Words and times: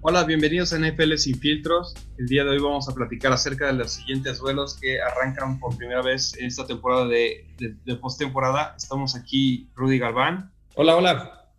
Hola, 0.00 0.22
bienvenidos 0.22 0.72
a 0.72 0.78
NFL 0.78 1.16
Sin 1.16 1.40
Filtros. 1.40 1.92
El 2.18 2.26
día 2.26 2.44
de 2.44 2.50
hoy 2.50 2.60
vamos 2.60 2.88
a 2.88 2.94
platicar 2.94 3.32
acerca 3.32 3.66
de 3.66 3.72
los 3.72 3.94
siguientes 3.94 4.38
duelos 4.38 4.78
que 4.80 5.02
arrancan 5.02 5.58
por 5.58 5.76
primera 5.76 6.02
vez 6.02 6.38
en 6.38 6.46
esta 6.46 6.64
temporada 6.64 7.08
de, 7.08 7.44
de, 7.58 7.96
postemporada. 7.96 8.74
Estamos 8.76 9.16
aquí 9.16 9.68
Rudy 9.74 9.98
Galván. 9.98 10.52
Hola, 10.76 10.96
hola. 10.96 11.52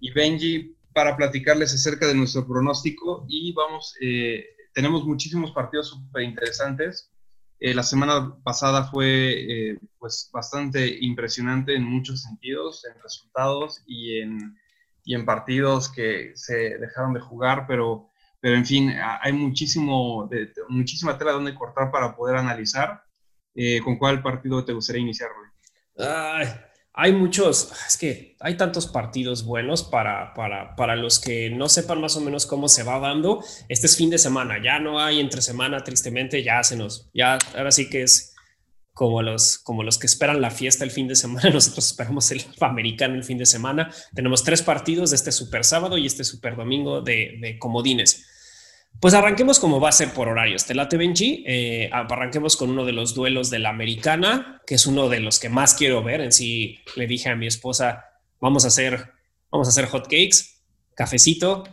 Y 0.00 0.10
Benji 0.10 0.74
para 0.94 1.18
platicarles 1.18 1.74
acerca 1.74 2.06
de 2.06 2.14
nuestro 2.14 2.46
pronóstico 2.46 3.26
y 3.28 3.52
vamos, 3.52 3.94
eh, 4.00 4.46
tenemos 4.72 5.04
muchísimos 5.04 5.50
partidos 5.52 5.88
súper 5.88 6.22
interesantes. 6.22 7.12
Eh, 7.60 7.74
la 7.74 7.82
semana 7.82 8.38
pasada 8.42 8.84
fue 8.90 9.72
eh, 9.72 9.78
pues 9.98 10.30
bastante 10.32 10.96
impresionante 10.98 11.74
en 11.76 11.84
muchos 11.84 12.22
sentidos, 12.22 12.86
en 12.86 13.00
resultados 13.02 13.82
y 13.86 14.16
en, 14.18 14.56
y 15.04 15.14
en 15.14 15.24
partidos 15.24 15.90
que 15.90 16.32
se 16.34 16.78
dejaron 16.78 17.14
de 17.14 17.20
jugar, 17.20 17.66
pero, 17.66 18.10
pero 18.40 18.56
en 18.56 18.66
fin, 18.66 18.92
hay 19.20 19.32
muchísimo, 19.32 20.28
de, 20.30 20.52
muchísima 20.68 21.18
tela 21.18 21.32
donde 21.32 21.54
cortar 21.54 21.90
para 21.90 22.14
poder 22.14 22.36
analizar. 22.36 23.02
Eh, 23.54 23.80
¿Con 23.82 23.98
cuál 23.98 24.22
partido 24.22 24.64
te 24.64 24.72
gustaría 24.72 25.02
iniciar, 25.02 25.28
Roy? 25.30 26.08
Ay, 26.08 26.48
hay 26.94 27.12
muchos, 27.12 27.72
es 27.86 27.96
que 27.96 28.36
hay 28.40 28.56
tantos 28.56 28.86
partidos 28.86 29.44
buenos 29.44 29.82
para, 29.82 30.34
para, 30.34 30.76
para, 30.76 30.94
los 30.94 31.18
que 31.18 31.50
no 31.50 31.68
sepan 31.68 32.00
más 32.00 32.16
o 32.16 32.20
menos 32.20 32.46
cómo 32.46 32.68
se 32.68 32.82
va 32.82 32.98
dando. 32.98 33.42
Este 33.68 33.86
es 33.86 33.96
fin 33.96 34.10
de 34.10 34.18
semana, 34.18 34.62
ya 34.62 34.78
no 34.78 35.00
hay 35.00 35.20
entre 35.20 35.42
semana, 35.42 35.84
tristemente, 35.84 36.42
ya 36.42 36.62
se 36.62 36.76
nos, 36.76 37.10
ya 37.14 37.38
ahora 37.56 37.72
sí 37.72 37.88
que 37.88 38.02
es 38.02 38.31
como 38.94 39.22
los, 39.22 39.58
como 39.58 39.82
los 39.82 39.98
que 39.98 40.06
esperan 40.06 40.40
la 40.40 40.50
fiesta 40.50 40.84
el 40.84 40.90
fin 40.90 41.08
de 41.08 41.16
semana, 41.16 41.50
nosotros 41.52 41.86
esperamos 41.86 42.30
el 42.30 42.44
americano 42.60 43.14
el 43.14 43.24
fin 43.24 43.38
de 43.38 43.46
semana. 43.46 43.90
Tenemos 44.14 44.44
tres 44.44 44.62
partidos 44.62 45.10
de 45.10 45.16
este 45.16 45.32
super 45.32 45.64
sábado 45.64 45.98
y 45.98 46.06
este 46.06 46.24
super 46.24 46.56
domingo 46.56 47.00
de, 47.00 47.56
comodines. 47.58 48.28
Pues 49.00 49.14
arranquemos 49.14 49.58
como 49.58 49.80
va 49.80 49.88
a 49.88 49.92
ser 49.92 50.12
por 50.12 50.28
horarios. 50.28 50.66
Te 50.66 50.74
late 50.74 50.98
Benji. 50.98 51.44
Eh, 51.46 51.90
arranquemos 51.92 52.56
con 52.56 52.70
uno 52.70 52.84
de 52.84 52.92
los 52.92 53.14
duelos 53.14 53.48
de 53.48 53.58
la 53.58 53.70
americana, 53.70 54.60
que 54.66 54.74
es 54.74 54.86
uno 54.86 55.08
de 55.08 55.20
los 55.20 55.40
que 55.40 55.48
más 55.48 55.74
quiero 55.74 56.02
ver. 56.02 56.20
En 56.20 56.30
sí 56.30 56.78
le 56.94 57.06
dije 57.06 57.30
a 57.30 57.36
mi 57.36 57.46
esposa, 57.46 58.04
vamos 58.38 58.64
a 58.64 58.68
hacer, 58.68 59.12
vamos 59.50 59.66
a 59.66 59.70
hacer 59.70 59.86
hot 59.86 60.04
cakes, 60.04 60.60
cafecito 60.94 61.64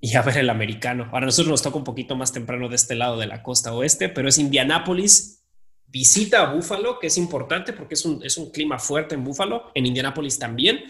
y 0.00 0.16
a 0.16 0.22
ver 0.22 0.38
el 0.38 0.50
americano. 0.50 1.10
Para 1.10 1.26
nosotros 1.26 1.50
nos 1.50 1.62
toca 1.62 1.78
un 1.78 1.84
poquito 1.84 2.16
más 2.16 2.32
temprano 2.32 2.68
de 2.68 2.76
este 2.76 2.94
lado 2.94 3.18
de 3.18 3.26
la 3.26 3.42
costa 3.42 3.72
oeste, 3.72 4.08
pero 4.08 4.28
es 4.28 4.38
Indianápolis. 4.38 5.43
Visita 5.94 6.42
a 6.42 6.52
Búfalo, 6.52 6.98
que 6.98 7.06
es 7.06 7.16
importante 7.16 7.72
porque 7.72 7.94
es 7.94 8.04
un, 8.04 8.22
es 8.22 8.36
un 8.36 8.50
clima 8.50 8.78
fuerte 8.78 9.14
en 9.14 9.24
Búfalo, 9.24 9.70
en 9.74 9.86
Indianápolis 9.86 10.38
también 10.38 10.84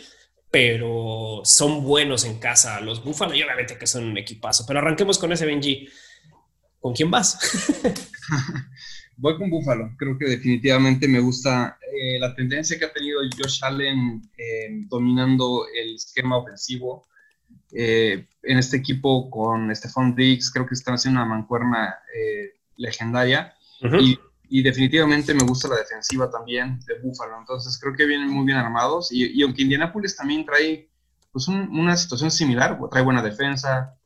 pero 0.55 1.41
son 1.42 1.83
buenos 1.83 2.24
en 2.24 2.38
casa 2.38 2.80
los 2.80 3.02
Búfalos 3.02 3.34
y 3.34 3.42
obviamente 3.42 3.77
que 3.77 3.88
son 3.88 4.05
un 4.05 4.19
equipazo. 4.19 4.64
Pero 4.64 4.78
arranquemos 4.78 5.19
con 5.19 5.32
ese 5.32 5.47
Benji. 5.47 5.88
¿Con 6.78 6.94
quién 6.94 7.10
vas? 7.10 7.36
Voy 9.16 9.36
con 9.36 9.50
Búfalo. 9.50 9.91
Creo 9.98 10.16
que 10.16 10.27
definitivamente 10.27 11.08
me 11.08 11.19
gusta 11.19 11.77
eh, 11.82 12.20
la 12.20 12.36
tendencia 12.36 12.78
que 12.78 12.84
ha 12.84 12.92
tenido 12.92 13.19
Josh 13.36 13.64
Allen 13.64 14.22
eh, 14.38 14.69
dominando 14.86 15.66
el 15.75 15.97
esquema 15.97 16.36
ofensivo. 16.36 17.08
Eh, 17.72 18.25
en 18.44 18.58
este 18.58 18.77
equipo 18.77 19.28
con 19.30 19.75
Stephon 19.75 20.14
Diggs, 20.14 20.52
creo 20.52 20.69
que 20.69 20.75
están 20.75 20.94
haciendo 20.94 21.20
una 21.20 21.34
mancuerna 21.34 21.98
legendaria. 22.77 23.56
Y 24.00 24.20
y 24.48 24.62
definitivamente 24.62 25.34
me 25.34 25.45
gusta 25.45 25.69
la 25.69 25.77
defensiva 25.77 26.31
también 26.31 26.78
de 26.87 26.98
Buffalo. 27.00 27.39
Entonces 27.39 27.78
creo 27.81 27.95
que 27.95 28.06
vienen 28.06 28.28
muy 28.28 28.45
bien 28.45 28.59
armados. 28.59 29.11
Y, 29.11 29.42
aunque 29.42 29.62
Indianapolis 29.62 30.17
también 30.17 30.45
trae 30.45 30.89
pues 31.33 31.48
una 31.48 31.97
situación 31.97 32.31
similar, 32.31 32.78
trae 32.91 33.03
buena 33.03 33.22
defensa, 33.22 33.97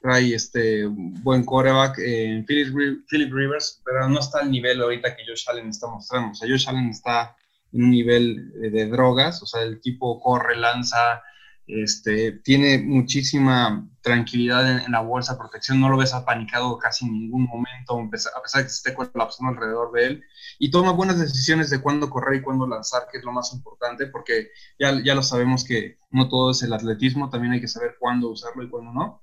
trae 0.00 0.34
este 0.34 0.86
buen 0.86 1.44
coreback 1.44 1.98
en 1.98 2.46
Philip, 2.46 3.32
Rivers, 3.32 3.82
pero 3.84 4.08
no 4.08 4.20
está 4.20 4.40
al 4.40 4.50
nivel 4.50 4.80
ahorita 4.80 5.16
que 5.16 5.24
Josh 5.26 5.44
Allen 5.48 5.68
está 5.68 5.88
mostrando. 5.88 6.30
O 6.30 6.34
sea, 6.34 6.48
Josh 6.48 6.68
Allen 6.68 6.90
está 6.90 7.34
en 7.72 7.82
un 7.82 7.90
nivel 7.90 8.52
de 8.52 8.86
drogas, 8.86 9.42
o 9.42 9.46
sea, 9.46 9.62
el 9.62 9.80
tipo 9.80 10.20
corre, 10.20 10.56
lanza, 10.56 11.22
este, 11.66 12.32
tiene 12.32 12.78
muchísima 12.78 13.88
tranquilidad 14.00 14.84
en, 14.84 14.92
la 14.92 15.00
bolsa, 15.00 15.36
protección, 15.36 15.80
no 15.80 15.88
lo 15.88 15.96
ves 15.96 16.14
apanicado 16.14 16.78
casi 16.78 17.04
en 17.04 17.12
ningún 17.12 17.44
momento, 17.44 17.98
a 17.98 18.10
pesar 18.10 18.62
de 18.62 18.66
que 18.66 18.72
esté 18.72 18.94
colapsando 18.94 19.52
alrededor 19.52 19.92
de 19.92 20.06
él, 20.06 20.24
y 20.60 20.70
toma 20.70 20.92
buenas 20.92 21.18
decisiones 21.18 21.68
de 21.70 21.80
cuándo 21.80 22.08
correr 22.08 22.40
y 22.40 22.42
cuándo 22.42 22.68
lanzar, 22.68 23.08
que 23.10 23.18
es 23.18 23.24
lo 23.24 23.32
más 23.32 23.52
importante, 23.52 24.06
porque 24.06 24.50
ya, 24.78 25.02
ya 25.04 25.14
lo 25.14 25.22
sabemos 25.22 25.64
que 25.64 25.98
no 26.10 26.28
todo 26.28 26.52
es 26.52 26.62
el 26.62 26.72
atletismo, 26.72 27.30
también 27.30 27.54
hay 27.54 27.60
que 27.60 27.68
saber 27.68 27.96
cuándo 27.98 28.30
usarlo 28.30 28.62
y 28.62 28.70
cuándo 28.70 28.92
no. 28.92 29.22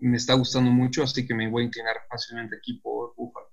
Me 0.00 0.16
está 0.16 0.34
gustando 0.34 0.70
mucho, 0.70 1.04
así 1.04 1.26
que 1.26 1.34
me 1.34 1.48
voy 1.48 1.62
a 1.62 1.66
inclinar 1.66 1.96
fácilmente 2.08 2.56
aquí 2.56 2.74
por 2.74 3.14
Buffalo. 3.14 3.46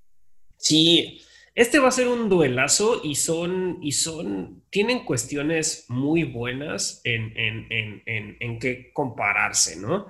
Sí, 0.55 1.21
este 1.57 1.79
va 1.79 1.87
a 1.87 1.91
ser 1.91 2.07
un 2.07 2.29
duelazo 2.29 3.01
y 3.03 3.15
son, 3.15 3.79
y 3.81 3.93
son, 3.93 4.61
tienen 4.69 5.03
cuestiones 5.03 5.85
muy 5.87 6.23
buenas 6.23 7.01
en, 7.03 7.35
en, 7.35 7.65
en, 8.05 8.37
en 8.39 8.59
qué 8.59 8.91
compararse, 8.93 9.75
¿no? 9.75 10.05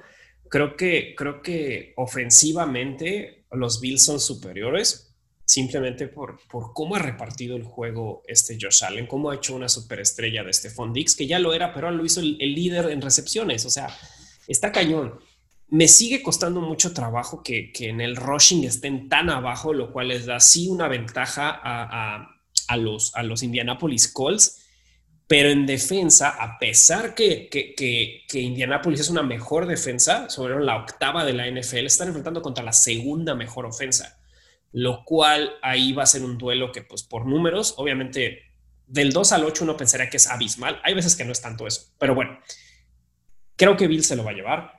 Creo 0.50 0.75
que, 0.75 1.16
creo 1.16 1.41
que 1.41 1.94
ofensivamente 1.96 3.46
los 3.52 3.80
Bills 3.80 4.03
son 4.03 4.19
superiores, 4.19 5.16
simplemente 5.46 6.09
por, 6.09 6.38
por 6.52 6.74
cómo 6.74 6.97
ha 6.97 7.00
repartido 7.00 7.56
el 7.56 7.64
juego 7.64 8.24
este 8.28 8.58
Josh 8.59 8.84
Allen, 8.84 9.08
cómo 9.08 9.31
ha 9.31 9.35
hecho 9.35 9.56
una 9.56 9.69
superestrella 9.69 10.44
de 10.44 10.52
Stephon 10.52 10.91
Dix, 10.91 11.16
que 11.16 11.28
ya 11.28 11.40
lo 11.40 11.53
era, 11.53 11.74
pero 11.74 11.90
lo 11.91 12.03
hizo 12.03 12.19
el, 12.19 12.35
el 12.41 12.56
líder 12.56 12.91
en 12.91 13.02
recepciones, 13.02 13.66
o 13.66 13.69
sea, 13.69 13.88
está 14.50 14.74
cañón. 14.74 15.18
Me 15.69 15.88
sigue 15.88 16.23
costando 16.23 16.61
mucho 16.61 16.94
trabajo 16.94 17.44
que, 17.44 17.72
en 17.79 18.00
el 18.00 18.16
rushing 18.16 18.63
estén 18.63 19.09
tan 19.09 19.29
abajo, 19.29 19.73
lo 19.73 19.91
cual 19.91 20.09
les 20.09 20.25
da 20.25 20.39
sí 20.39 20.69
una 20.69 20.88
ventaja 20.88 21.50
a, 21.50 22.78
los, 22.78 23.13
a 23.16 23.23
los 23.23 23.44
Indianapolis 23.44 24.07
Colts, 24.07 24.63
pero 25.28 25.50
en 25.50 25.66
defensa, 25.66 26.29
a 26.29 26.57
pesar 26.57 27.13
que, 27.13 27.50
que, 27.50 27.75
que, 27.75 28.39
Indianapolis 28.39 29.01
es 29.01 29.09
una 29.09 29.23
mejor 29.23 29.66
defensa, 29.66 30.29
sobre 30.29 30.63
la 30.63 30.78
octava 30.78 31.25
de 31.25 31.33
la 31.33 31.51
NFL, 31.51 31.85
están 31.85 32.07
enfrentando 32.07 32.41
contra 32.41 32.63
la 32.63 32.72
segunda 32.72 33.35
mejor 33.35 33.66
ofensa, 33.66 34.22
lo 34.72 35.03
cual 35.03 35.51
ahí 35.61 35.91
va 35.91 36.03
a 36.03 36.07
ser 36.07 36.23
un 36.23 36.38
duelo 36.38 36.72
que, 36.72 36.81
pues 36.81 37.03
por 37.03 37.25
números, 37.25 37.73
obviamente 37.78 38.47
del 38.88 39.11
2 39.11 39.34
al 39.34 39.44
8 39.44 39.66
uno 39.66 39.78
pensaría 39.78 40.09
que 40.09 40.17
es 40.17 40.28
abismal. 40.28 40.79
Hay 40.84 40.94
veces 40.94 41.16
que 41.16 41.25
no 41.25 41.34
es 41.34 41.41
tanto 41.41 41.67
eso, 41.67 41.94
pero 41.99 42.16
bueno, 42.16 42.39
creo 43.57 43.75
que 43.75 43.88
Bill 43.88 44.03
se 44.03 44.16
lo 44.16 44.23
va 44.23 44.31
a 44.31 44.35
llevar. 44.35 44.77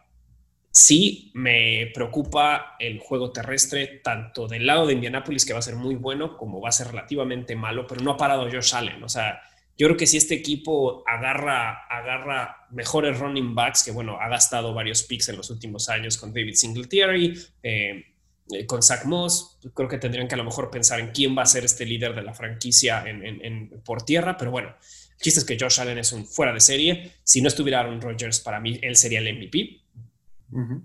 Sí, 0.70 1.30
me 1.34 1.90
preocupa 1.94 2.76
el 2.78 2.98
juego 2.98 3.32
terrestre, 3.32 4.00
tanto 4.04 4.46
del 4.46 4.66
lado 4.66 4.86
de 4.86 4.94
Indianapolis, 4.94 5.44
que 5.44 5.52
va 5.52 5.58
a 5.58 5.62
ser 5.62 5.76
muy 5.76 5.94
bueno, 5.94 6.36
como 6.36 6.60
va 6.60 6.68
a 6.68 6.72
ser 6.72 6.88
relativamente 6.88 7.56
malo, 7.56 7.86
pero 7.86 8.02
no 8.02 8.12
ha 8.12 8.16
parado 8.16 8.48
Josh 8.50 8.74
Allen. 8.74 9.02
O 9.02 9.08
sea, 9.08 9.40
yo 9.78 9.86
creo 9.86 9.96
que 9.96 10.06
si 10.06 10.16
este 10.16 10.34
equipo 10.34 11.04
agarra, 11.06 11.86
agarra 11.88 12.66
mejores 12.70 13.18
running 13.18 13.54
backs, 13.54 13.84
que 13.84 13.92
bueno, 13.92 14.18
ha 14.20 14.28
gastado 14.28 14.74
varios 14.74 15.04
picks 15.04 15.28
en 15.28 15.36
los 15.36 15.50
últimos 15.50 15.88
años 15.88 16.18
con 16.18 16.32
David 16.32 16.54
Singletary, 16.54 17.38
eh, 17.62 18.04
eh, 18.50 18.66
con 18.66 18.82
Zach 18.82 19.04
Moss, 19.04 19.58
creo 19.74 19.88
que 19.88 19.98
tendrían 19.98 20.26
que 20.26 20.34
a 20.34 20.38
lo 20.38 20.44
mejor 20.44 20.70
pensar 20.70 20.98
en 21.00 21.12
quién 21.12 21.36
va 21.36 21.42
a 21.42 21.46
ser 21.46 21.64
este 21.64 21.86
líder 21.86 22.14
de 22.14 22.22
la 22.22 22.34
franquicia 22.34 23.04
en, 23.06 23.70
por 23.84 24.02
tierra, 24.02 24.36
pero 24.36 24.50
bueno, 24.50 24.68
el 24.68 25.22
chiste 25.22 25.40
es 25.40 25.46
que 25.46 25.56
Josh 25.58 25.80
Allen 25.80 25.98
es 25.98 26.12
un 26.12 26.26
fuera 26.26 26.52
de 26.52 26.60
serie. 26.60 27.12
Si 27.22 27.40
no 27.40 27.48
estuviera 27.48 27.80
Aaron 27.80 28.00
Rodgers, 28.00 28.40
para 28.40 28.60
mí 28.60 28.78
él 28.82 28.96
sería 28.96 29.20
el 29.20 29.36
MVP 29.36 29.80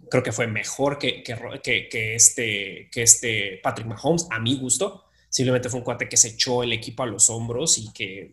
Creo 0.09 0.23
que 0.23 0.31
fue 0.31 0.47
mejor 0.47 0.97
que, 0.97 1.23
que, 1.23 2.15
este, 2.15 2.89
que 2.91 3.01
este 3.01 3.59
Patrick 3.63 3.87
Mahomes, 3.87 4.27
a 4.29 4.39
mi 4.39 4.57
gusto. 4.57 5.05
Simplemente 5.29 5.69
fue 5.69 5.79
un 5.79 5.85
cuate 5.85 6.09
que 6.09 6.17
se 6.17 6.29
echó 6.29 6.63
el 6.63 6.73
equipo 6.73 7.03
a 7.03 7.07
los 7.07 7.29
hombros 7.29 7.77
y 7.77 7.91
que 7.91 8.29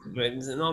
no 0.57 0.73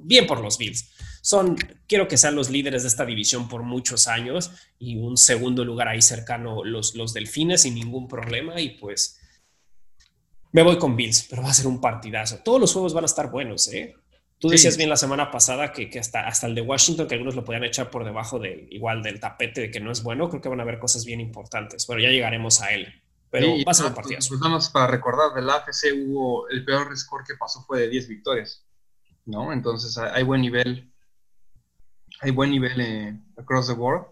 bien 0.00 0.26
por 0.26 0.40
los 0.40 0.58
Bills. 0.58 0.90
Son, 1.22 1.56
quiero 1.86 2.08
que 2.08 2.16
sean 2.16 2.34
los 2.34 2.50
líderes 2.50 2.82
de 2.82 2.88
esta 2.88 3.04
división 3.04 3.48
por 3.48 3.62
muchos 3.62 4.08
años 4.08 4.50
y 4.78 4.96
un 4.96 5.16
segundo 5.16 5.64
lugar 5.64 5.88
ahí 5.88 6.02
cercano 6.02 6.64
los, 6.64 6.94
los 6.94 7.12
Delfines 7.12 7.62
sin 7.62 7.74
ningún 7.74 8.08
problema 8.08 8.60
y 8.60 8.70
pues 8.70 9.20
me 10.52 10.62
voy 10.62 10.78
con 10.78 10.96
Bills, 10.96 11.26
pero 11.28 11.42
va 11.42 11.50
a 11.50 11.54
ser 11.54 11.66
un 11.66 11.80
partidazo. 11.80 12.38
Todos 12.44 12.60
los 12.60 12.72
juegos 12.72 12.94
van 12.94 13.04
a 13.04 13.06
estar 13.06 13.30
buenos, 13.30 13.68
¿eh? 13.68 13.94
Tú 14.38 14.48
decías 14.48 14.76
bien 14.76 14.88
la 14.88 14.96
semana 14.96 15.32
pasada 15.32 15.72
que, 15.72 15.90
hasta, 15.98 16.28
hasta 16.28 16.46
el 16.46 16.54
de 16.54 16.60
Washington, 16.60 17.08
que 17.08 17.14
algunos 17.14 17.34
lo 17.34 17.44
podían 17.44 17.64
echar 17.64 17.90
por 17.90 18.04
debajo 18.04 18.38
del 18.38 18.68
igual 18.70 19.02
del 19.02 19.18
tapete 19.18 19.62
de 19.62 19.70
que 19.70 19.80
no 19.80 19.90
es 19.90 20.02
bueno, 20.04 20.28
creo 20.28 20.40
que 20.40 20.48
van 20.48 20.60
a 20.60 20.62
haber 20.62 20.78
cosas 20.78 21.04
bien 21.04 21.20
importantes. 21.20 21.86
Bueno, 21.88 22.02
ya 22.02 22.10
llegaremos 22.10 22.62
a 22.62 22.72
él. 22.72 22.86
Pero 23.30 23.48
va 23.66 23.72
a 23.72 23.74
ser 23.74 23.86
un 23.86 23.94
partido. 23.94 24.20
Pues 24.26 24.40
nada 24.40 24.54
más 24.54 24.70
para 24.70 24.86
recordar, 24.86 25.34
del 25.34 25.50
AFC 25.50 25.92
hubo 26.06 26.48
el 26.48 26.64
peor 26.64 26.96
score 26.96 27.24
que 27.26 27.34
pasó 27.34 27.62
fue 27.66 27.80
de 27.80 27.88
10 27.88 28.08
victorias, 28.08 28.64
¿no? 29.26 29.52
Entonces 29.52 29.98
hay 29.98 30.22
buen 30.22 30.40
nivel, 30.40 30.90
hay 32.20 32.30
buen 32.30 32.50
nivel 32.50 32.80
eh, 32.80 33.20
across 33.36 33.66
the 33.66 33.74
board. 33.74 34.06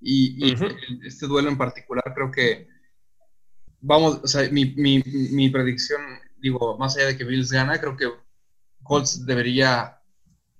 Y, 0.00 0.54
este 1.04 1.26
duelo 1.26 1.48
en 1.48 1.58
particular 1.58 2.04
creo 2.14 2.30
que, 2.30 2.68
vamos, 3.80 4.20
o 4.22 4.26
sea, 4.26 4.48
mi, 4.50 4.66
mi, 4.76 5.02
mi 5.04 5.48
predicción, 5.48 6.00
digo, 6.36 6.78
más 6.78 6.96
allá 6.96 7.06
de 7.06 7.16
que 7.16 7.24
Bills 7.24 7.50
gana, 7.50 7.80
creo 7.80 7.96
que 7.96 8.08
Colts 8.84 9.26
debería, 9.26 10.00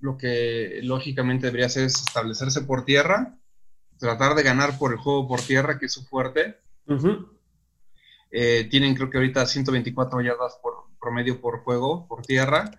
lo 0.00 0.16
que 0.16 0.80
lógicamente 0.82 1.46
debería 1.46 1.66
hacer 1.66 1.84
es 1.84 1.94
establecerse 1.94 2.62
por 2.62 2.84
tierra 2.84 3.38
tratar 3.98 4.34
de 4.34 4.42
ganar 4.42 4.78
por 4.78 4.92
el 4.92 4.98
juego 4.98 5.26
por 5.26 5.40
tierra, 5.40 5.78
que 5.78 5.86
es 5.86 5.92
su 5.92 6.04
fuerte. 6.04 6.58
Eh, 8.30 8.66
tienen 8.70 8.94
creo 8.94 9.10
que 9.10 9.18
ahorita 9.18 9.46
124 9.46 10.20
yardas 10.20 10.58
por 10.62 10.74
promedio 11.00 11.40
por 11.40 11.60
juego, 11.60 12.06
por 12.08 12.22
tierra. 12.22 12.70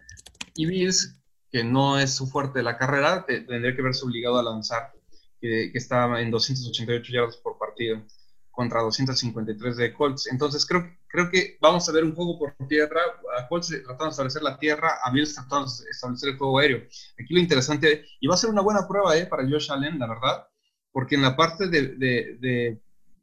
Y 0.54 0.66
Bills, 0.66 1.18
que 1.52 1.64
no 1.64 2.00
es 2.00 2.14
su 2.14 2.28
fuerte 2.28 2.64
la 2.64 2.78
carrera, 2.78 3.26
tendría 3.26 3.76
que 3.76 3.82
verse 3.82 4.06
obligado 4.06 4.38
a 4.38 4.44
lanzar, 4.44 4.94
que, 5.40 5.72
que 5.72 5.78
está 5.78 6.20
en 6.22 6.32
288 6.32 7.12
yardas 7.12 7.38
por 7.38 7.58
partido 7.58 8.02
contra 8.56 8.82
253 8.82 9.78
de 9.78 9.94
Colts. 9.94 10.28
Entonces 10.32 10.66
creo, 10.66 10.90
creo 11.08 11.30
que 11.30 11.58
vamos 11.60 11.88
a 11.88 11.92
ver 11.92 12.04
un 12.04 12.16
juego 12.16 12.40
por 12.40 12.56
tierra, 12.68 13.02
a 13.38 13.48
Colts 13.48 13.68
tratando 13.68 14.06
de 14.06 14.10
establecer 14.10 14.42
la 14.42 14.58
tierra, 14.58 14.98
a 15.04 15.12
Bills 15.12 15.36
tratando 15.36 15.66
de 15.66 15.90
establecer 15.90 16.30
el 16.30 16.38
juego 16.38 16.60
aéreo. 16.60 16.84
Aquí 17.20 17.34
lo 17.34 17.40
interesante, 17.40 18.06
y 18.20 18.28
va 18.28 18.36
a 18.36 18.38
ser 18.38 18.50
una 18.50 18.62
buena 18.62 18.88
prueba 18.88 19.16
eh, 19.18 19.26
para 19.26 19.44
Josh 19.44 19.72
Allen, 19.72 20.00
la 20.00 20.08
verdad, 20.08 20.48
porque 20.92 21.16
en 21.16 21.22
la 21.22 21.36
parte 21.36 21.68
de, 21.68 21.96
de, 21.98 22.80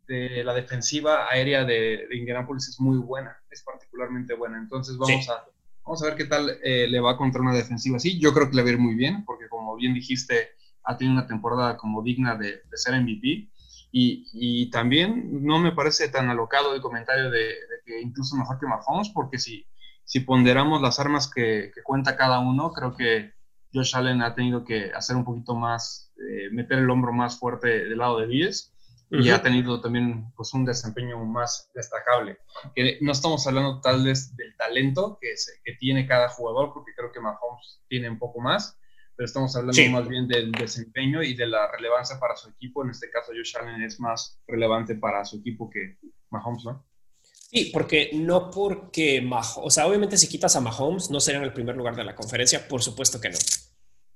de, 0.06 0.44
la 0.44 0.52
defensiva 0.52 1.26
aérea 1.30 1.64
de, 1.64 2.06
Indianapolis 2.12 2.68
es 2.68 2.78
muy 2.78 2.98
buena, 2.98 3.34
es 3.50 3.62
particularmente 3.62 4.34
buena. 4.34 4.58
Entonces 4.58 4.98
vamos, 4.98 5.26
a, 5.30 5.46
vamos 5.82 6.02
a 6.02 6.06
ver 6.06 6.16
qué 6.16 6.26
tal 6.26 6.58
eh, 6.62 6.86
le 6.86 7.00
va 7.00 7.16
contra 7.16 7.40
una 7.40 7.54
defensiva 7.54 7.96
así. 7.96 8.20
Yo 8.20 8.34
creo 8.34 8.50
que 8.50 8.56
le 8.56 8.62
va 8.62 8.68
a 8.68 8.72
ir 8.72 8.78
muy 8.78 8.94
bien, 8.94 9.24
porque 9.24 9.48
como 9.48 9.74
bien 9.76 9.94
dijiste, 9.94 10.50
ha 10.84 10.96
tenido 10.96 11.16
una 11.16 11.26
temporada 11.26 11.76
como 11.76 12.02
digna 12.02 12.36
de, 12.36 12.62
ser 12.74 13.00
MVP 13.00 13.50
y, 13.92 14.70
también 14.70 15.44
no 15.44 15.58
me 15.58 15.72
parece 15.72 16.08
tan 16.08 16.30
alocado 16.30 16.74
el 16.74 16.80
comentario 16.80 17.30
de, 17.30 17.54
que 17.84 18.00
incluso 18.00 18.36
mejor 18.36 18.58
que 18.58 18.66
Mahomes, 18.66 19.10
porque 19.10 19.38
si, 19.38 19.66
si 20.04 20.20
ponderamos 20.20 20.80
las 20.80 20.98
armas 20.98 21.30
que, 21.30 21.72
cuenta 21.84 22.16
cada 22.16 22.40
uno, 22.40 22.72
creo 22.72 22.96
que 22.96 23.32
Josh 23.72 23.94
Allen 23.94 24.22
ha 24.22 24.34
tenido 24.34 24.64
que 24.64 24.90
hacer 24.94 25.16
un 25.16 25.24
poquito 25.24 25.54
más, 25.54 26.12
eh, 26.16 26.48
meter 26.52 26.78
el 26.78 26.90
hombro 26.90 27.12
más 27.12 27.38
fuerte 27.38 27.68
del 27.88 27.98
lado 27.98 28.18
de 28.20 28.28
10 28.28 28.72
y 29.10 29.28
ha 29.28 29.42
tenido 29.42 29.78
también 29.82 30.32
pues, 30.34 30.54
un 30.54 30.64
desempeño 30.64 31.22
más 31.26 31.70
destacable. 31.74 32.38
Que 32.74 32.96
no 33.02 33.12
estamos 33.12 33.46
hablando 33.46 33.82
tal 33.82 34.04
vez 34.04 34.34
del 34.36 34.56
talento 34.56 35.18
que, 35.20 35.34
que 35.64 35.74
tiene 35.74 36.06
cada 36.06 36.30
jugador, 36.30 36.72
porque 36.72 36.92
creo 36.96 37.12
que 37.12 37.20
Mahomes 37.20 37.82
tiene 37.88 38.08
un 38.08 38.18
poco 38.18 38.40
más, 38.40 38.78
pero 39.16 39.26
estamos 39.26 39.54
hablando 39.56 39.82
más 39.90 40.08
bien 40.08 40.26
del 40.26 40.52
desempeño 40.52 41.22
y 41.22 41.34
de 41.34 41.46
la 41.46 41.70
relevancia 41.70 42.18
para 42.18 42.36
su 42.36 42.48
equipo. 42.50 42.82
En 42.82 42.90
este 42.90 43.10
caso, 43.10 43.32
Josh 43.36 43.56
Allen 43.56 43.82
es 43.82 44.00
más 44.00 44.40
relevante 44.46 44.94
para 44.94 45.24
su 45.24 45.38
equipo 45.38 45.68
que 45.68 45.98
Mahomes, 46.30 46.64
¿no? 46.64 46.86
Sí, 47.50 47.70
porque 47.72 48.10
no 48.14 48.50
porque 48.50 49.20
Mahomes, 49.20 49.58
o 49.62 49.70
sea, 49.70 49.86
obviamente 49.86 50.16
si 50.16 50.28
quitas 50.28 50.56
a 50.56 50.60
Mahomes, 50.60 51.10
no 51.10 51.20
sería 51.20 51.38
en 51.38 51.44
el 51.44 51.52
primer 51.52 51.76
lugar 51.76 51.94
de 51.94 52.04
la 52.04 52.14
conferencia, 52.14 52.66
por 52.66 52.82
supuesto 52.82 53.20
que 53.20 53.28
no. 53.28 53.38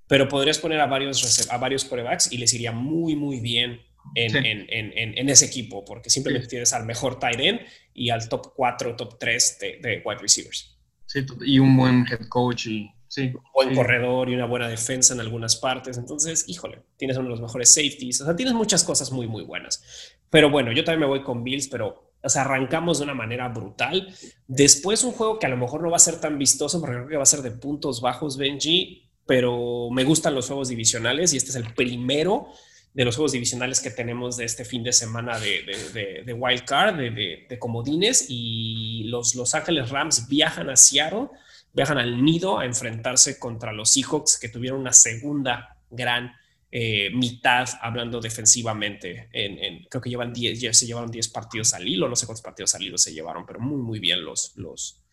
Pero 0.08 0.28
podrías 0.28 0.58
poner 0.58 0.80
a 0.80 0.86
varios, 0.86 1.50
a 1.50 1.58
varios 1.58 1.84
corebacks 1.84 2.32
y 2.32 2.38
les 2.38 2.54
iría 2.54 2.72
muy, 2.72 3.16
muy 3.16 3.40
bien 3.40 3.80
en, 4.14 4.36
en, 4.36 4.66
en, 4.70 5.18
en 5.18 5.28
ese 5.28 5.46
equipo, 5.46 5.84
porque 5.84 6.10
simplemente 6.10 6.48
tienes 6.48 6.72
al 6.72 6.86
mejor 6.86 7.18
tight 7.18 7.40
end 7.40 7.60
y 7.92 8.10
al 8.10 8.28
top 8.28 8.52
4, 8.54 8.96
top 8.96 9.18
3 9.18 9.58
de, 9.60 9.78
de 9.82 10.02
wide 10.04 10.20
receivers. 10.20 10.78
Sí, 11.06 11.24
y 11.44 11.58
un 11.58 11.76
buen 11.76 12.06
head 12.10 12.28
coach 12.28 12.66
y 12.66 12.90
Sí, 13.16 13.32
un 13.34 13.42
buen 13.54 13.74
corredor 13.74 14.28
y 14.28 14.34
una 14.34 14.44
buena 14.44 14.68
defensa 14.68 15.14
en 15.14 15.20
algunas 15.20 15.56
partes. 15.56 15.96
Entonces, 15.96 16.44
híjole, 16.48 16.82
tienes 16.98 17.16
uno 17.16 17.28
de 17.28 17.30
los 17.30 17.40
mejores 17.40 17.72
safeties. 17.72 18.20
O 18.20 18.26
sea, 18.26 18.36
tienes 18.36 18.52
muchas 18.52 18.84
cosas 18.84 19.10
muy, 19.10 19.26
muy 19.26 19.42
buenas. 19.42 19.82
Pero 20.28 20.50
bueno, 20.50 20.70
yo 20.70 20.84
también 20.84 21.00
me 21.00 21.06
voy 21.06 21.22
con 21.22 21.42
Bills, 21.42 21.68
pero 21.68 22.12
o 22.22 22.28
sea, 22.28 22.42
arrancamos 22.42 22.98
de 22.98 23.04
una 23.04 23.14
manera 23.14 23.48
brutal. 23.48 24.14
Después 24.46 25.02
un 25.02 25.12
juego 25.12 25.38
que 25.38 25.46
a 25.46 25.48
lo 25.48 25.56
mejor 25.56 25.82
no 25.82 25.88
va 25.88 25.96
a 25.96 25.98
ser 25.98 26.20
tan 26.20 26.36
vistoso, 26.36 26.78
porque 26.78 26.96
creo 26.96 27.08
que 27.08 27.16
va 27.16 27.22
a 27.22 27.26
ser 27.26 27.40
de 27.40 27.52
puntos 27.52 28.02
bajos, 28.02 28.36
Benji, 28.36 29.08
pero 29.24 29.88
me 29.90 30.04
gustan 30.04 30.34
los 30.34 30.48
juegos 30.48 30.68
divisionales 30.68 31.32
y 31.32 31.38
este 31.38 31.48
es 31.48 31.56
el 31.56 31.72
primero 31.72 32.48
de 32.92 33.06
los 33.06 33.16
juegos 33.16 33.32
divisionales 33.32 33.80
que 33.80 33.90
tenemos 33.90 34.36
de 34.36 34.44
este 34.44 34.66
fin 34.66 34.82
de 34.82 34.92
semana 34.92 35.38
de, 35.38 35.62
de, 35.94 36.22
de, 36.22 36.32
Wild 36.34 36.66
Card, 36.66 36.96
de, 36.96 37.46
de, 37.48 37.58
comodines, 37.58 38.26
y 38.28 39.04
los 39.04 39.34
Los 39.34 39.54
Ángeles 39.54 39.88
Rams 39.88 40.28
viajan 40.28 40.68
a 40.68 40.76
Seattle 40.76 41.28
viajan 41.76 41.98
al 41.98 42.24
nido 42.24 42.58
a 42.58 42.64
enfrentarse 42.64 43.38
contra 43.38 43.70
los 43.70 43.90
Seahawks 43.90 44.38
que 44.38 44.48
tuvieron 44.48 44.80
una 44.80 44.94
segunda 44.94 45.76
gran 45.90 46.32
eh, 46.70 47.10
mitad 47.10 47.68
hablando 47.82 48.18
defensivamente. 48.18 49.28
En, 49.30 49.84
creo 49.84 50.00
que 50.00 50.08
llevan 50.08 50.32
10, 50.32 50.58
ya 50.58 50.72
se 50.72 50.86
llevaron 50.86 51.10
10 51.10 51.28
partidos 51.28 51.74
al 51.74 51.86
hilo, 51.86 52.08
no 52.08 52.16
sé 52.16 52.24
cuántos 52.24 52.42
partidos 52.42 52.74
al 52.74 52.82
hilo 52.82 52.96
se 52.96 53.12
llevaron, 53.12 53.44
pero 53.44 53.60
muy, 53.60 53.76
muy 53.76 54.00
bien 54.00 54.24
los, 54.24 54.56
los, 54.56 55.04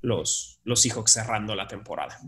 los, 0.00 0.60
los 0.64 0.82
Seahawks 0.82 1.12
cerrando 1.12 1.54
la 1.54 1.68
temporada. 1.68 2.18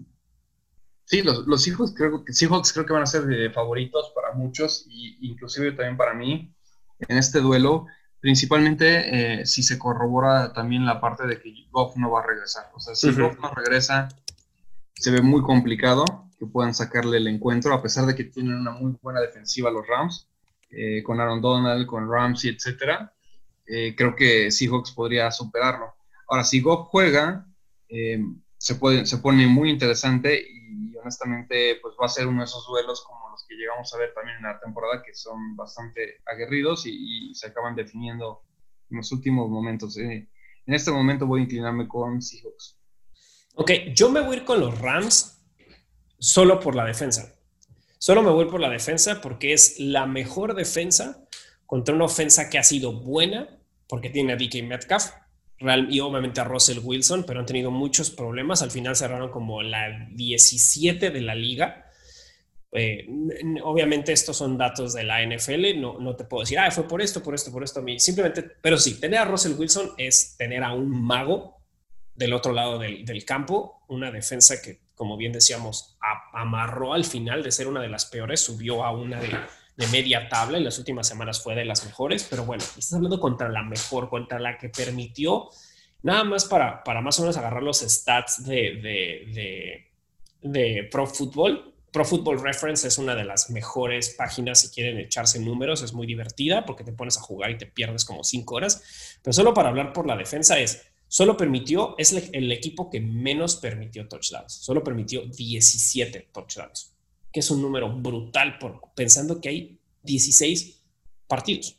Sí, 1.05 1.23
los, 1.23 1.45
los 1.49 1.65
Seahawks, 1.65 1.93
creo, 1.93 2.23
Seahawks 2.25 2.73
creo 2.73 2.87
que 2.87 2.93
van 2.93 3.03
a 3.03 3.07
ser 3.07 3.25
de 3.25 3.51
favoritos 3.51 4.13
para 4.15 4.33
muchos, 4.33 4.87
y 4.89 5.29
inclusive 5.29 5.73
también 5.73 5.97
para 5.97 6.15
mí, 6.15 6.55
en 7.09 7.19
este 7.19 7.41
duelo 7.41 7.87
principalmente 8.23 9.41
eh, 9.41 9.47
si 9.47 9.65
se 9.65 9.81
corrobora 9.81 10.53
también 10.53 10.87
la 10.87 11.01
parte 11.01 11.27
de 11.27 11.41
que 11.41 11.53
Goff 11.73 11.97
no 11.97 12.13
va 12.13 12.21
a 12.21 12.27
regresar. 12.27 12.71
O 12.73 12.79
sea, 12.79 12.95
si 12.95 13.11
Goff 13.11 13.37
no 13.41 13.51
regresa, 13.51 14.09
se 14.95 15.11
ve 15.11 15.21
muy 15.21 15.43
complicado 15.43 16.05
que 16.39 16.47
puedan 16.47 16.73
sacarle 16.73 17.17
el 17.17 17.27
encuentro, 17.27 17.75
a 17.75 17.83
pesar 17.83 18.07
de 18.07 18.15
que 18.15 18.25
tienen 18.25 18.55
una 18.55 18.71
muy 18.71 18.97
buena 19.03 19.21
defensiva 19.21 19.73
los 19.73 19.85
Rams, 19.89 20.29
eh, 20.71 21.03
con 21.03 21.21
Aaron 21.21 21.41
Donald, 21.41 21.85
con 21.85 22.09
Ramsey, 22.09 22.51
etc. 22.51 23.11
Eh, 23.67 23.97
creo 23.97 24.15
que 24.15 24.53
Seahawks 24.53 24.93
podría 24.93 25.33
superarlo. 25.33 25.93
Ahora, 26.29 26.45
si 26.45 26.61
Goff 26.61 26.91
juega, 26.91 27.45
se, 28.57 28.77
puede, 28.77 29.05
se 29.05 29.19
pone 29.19 29.49
muy 29.49 29.69
interesante 29.69 30.41
y 30.49 30.97
honestamente 30.97 31.79
pues 31.83 31.95
va 32.01 32.07
a 32.07 32.09
ser 32.09 32.29
uno 32.29 32.39
de 32.39 32.45
esos 32.45 32.67
duelos 32.67 33.03
como 33.05 33.32
que 33.53 33.59
llegamos 33.59 33.93
a 33.93 33.99
ver 33.99 34.15
también 34.15 34.39
en 34.39 34.45
la 34.45 34.61
temporada, 34.61 35.03
que 35.03 35.15
son 35.15 35.57
bastante 35.57 36.23
aguerridos 36.27 36.87
y, 36.87 37.35
se 37.35 37.49
acaban 37.49 37.75
definiendo 37.75 38.43
en 38.91 38.99
los 38.99 39.13
últimos 39.13 39.49
momentos. 39.49 39.99
Eh. 39.99 40.29
En 40.67 40.75
este 40.75 40.91
momento 40.91 41.27
voy 41.27 41.41
a 41.41 41.45
inclinarme 41.45 41.89
con 41.89 42.21
Seahawks. 42.23 42.79
Ok, 43.55 43.71
yo 43.95 44.11
me 44.11 44.21
voy 44.21 44.37
a 44.37 44.39
ir 44.39 44.45
con 44.45 44.61
los 44.61 44.79
Rams 44.81 45.45
solo 46.19 46.61
por 46.61 46.75
la 46.75 46.85
defensa. 46.85 47.35
Solo 47.99 48.23
me 48.23 48.31
voy 48.31 48.47
por 48.47 48.61
la 48.61 48.71
defensa 48.71 49.21
porque 49.21 49.53
es 49.53 49.79
la 49.79 50.07
mejor 50.07 50.55
defensa 50.55 51.25
contra 51.67 51.95
una 51.95 52.05
ofensa 52.07 52.49
que 52.49 52.59
ha 52.59 52.65
sido 52.65 52.93
buena, 52.93 53.61
porque 53.89 54.11
tiene 54.11 54.33
a 54.33 54.37
DK 54.37 54.65
Metcalf 54.65 55.11
y 55.89 56.01
obviamente 56.01 56.41
a 56.41 56.45
Russell 56.45 56.81
Wilson, 56.83 57.25
pero 57.25 57.41
han 57.41 57.47
tenido 57.47 57.71
muchos 57.71 58.11
problemas. 58.11 58.63
Al 58.63 58.71
final 58.71 58.97
cerraron 58.97 59.31
como 59.31 59.63
la 59.63 60.09
17 60.11 61.11
de 61.11 61.21
la 61.21 61.35
liga. 61.35 61.87
Eh, 62.75 63.07
obviamente 63.63 64.13
estos 64.13 64.39
son 64.39 64.57
datos 64.57 64.95
de 64.95 65.05
la 65.05 65.23
NFL, 65.23 65.79
no, 65.79 65.99
no 65.99 66.17
te 66.17 66.25
puedo 66.25 66.43
decir, 66.43 66.59
ah, 66.59 66.71
fue 66.71 66.89
por 66.89 67.03
esto, 67.03 67.23
por 67.23 67.35
esto, 67.35 67.53
por 67.53 67.63
esto, 67.63 67.81
a 67.81 67.83
mí. 67.83 68.01
Simplemente, 68.01 68.43
pero 68.43 68.79
sí, 68.79 68.99
tener 68.99 69.21
a 69.21 69.25
Russell 69.27 69.53
Wilson 69.59 69.93
es 69.99 70.37
tener 70.39 70.65
a 70.65 70.73
un 70.73 70.91
mago 71.05 71.63
del 72.15 72.33
otro 72.33 72.53
lado 72.53 72.79
del, 72.79 73.25
campo, 73.27 73.83
una 73.89 74.11
defensa 74.11 74.63
que, 74.63 74.81
como 74.95 75.17
bien 75.17 75.33
decíamos, 75.33 75.99
amarró 76.33 76.95
al 76.95 77.05
final 77.05 77.43
de 77.43 77.53
ser 77.53 77.67
una 77.69 77.81
de 77.81 77.89
las 77.89 78.07
peores, 78.07 78.41
subió 78.41 78.85
a 78.85 78.93
una 78.93 79.21
de, 79.21 79.37
media 79.91 80.29
tabla, 80.29 80.59
en 80.59 80.65
las 80.65 80.79
últimas 80.79 81.09
semanas 81.09 81.43
fue 81.43 81.57
de 81.57 81.65
las 81.65 81.85
mejores, 81.85 82.27
pero 82.31 82.45
bueno, 82.45 82.63
estás 82.63 82.93
hablando 82.93 83.19
contra 83.19 83.49
la 83.49 83.65
mejor, 83.65 84.09
contra 84.09 84.39
la 84.39 84.57
que 84.57 84.69
permitió, 84.69 85.49
nada 86.03 86.23
más 86.23 86.45
para, 86.45 86.85
para 86.85 87.01
más 87.01 87.19
o 87.19 87.23
menos 87.23 87.37
agarrar 87.37 87.65
los 87.65 87.81
stats 87.81 88.45
de, 88.45 88.55
de, 89.33 89.91
de 90.41 90.89
Pro 90.89 91.07
Football, 91.07 91.72
Pro 91.93 92.07
Football 92.07 92.43
Reference 92.43 92.89
es 92.89 92.97
una 92.97 93.15
de 93.15 93.25
las 93.25 93.51
mejores 93.51 94.11
páginas 94.11 94.63
si 94.63 94.71
quieren 94.71 94.99
echarse 94.99 95.39
números, 95.39 95.83
es 95.83 95.93
muy 95.93 96.07
divertida 96.07 96.65
porque 96.65 96.85
te 96.85 96.93
pones 96.93 97.19
a 97.19 97.21
jugar 97.21 97.51
y 97.51 97.59
te 97.59 97.67
pierdes 97.67 98.07
como 98.07 98.25
cinco 98.25 98.55
horas, 98.55 98.83
pero 99.23 99.35
solo 99.35 99.53
para 99.53 99.69
hablar 99.69 99.93
por 99.93 100.07
la 100.07 100.17
defensa 100.17 100.59
es, 100.59 100.87
solo 101.07 101.37
permitió, 101.37 101.95
es 101.99 102.13
el 102.33 102.51
equipo 102.51 102.89
que 102.89 103.01
menos 103.01 103.57
permitió 103.57 104.09
touchdowns, 104.09 104.55
solo 104.55 104.83
permitió 104.83 105.21
17 105.27 106.31
touchdowns, 106.33 106.95
que 107.31 107.41
es 107.41 107.51
un 107.51 107.61
número 107.61 107.95
brutal 107.95 108.57
por, 108.57 108.81
pensando 108.97 109.39
que 109.39 109.51
hay 109.51 109.81
16 110.03 110.83
partidos. 111.27 111.79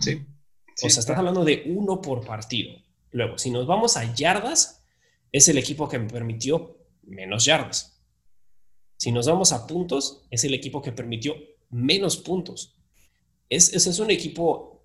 Sí. 0.00 0.14
o 0.14 0.72
sea, 0.76 1.00
estás 1.00 1.18
hablando 1.18 1.44
de 1.44 1.64
uno 1.66 2.00
por 2.00 2.24
partido. 2.24 2.72
Luego, 3.10 3.36
si 3.36 3.50
nos 3.50 3.66
vamos 3.66 3.96
a 3.96 4.14
yardas, 4.14 4.84
es 5.32 5.48
el 5.48 5.58
equipo 5.58 5.88
que 5.88 5.98
me 5.98 6.08
permitió 6.08 6.78
menos 7.02 7.44
yardas. 7.44 7.97
Si 8.98 9.12
nos 9.12 9.26
vamos 9.28 9.52
a 9.52 9.66
puntos, 9.66 10.26
es 10.28 10.42
el 10.42 10.54
equipo 10.54 10.82
que 10.82 10.90
permitió 10.90 11.36
menos 11.70 12.16
puntos. 12.16 12.76
Es, 13.48 13.72
ese 13.72 13.90
es 13.90 13.98
un 14.00 14.10
equipo 14.10 14.82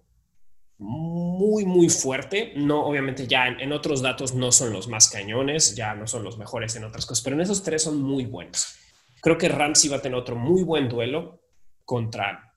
muy, 0.77 1.65
muy 1.65 1.89
fuerte. 1.89 2.53
No, 2.55 2.85
obviamente 2.85 3.25
ya 3.25 3.47
en, 3.47 3.71
otros 3.71 4.03
datos 4.03 4.35
no 4.35 4.51
son 4.51 4.71
los 4.71 4.87
más 4.87 5.09
cañones, 5.09 5.75
ya 5.75 5.95
no 5.95 6.05
son 6.05 6.23
los 6.23 6.37
mejores 6.37 6.75
en 6.75 6.83
otras 6.83 7.07
cosas, 7.07 7.23
pero 7.23 7.35
en 7.35 7.41
esos 7.41 7.63
tres 7.63 7.81
son 7.81 8.03
muy 8.03 8.25
buenos. 8.25 8.75
Creo 9.19 9.35
que 9.35 9.49
Ramsey 9.49 9.89
va 9.89 9.97
a 9.97 10.01
tener 10.01 10.17
otro 10.17 10.35
muy 10.35 10.61
buen 10.61 10.87
duelo 10.87 11.41
contra, 11.83 12.53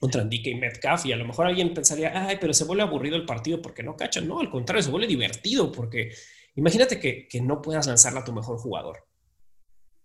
contra 0.00 0.24
DK 0.24 0.58
Metcalf 0.58 1.06
y 1.06 1.12
a 1.12 1.16
lo 1.16 1.24
mejor 1.24 1.46
alguien 1.46 1.72
pensaría, 1.72 2.26
ay, 2.26 2.38
pero 2.40 2.52
se 2.52 2.64
vuelve 2.64 2.82
aburrido 2.82 3.14
el 3.14 3.26
partido 3.26 3.62
porque 3.62 3.84
no 3.84 3.94
cachan. 3.94 4.26
No, 4.26 4.40
al 4.40 4.50
contrario, 4.50 4.82
se 4.82 4.90
vuelve 4.90 5.06
divertido 5.06 5.70
porque 5.70 6.10
imagínate 6.56 6.98
que, 6.98 7.28
que 7.28 7.40
no 7.40 7.62
puedas 7.62 7.86
lanzarla 7.86 8.20
a 8.20 8.24
tu 8.24 8.32
mejor 8.32 8.58
jugador 8.58 9.06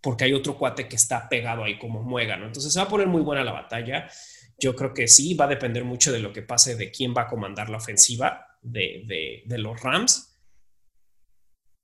porque 0.02 0.26
hay 0.26 0.34
otro 0.34 0.58
cuate 0.58 0.88
que 0.88 0.96
está 0.96 1.30
pegado 1.30 1.64
ahí 1.64 1.78
como 1.78 2.02
muégano. 2.02 2.48
Entonces 2.48 2.74
se 2.74 2.80
va 2.80 2.86
a 2.86 2.90
poner 2.90 3.08
muy 3.08 3.22
buena 3.22 3.44
la 3.44 3.54
batalla. 3.54 4.10
Yo 4.60 4.76
creo 4.76 4.94
que 4.94 5.08
sí, 5.08 5.36
va 5.36 5.46
a 5.46 5.50
depender 5.50 5.86
mucho 5.86 6.12
de 6.12 6.20
lo 6.20 6.34
que 6.34 6.42
pase 6.42 6.76
de 6.76 6.92
quién 6.92 7.14
va 7.16 7.24
a 7.24 7.28
comandar 7.28 7.70
la 7.70 7.78
ofensiva 7.78 8.48
de, 8.62 9.44
los 9.48 9.82
Rams 9.82 10.28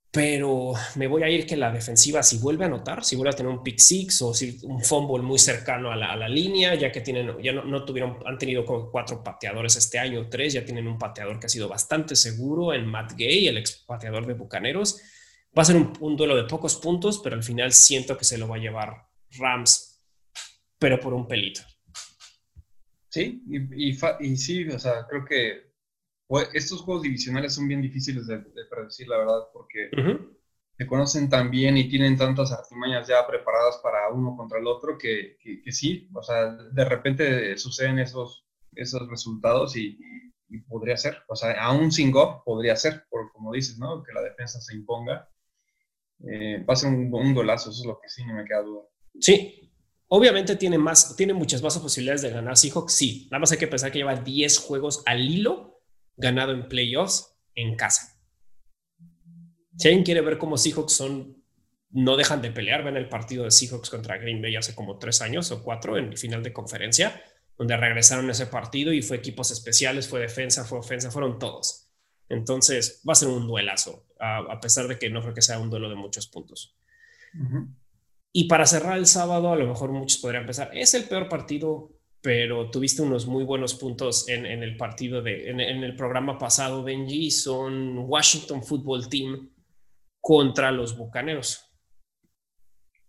pero 0.10 0.74
me 0.96 1.06
voy 1.06 1.22
a 1.22 1.30
ir 1.30 1.46
que 1.46 1.56
la 1.56 1.70
defensiva, 1.70 2.24
si 2.24 2.40
vuelve 2.40 2.64
a 2.64 2.68
anotar, 2.68 3.04
si 3.04 3.16
vuelve 3.16 3.34
a 3.34 3.36
tener 3.36 3.52
un 3.52 3.62
pick 3.62 3.78
six 3.78 4.20
o 4.24 4.34
si 4.34 4.58
un 4.64 4.84
fumble 4.84 5.22
muy 5.22 5.38
cercano 5.38 5.92
a 5.92 5.96
la, 5.96 6.30
línea, 6.30 6.74
ya 6.74 6.92
que 6.92 7.02
tienen, 7.02 7.36
ya 7.44 7.52
no, 7.52 7.86
tuvieron, 7.86 8.18
han 8.26 8.38
tenido 8.40 8.66
cuatro 8.66 9.24
pateadores 9.24 9.76
este 9.76 10.00
año, 10.00 10.28
tres, 10.28 10.54
ya 10.54 10.66
tienen 10.66 10.88
un 10.88 10.98
pateador 10.98 11.40
que 11.40 11.46
ha 11.46 11.50
sido 11.50 11.68
bastante 11.68 12.16
seguro 12.16 12.74
en 12.74 12.88
Matt 12.88 13.14
Gay, 13.16 13.48
el 13.48 13.58
ex 13.58 13.84
pateador 13.86 14.26
de 14.26 14.34
Bucaneros. 14.34 15.00
Va 15.56 15.62
a 15.62 15.66
ser 15.66 15.75
un, 15.75 16.18
duelo 16.18 16.36
de 16.36 16.46
pocos 16.46 16.75
puntos, 16.75 17.20
pero 17.24 17.36
al 17.36 17.44
final 17.44 17.72
siento 17.74 18.18
que 18.18 18.25
se 18.25 18.38
lo 18.38 18.48
va 18.48 18.56
a 18.56 18.60
llevar 18.60 19.08
Rams, 19.38 20.04
pero 20.80 21.00
por 21.00 21.13
un 21.13 21.27
pelito. 21.27 21.62
Sí, 23.10 23.44
y, 23.50 23.89
y 23.92 24.38
sí, 24.38 24.68
o 24.68 24.80
sea, 24.80 25.06
creo 25.08 25.25
que 25.25 25.68
estos 26.54 26.82
juegos 26.82 27.04
divisionales 27.04 27.54
son 27.54 27.68
bien 27.68 27.82
difíciles 27.82 28.27
de, 28.27 28.39
predecir, 28.70 29.08
la 29.08 29.18
verdad, 29.18 29.48
porque 29.54 29.89
se 30.77 30.88
conocen 30.88 31.30
tan 31.30 31.50
bien 31.50 31.77
y 31.77 31.89
tienen 31.89 32.18
tantas 32.18 32.51
artimañas 32.51 33.08
ya 33.08 33.25
preparadas 33.25 33.77
para 33.82 34.10
uno 34.10 34.36
contra 34.36 34.60
el 34.60 34.68
otro 34.68 34.98
que, 34.98 35.38
que, 35.39 35.72
sí, 35.72 36.10
o 36.13 36.22
sea, 36.22 36.51
de 36.51 36.86
repente 36.86 37.58
suceden 37.58 38.00
esos, 38.00 38.46
esos 38.74 39.08
resultados 39.10 39.75
y, 39.75 39.98
podría 40.70 40.96
ser, 40.96 41.18
o 41.27 41.36
sea, 41.36 41.62
aún 41.62 41.92
sin 41.92 42.10
go 42.10 42.42
podría 42.46 42.75
ser, 42.77 43.06
por, 43.10 43.32
como 43.34 43.51
dices, 43.51 43.77
¿no? 43.77 44.01
Que 44.01 44.13
la 44.13 44.22
defensa 44.22 44.62
se 44.62 44.75
imponga. 44.75 45.30
Eh, 46.26 46.64
va 46.68 46.74
a 46.74 46.78
ser 46.78 46.90
un, 46.90 47.14
un, 47.14 47.34
golazo, 47.34 47.70
eso 47.70 47.82
es 47.82 47.86
lo 47.86 48.00
que 48.00 48.10
sí, 48.10 48.26
no 48.26 48.34
me 48.34 48.46
queda 48.46 48.62
duda. 48.62 48.84
Sí, 49.20 49.72
obviamente 50.08 50.56
tiene, 50.56 50.78
más, 50.78 51.16
tiene 51.16 51.34
muchas 51.34 51.62
más 51.62 51.78
posibilidades 51.78 52.22
de 52.24 52.32
ganar 52.32 52.58
Seahawks, 52.58 52.94
sí, 52.94 53.28
nada 53.32 53.40
más 53.40 53.52
hay 53.52 53.58
que 53.58 53.68
pensar 53.68 53.92
que 53.92 54.00
lleva 54.00 54.16
10 54.16 54.58
juegos 54.60 55.04
al 55.06 55.22
hilo 55.22 55.82
ganado 56.16 56.52
en 56.52 56.68
playoffs 56.68 57.38
en 57.54 57.76
casa. 57.76 58.20
Si 59.78 59.88
alguien 59.88 60.04
quiere 60.04 60.22
ver 60.22 60.40
cómo 60.40 60.58
Seahawks 60.58 60.94
son, 60.94 61.44
no 61.92 62.18
dejan 62.18 62.42
de 62.42 62.52
pelear, 62.52 62.84
ven 62.84 62.98
el 62.98 63.10
partido 63.10 63.44
de 63.44 63.52
Seahawks 63.52 63.92
contra 63.92 64.18
Green 64.18 64.42
Bay 64.42 64.56
hace 64.56 64.74
como 64.74 64.98
tres 64.98 65.22
años 65.22 65.52
o 65.52 65.62
cuatro 65.62 65.98
en 65.98 66.06
el 66.06 66.18
final 66.18 66.42
de 66.42 66.52
conferencia, 66.52 67.22
donde 67.58 67.78
regresaron 67.78 68.30
ese 68.30 68.48
partido 68.48 68.92
y 68.92 69.04
fue 69.04 69.18
equipos 69.18 69.52
especiales, 69.52 70.08
fue 70.08 70.20
defensa, 70.20 70.66
fue 70.66 70.80
ofensa, 70.80 71.12
fueron 71.12 71.38
todos. 71.38 71.92
Entonces 72.28 73.02
va 73.08 73.14
a 73.14 73.16
ser 73.16 73.30
un 73.30 73.48
duelazo, 73.48 74.07
a, 74.20 74.60
pesar 74.60 74.88
de 74.88 74.98
que 74.98 75.10
no 75.10 75.22
creo 75.22 75.34
que 75.34 75.42
sea 75.42 75.60
un 75.60 75.70
duelo 75.70 75.90
de 75.90 75.96
muchos 75.96 76.28
puntos. 76.28 76.76
Y 78.32 78.48
para 78.48 78.66
cerrar 78.66 78.98
el 78.98 79.06
sábado, 79.06 79.52
a 79.52 79.56
lo 79.56 79.68
mejor 79.68 79.92
muchos 79.92 80.20
podrían 80.20 80.46
pensar, 80.46 80.70
es 80.74 80.94
el 80.94 81.06
peor 81.06 81.30
partido 81.30 81.98
pero 82.22 82.70
tuviste 82.70 83.02
unos 83.02 83.26
muy 83.26 83.44
buenos 83.44 83.76
puntos 83.76 84.28
en, 84.28 84.46
el 84.46 84.76
partido 84.76 85.22
de, 85.22 85.50
en, 85.50 85.60
el 85.62 85.96
programa 85.96 86.38
pasado, 86.38 86.84
Benji, 86.84 87.32
son 87.32 88.00
Washington 88.00 88.64
Football 88.64 89.08
Team 89.08 89.50
contra 90.20 90.72
los 90.72 90.98
Bucaneros. 90.98 91.64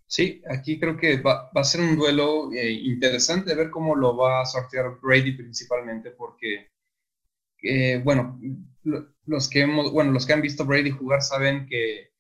Sí, 0.06 0.40
aquí 0.48 0.78
creo 0.78 0.96
que 0.96 1.20
va, 1.20 1.50
a 1.54 1.64
ser 1.64 1.80
un 1.80 1.96
duelo 1.96 2.52
eh, 2.52 2.70
interesante 2.70 3.54
ver 3.54 3.70
cómo 3.70 3.94
lo 3.94 4.16
va 4.16 4.42
a 4.42 4.46
sortear 4.46 4.98
Brady 5.02 5.32
principalmente, 5.32 6.12
porque, 6.12 6.70
eh, 7.62 8.00
bueno, 8.04 8.40
los 9.26 9.48
que, 9.48 9.62
hemos, 9.62 9.92
bueno, 9.92 10.12
los 10.12 10.26
que 10.26 10.32
han 10.32 10.42
visto 10.42 10.64
Brady 10.64 10.90
jugar 10.90 11.22
saben 11.22 11.66
que 11.66 12.10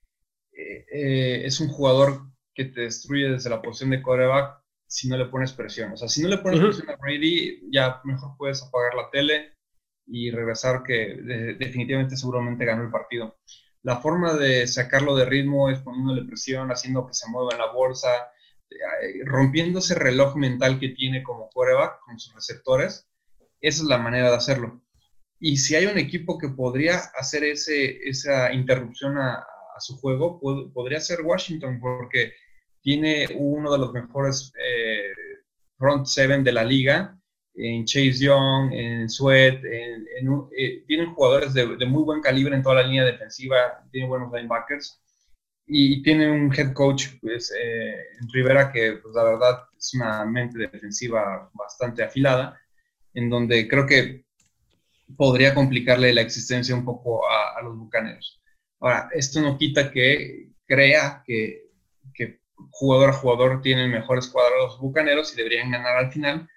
eh, 0.52 1.44
es 1.44 1.60
un 1.60 1.68
jugador 1.68 2.22
que 2.54 2.64
te 2.66 2.82
destruye 2.82 3.30
desde 3.30 3.50
la 3.50 3.62
posición 3.62 3.90
de 3.90 4.02
coreback 4.02 4.60
si 4.86 5.08
no 5.08 5.16
le 5.16 5.26
pones 5.26 5.52
presión. 5.52 5.92
O 5.92 5.96
sea, 5.96 6.08
si 6.08 6.22
no 6.22 6.28
le 6.28 6.38
pones 6.38 6.60
presión 6.60 6.90
a 6.90 6.96
Brady, 6.96 7.70
ya 7.70 8.00
mejor 8.04 8.36
puedes 8.36 8.62
apagar 8.62 8.94
la 8.94 9.10
tele 9.10 9.52
y 10.06 10.30
regresar 10.30 10.82
que 10.82 11.18
definitivamente 11.58 12.16
seguramente 12.16 12.64
ganó 12.64 12.82
el 12.82 12.90
partido. 12.90 13.38
La 13.82 13.98
forma 13.98 14.34
de 14.34 14.66
sacarlo 14.66 15.14
de 15.14 15.24
ritmo 15.26 15.70
es 15.70 15.78
poniéndole 15.80 16.24
presión, 16.24 16.70
haciendo 16.70 17.06
que 17.06 17.14
se 17.14 17.30
mueva 17.30 17.52
en 17.52 17.58
la 17.58 17.72
bolsa, 17.72 18.08
eh, 18.70 19.24
rompiendo 19.24 19.78
ese 19.78 19.94
reloj 19.94 20.36
mental 20.36 20.78
que 20.78 20.90
tiene 20.90 21.22
como 21.22 21.48
coreback 21.50 22.00
con 22.04 22.18
sus 22.18 22.34
receptores. 22.34 23.08
Esa 23.60 23.82
es 23.82 23.88
la 23.88 23.98
manera 23.98 24.30
de 24.30 24.36
hacerlo. 24.36 24.82
Y 25.40 25.56
si 25.56 25.74
hay 25.76 25.86
un 25.86 25.98
equipo 25.98 26.38
que 26.38 26.48
podría 26.48 26.96
hacer 27.16 27.44
ese, 27.44 28.08
esa 28.08 28.52
interrupción 28.52 29.18
a, 29.18 29.44
su 29.80 29.96
juego, 29.96 30.40
podría 30.74 30.98
ser 30.98 31.20
Washington, 31.20 31.78
porque 31.80 32.32
tiene 32.82 33.28
uno 33.36 33.70
de 33.70 33.78
los 33.78 33.92
mejores 33.92 34.52
eh, 34.60 35.12
front 35.76 36.04
seven 36.04 36.42
de 36.42 36.50
la 36.50 36.64
liga, 36.64 37.16
en 37.54 37.84
Chase 37.84 38.24
Young, 38.24 38.72
en 38.72 39.08
Sweat, 39.08 39.64
en, 39.64 40.06
eh, 40.56 40.84
tienen 40.86 41.14
jugadores 41.14 41.54
de, 41.54 41.66
muy 41.86 42.02
buen 42.02 42.20
calibre 42.20 42.54
en 42.54 42.62
toda 42.62 42.76
la 42.76 42.82
línea 42.82 43.04
defensiva, 43.04 43.84
tienen 43.90 44.08
buenos 44.08 44.32
linebackers 44.32 45.00
y 45.66 46.02
tiene 46.02 46.30
un 46.30 46.52
head 46.52 46.72
coach, 46.72 47.06
pues, 47.20 47.52
eh, 47.56 48.04
Rivera, 48.32 48.72
que 48.72 48.94
pues, 49.02 49.14
la 49.14 49.24
verdad 49.24 49.58
es 49.76 49.92
una 49.94 50.24
mente 50.24 50.58
defensiva 50.58 51.50
bastante 51.52 52.02
afilada, 52.02 52.58
en 53.14 53.28
donde 53.28 53.68
creo 53.68 53.86
que 53.86 54.24
podría 55.16 55.54
complicarle 55.54 56.12
la 56.12 56.20
existencia 56.20 56.74
un 56.74 56.84
poco 56.84 57.22
a, 57.28 57.60
los 57.62 57.76
bucaneros. 57.76 58.40
Ahora, 58.80 59.08
esto 59.12 59.40
no 59.40 59.58
quita 59.58 59.90
que 59.90 60.50
crea 60.66 61.22
que 61.26 61.68
jugador 62.70 63.10
a 63.10 63.14
jugador 63.14 63.60
tienen 63.62 63.90
mejores 63.90 64.28
cuadrados 64.28 64.78
bucaneros 64.80 65.32
y 65.32 65.36
deberían 65.36 65.70
ganar 65.70 65.96
al 65.96 66.12
final. 66.12 66.48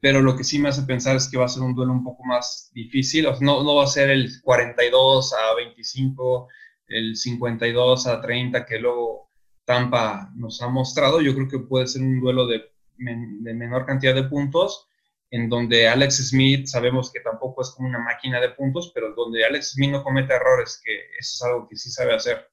Pero 0.00 0.20
lo 0.20 0.36
que 0.36 0.44
sí 0.44 0.58
me 0.58 0.68
hace 0.68 0.82
pensar 0.82 1.16
es 1.16 1.30
que 1.30 1.38
va 1.38 1.44
a 1.44 1.48
ser 1.48 1.62
un 1.62 1.74
duelo 1.74 1.92
un 1.92 2.02
poco 2.02 2.24
más 2.24 2.70
difícil. 2.74 3.26
no, 3.40 3.62
no 3.62 3.76
va 3.76 3.84
a 3.84 3.88
ser 3.88 4.10
el 4.10 4.28
42 4.42 5.32
a 5.32 5.54
25, 5.54 6.48
el 6.88 7.16
52 7.16 8.06
a 8.06 8.20
30 8.20 8.66
que 8.66 8.78
luego 8.78 9.30
Tampa 9.64 10.30
nos 10.34 10.60
ha 10.60 10.68
mostrado. 10.68 11.20
Yo 11.20 11.34
creo 11.34 11.48
que 11.48 11.60
puede 11.60 11.86
ser 11.86 12.02
un 12.02 12.20
duelo 12.20 12.46
de, 12.46 12.62
de 12.98 13.54
menor 13.54 13.86
cantidad 13.86 14.14
de 14.14 14.24
puntos, 14.24 14.88
en 15.32 15.48
donde 15.48 15.88
Alex 15.88 16.28
Smith 16.28 16.66
sabemos 16.66 17.10
que 17.10 17.18
tampoco 17.18 17.62
es 17.62 17.70
como 17.70 17.88
una 17.88 17.98
máquina 17.98 18.40
de 18.40 18.50
puntos, 18.50 18.92
pero 18.94 19.12
donde 19.14 19.44
Alex 19.44 19.72
Smith 19.72 19.90
no 19.90 20.04
comete 20.04 20.34
errores, 20.34 20.80
que 20.84 20.94
eso 21.18 21.34
es 21.34 21.42
algo 21.42 21.68
que 21.68 21.76
sí 21.76 21.90
sabe 21.90 22.14
hacer 22.14 22.52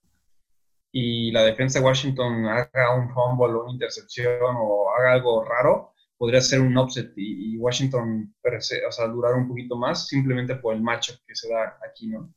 y 0.91 1.31
la 1.31 1.43
defensa 1.43 1.79
de 1.79 1.85
Washington 1.85 2.45
haga 2.45 2.95
un 2.95 3.13
fumble 3.13 3.53
o 3.53 3.63
una 3.63 3.73
intercepción 3.73 4.41
o 4.41 4.89
haga 4.91 5.13
algo 5.13 5.43
raro, 5.43 5.93
podría 6.17 6.41
ser 6.41 6.61
un 6.61 6.77
upset 6.77 7.13
y, 7.15 7.57
Washington 7.57 8.33
o 8.43 8.91
sea, 8.91 9.07
durar 9.07 9.35
un 9.35 9.47
poquito 9.47 9.75
más 9.75 10.07
simplemente 10.07 10.55
por 10.55 10.73
el 10.73 10.81
match 10.81 11.11
que 11.27 11.35
se 11.35 11.49
da 11.49 11.77
aquí, 11.87 12.07
¿no? 12.07 12.33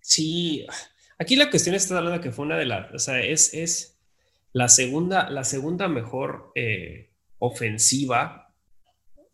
Sí, 0.00 0.66
aquí 1.18 1.36
la 1.36 1.50
cuestión 1.50 1.74
está 1.74 1.98
hablando 1.98 2.20
que 2.20 2.32
fue 2.32 2.46
una 2.46 2.56
de 2.56 2.66
las, 2.66 2.92
o 2.92 2.98
sea, 2.98 3.20
es, 3.20 3.54
es 3.54 3.98
la, 4.52 4.68
segunda, 4.68 5.30
la 5.30 5.44
segunda 5.44 5.88
mejor 5.88 6.50
eh, 6.54 7.12
ofensiva 7.38 8.47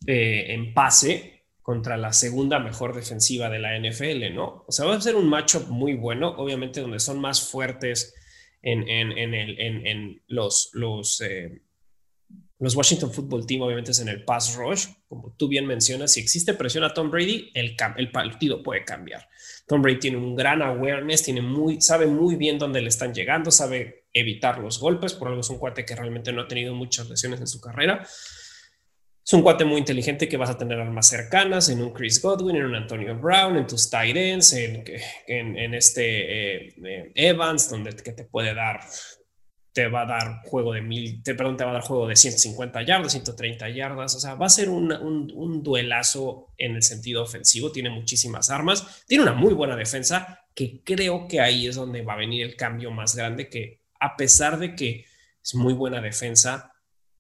eh, 0.07 0.47
en 0.49 0.75
pase 0.75 1.35
contra 1.63 1.97
la 1.97 2.13
segunda 2.13 2.59
mejor 2.59 2.95
defensiva 2.95 3.49
de 3.49 3.59
la 3.59 3.79
NFL, 3.79 4.35
¿no? 4.35 4.65
O 4.67 4.73
sea, 4.73 4.85
va 4.85 4.97
a 4.97 5.01
ser 5.01 5.17
un 5.17 5.29
matchup 5.29 5.69
muy 5.69 5.95
bueno, 5.95 6.35
obviamente 6.37 6.83
donde 6.83 6.99
son 6.99 7.19
más 7.19 7.49
fuertes 7.49 8.15
en, 8.61 10.23
los, 10.27 11.21
eh, 11.23 11.63
los 12.59 12.77
Washington 12.77 13.13
Football 13.13 13.47
Team, 13.47 13.63
obviamente 13.63 13.93
es 13.93 14.01
en 14.01 14.09
el 14.09 14.25
pass 14.25 14.57
rush, 14.57 14.87
como 15.09 15.35
tú 15.39 15.49
bien 15.49 15.67
mencionas, 15.67 16.13
si 16.13 16.21
existe 16.21 16.55
presión 16.55 16.85
a 16.85 16.93
Tom 16.93 17.11
Brady, 17.11 17.51
el, 17.55 17.77
el 17.97 18.11
partido 18.11 18.63
puede 18.63 18.85
cambiar. 18.85 19.29
Tom 19.67 19.81
Brady 19.81 19.99
tiene 19.99 20.17
un 20.19 20.35
gran 20.35 20.61
awareness, 20.61 21.23
tiene 21.23 21.41
muy, 21.41 21.81
sabe 21.81 22.07
muy 22.07 22.37
bien 22.37 22.59
dónde 22.59 22.81
le 22.81 22.89
están 22.89 23.15
llegando, 23.15 23.51
sabe 23.51 24.05
evitar 24.13 24.59
los 24.59 24.79
golpes, 24.79 25.15
por 25.15 25.29
algo 25.29 25.41
es 25.41 25.51
un 25.51 25.59
cuate 25.59 25.85
que 25.85 25.97
realmente 25.97 26.33
no 26.33 26.43
ha 26.43 26.49
tenido 26.49 26.75
muchas 26.75 27.09
lesiones 27.09 27.41
en 27.41 27.47
su 27.47 27.61
carrera. 27.61 28.07
Es 29.27 29.33
un 29.33 29.41
cuate 29.41 29.65
muy 29.65 29.79
inteligente 29.79 30.29
que 30.29 30.37
vas 30.37 30.51
a 30.51 30.59
tener 30.59 30.79
armas 30.79 31.09
cercanas 31.09 31.71
en 31.71 31.81
un 31.81 31.95
Chris 31.95 32.21
Godwin, 32.21 32.57
en 32.57 32.67
un 32.67 32.75
Antonio 32.75 33.19
Brown, 33.19 33.57
en 33.57 33.67
tus 33.67 33.89
tight 33.89 34.15
ends, 34.15 34.53
en, 34.53 34.85
en, 35.27 35.75
este 35.75 36.67
eh, 36.67 36.75
eh, 36.85 37.13
Evans, 37.15 37.71
donde 37.71 37.97
que 37.97 38.13
te 38.13 38.25
puede 38.25 38.53
dar, 38.53 38.81
te 39.73 39.89
va 39.89 40.03
a 40.03 40.07
dar 40.07 40.43
juego 40.45 40.75
de 40.75 40.83
mil, 40.83 41.23
te, 41.23 41.35
perdón, 41.35 41.57
te 41.57 41.65
va 41.65 41.71
a 41.71 41.75
dar 41.75 41.83
juego 41.83 42.07
de 42.07 42.17
150 42.17 42.83
yardas, 42.83 43.13
130 43.13 43.71
yardas. 43.71 44.15
O 44.15 44.21
sea, 44.21 44.35
va 44.35 44.45
a 44.45 44.51
ser 44.51 44.69
un, 44.69 44.93
un, 44.93 45.33
un 45.35 45.63
duelazo 45.63 46.53
en 46.59 46.75
el 46.75 46.83
sentido 46.83 47.23
ofensivo. 47.23 47.73
Tiene 47.73 47.89
muchísimas 47.89 48.51
armas, 48.51 49.07
tiene 49.07 49.23
una 49.23 49.33
muy 49.33 49.55
buena 49.55 49.75
defensa, 49.75 50.45
que 50.55 50.83
creo 50.85 51.29
que 51.29 51.41
ahí 51.41 51.67
es 51.67 51.77
donde 51.77 52.03
va 52.03 52.13
a 52.13 52.19
venir 52.19 52.45
el 52.45 52.57
cambio 52.57 52.91
más 52.91 53.17
grande, 53.17 53.49
que 53.49 53.81
a 54.01 54.19
pesar 54.19 54.59
de 54.59 54.75
que 54.75 55.07
es 55.43 55.55
muy 55.55 55.73
buena 55.73 56.03
defensa, 56.03 56.74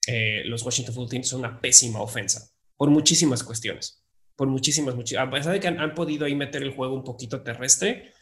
eh, 0.06 0.42
los 0.44 0.62
Washington 0.62 0.94
Football 0.94 1.10
Team 1.10 1.24
son 1.24 1.40
una 1.40 1.60
pésima 1.60 2.00
ofensa 2.00 2.50
por 2.76 2.90
muchísimas 2.90 3.42
cuestiones. 3.42 4.02
Por 4.36 4.48
muchísimas, 4.48 4.94
muchísimas. 4.96 5.28
A 5.28 5.30
pesar 5.30 5.52
de 5.52 5.60
que 5.60 5.68
han, 5.68 5.94
podido 5.94 6.26
ahí 6.26 6.34
meter 6.34 6.62
el 6.62 6.74
juego 6.74 6.94
un 6.94 7.04
poquito 7.04 7.42
terrestre, 7.42 8.12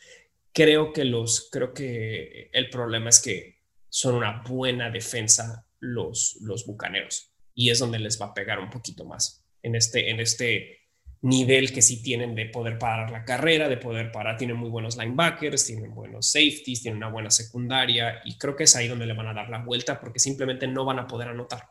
creo 0.53 0.93
que 0.93 1.05
los, 1.05 1.49
creo 1.51 1.73
que 1.73 2.51
el 2.53 2.69
problema 2.69 3.09
es 3.09 3.21
que 3.21 3.63
son 3.89 4.17
una 4.17 4.43
buena 4.47 4.91
defensa 4.91 5.67
los, 5.81 6.37
los 6.43 6.67
bucaneros 6.67 7.33
y 7.55 7.71
es 7.71 7.79
donde 7.79 7.99
les 7.99 8.21
va 8.21 8.27
a 8.27 8.35
pegar 8.35 8.59
un 8.59 8.71
poquito 8.71 9.05
más. 9.05 9.45
en 9.63 9.75
este, 9.75 10.11
en 10.11 10.21
este 10.21 10.83
nivel 11.23 11.73
que 11.73 11.83
sí 11.83 12.03
tienen 12.03 12.35
de 12.35 12.47
poder 12.47 12.79
parar 12.79 13.11
la 13.11 13.25
carrera, 13.25 13.69
de 13.69 13.77
poder 13.77 14.11
parar, 14.11 14.37
tienen 14.37 14.57
muy 14.57 14.69
buenos 14.69 14.97
linebackers, 14.97 15.67
tienen 15.67 15.95
buenos 15.95 16.33
safeties, 16.33 16.83
tienen 16.83 16.97
una 16.97 17.11
buena 17.11 17.31
secundaria 17.31 18.21
y 18.25 18.37
creo 18.37 18.57
que 18.57 18.65
es 18.65 18.75
ahí 18.75 18.89
donde 18.89 19.07
le 19.07 19.15
van 19.15 19.29
a 19.29 19.35
dar 19.35 19.49
la 19.49 19.65
vuelta 19.65 20.01
porque 20.01 20.19
simplemente 20.19 20.67
no 20.67 20.85
van 20.85 20.99
a 20.99 21.07
poder 21.07 21.29
anotar. 21.29 21.71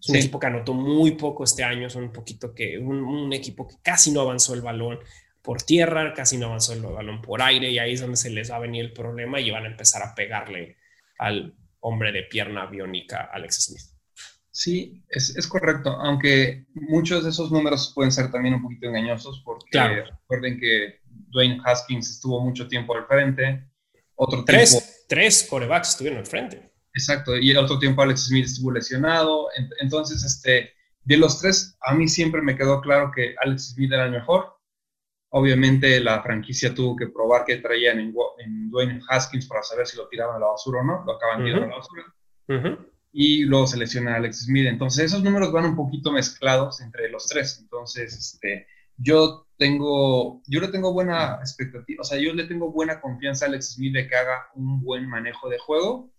Es 0.00 0.08
un 0.08 0.16
equipo 0.16 0.38
que 0.38 0.46
anotó 0.46 0.74
muy 0.74 1.12
poco 1.12 1.44
este 1.44 1.62
año, 1.64 1.86
es 1.86 1.94
un 1.94 2.12
poquito 2.12 2.54
que 2.54 2.78
un, 2.78 3.32
equipo 3.32 3.66
que 3.66 3.76
casi 3.82 4.10
no 4.10 4.20
avanzó 4.20 4.54
el 4.54 4.60
balón 4.60 4.98
por 5.42 5.62
tierra, 5.62 6.12
casi 6.14 6.36
no 6.36 6.46
avanzó 6.46 6.72
el 6.72 6.82
balón 6.82 7.22
por 7.22 7.42
aire 7.42 7.70
y 7.70 7.78
ahí 7.78 7.94
es 7.94 8.00
donde 8.00 8.16
se 8.16 8.30
les 8.30 8.50
va 8.50 8.56
a 8.56 8.60
venir 8.60 8.84
el 8.84 8.92
problema 8.92 9.40
y 9.40 9.50
van 9.50 9.64
a 9.64 9.68
empezar 9.68 10.02
a 10.02 10.14
pegarle 10.14 10.76
al 11.18 11.54
hombre 11.80 12.12
de 12.12 12.24
pierna 12.24 12.66
biónica 12.66 13.30
Alex 13.32 13.64
Smith. 13.66 13.98
Sí, 14.50 15.04
es, 15.08 15.46
correcto, 15.46 15.90
aunque 15.90 16.66
muchos 16.74 17.22
de 17.22 17.30
esos 17.30 17.52
números 17.52 17.92
pueden 17.94 18.10
ser 18.10 18.32
también 18.32 18.54
un 18.54 18.62
poquito 18.62 18.88
engañosos, 18.88 19.40
porque 19.44 19.78
recuerden 19.78 20.58
que 20.58 21.00
Dwayne 21.06 21.60
Haskins 21.64 22.10
estuvo 22.10 22.40
mucho 22.40 22.66
tiempo 22.66 22.96
al 22.96 23.06
frente, 23.06 23.68
otro 24.16 24.44
tres, 24.44 25.06
tres 25.08 25.46
corebacks 25.48 25.90
estuvieron 25.90 26.18
al 26.18 26.26
frente. 26.26 26.67
Exacto, 26.98 27.36
y 27.36 27.50
el 27.50 27.58
otro 27.58 27.78
tiempo 27.78 28.02
Alex 28.02 28.26
Smith 28.26 28.46
estuvo 28.46 28.72
lesionado, 28.72 29.48
entonces, 29.80 30.24
este, 30.24 30.72
de 31.04 31.16
los 31.16 31.40
tres, 31.40 31.76
a 31.80 31.94
mí 31.94 32.08
siempre 32.08 32.42
me 32.42 32.56
quedó 32.56 32.80
claro 32.80 33.10
que 33.14 33.34
Alex 33.40 33.74
Smith 33.74 33.92
era 33.92 34.06
el 34.06 34.10
mejor. 34.10 34.56
Obviamente 35.30 36.00
la 36.00 36.22
franquicia 36.22 36.74
tuvo 36.74 36.96
que 36.96 37.06
probar 37.06 37.44
que 37.44 37.58
traían 37.58 37.98
en, 38.00 38.14
Dwayne 38.70 39.00
Haskins 39.08 39.46
para 39.46 39.62
saber 39.62 39.86
si 39.86 39.96
lo 39.96 40.08
tiraban 40.08 40.36
a 40.36 40.38
la 40.38 40.46
basura 40.46 40.80
o 40.80 40.84
no, 40.84 41.04
lo 41.06 41.16
acaban 41.16 41.44
tirando 41.44 41.66
a 41.66 41.68
la 41.68 41.76
basura 41.76 42.78
y 43.12 43.44
luego 43.44 43.66
se 43.66 43.78
lesiona 43.78 44.16
Alex 44.16 44.44
Smith. 44.44 44.66
Entonces, 44.66 45.06
esos 45.06 45.22
números 45.22 45.52
van 45.52 45.64
un 45.64 45.76
poquito 45.76 46.12
mezclados 46.12 46.80
entre 46.80 47.08
los 47.08 47.26
tres. 47.26 47.58
Entonces, 47.60 48.16
este, 48.16 48.66
yo 48.96 49.46
tengo, 49.56 50.42
yo 50.46 50.60
le 50.60 50.68
tengo 50.68 50.92
buena 50.92 51.36
expectativa, 51.40 52.02
o 52.02 52.04
sea, 52.04 52.18
yo 52.18 52.32
le 52.32 52.44
tengo 52.44 52.70
buena 52.70 53.00
confianza 53.00 53.44
a 53.44 53.48
Alex 53.48 53.74
Smith 53.74 53.94
de 53.94 54.06
que 54.06 54.14
haga 54.14 54.48
un 54.54 54.82
buen 54.82 55.08
manejo 55.08 55.48
de 55.48 55.58
juego, 55.58 56.10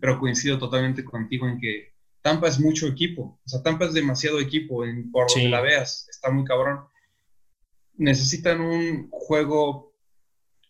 pero 0.00 0.18
coincido 0.18 0.58
totalmente 0.58 1.04
contigo 1.04 1.48
en 1.48 1.58
que 1.58 1.92
Tampa 2.22 2.48
es 2.48 2.58
mucho 2.58 2.88
equipo, 2.88 3.40
o 3.44 3.48
sea, 3.48 3.62
Tampa 3.62 3.84
es 3.84 3.94
demasiado 3.94 4.40
equipo, 4.40 4.84
en, 4.84 5.10
por 5.12 5.28
donde 5.28 5.48
la 5.48 5.60
veas, 5.60 6.08
está 6.10 6.30
muy 6.30 6.44
cabrón. 6.44 6.80
Necesitan 7.94 8.60
un 8.60 9.08
juego 9.10 9.94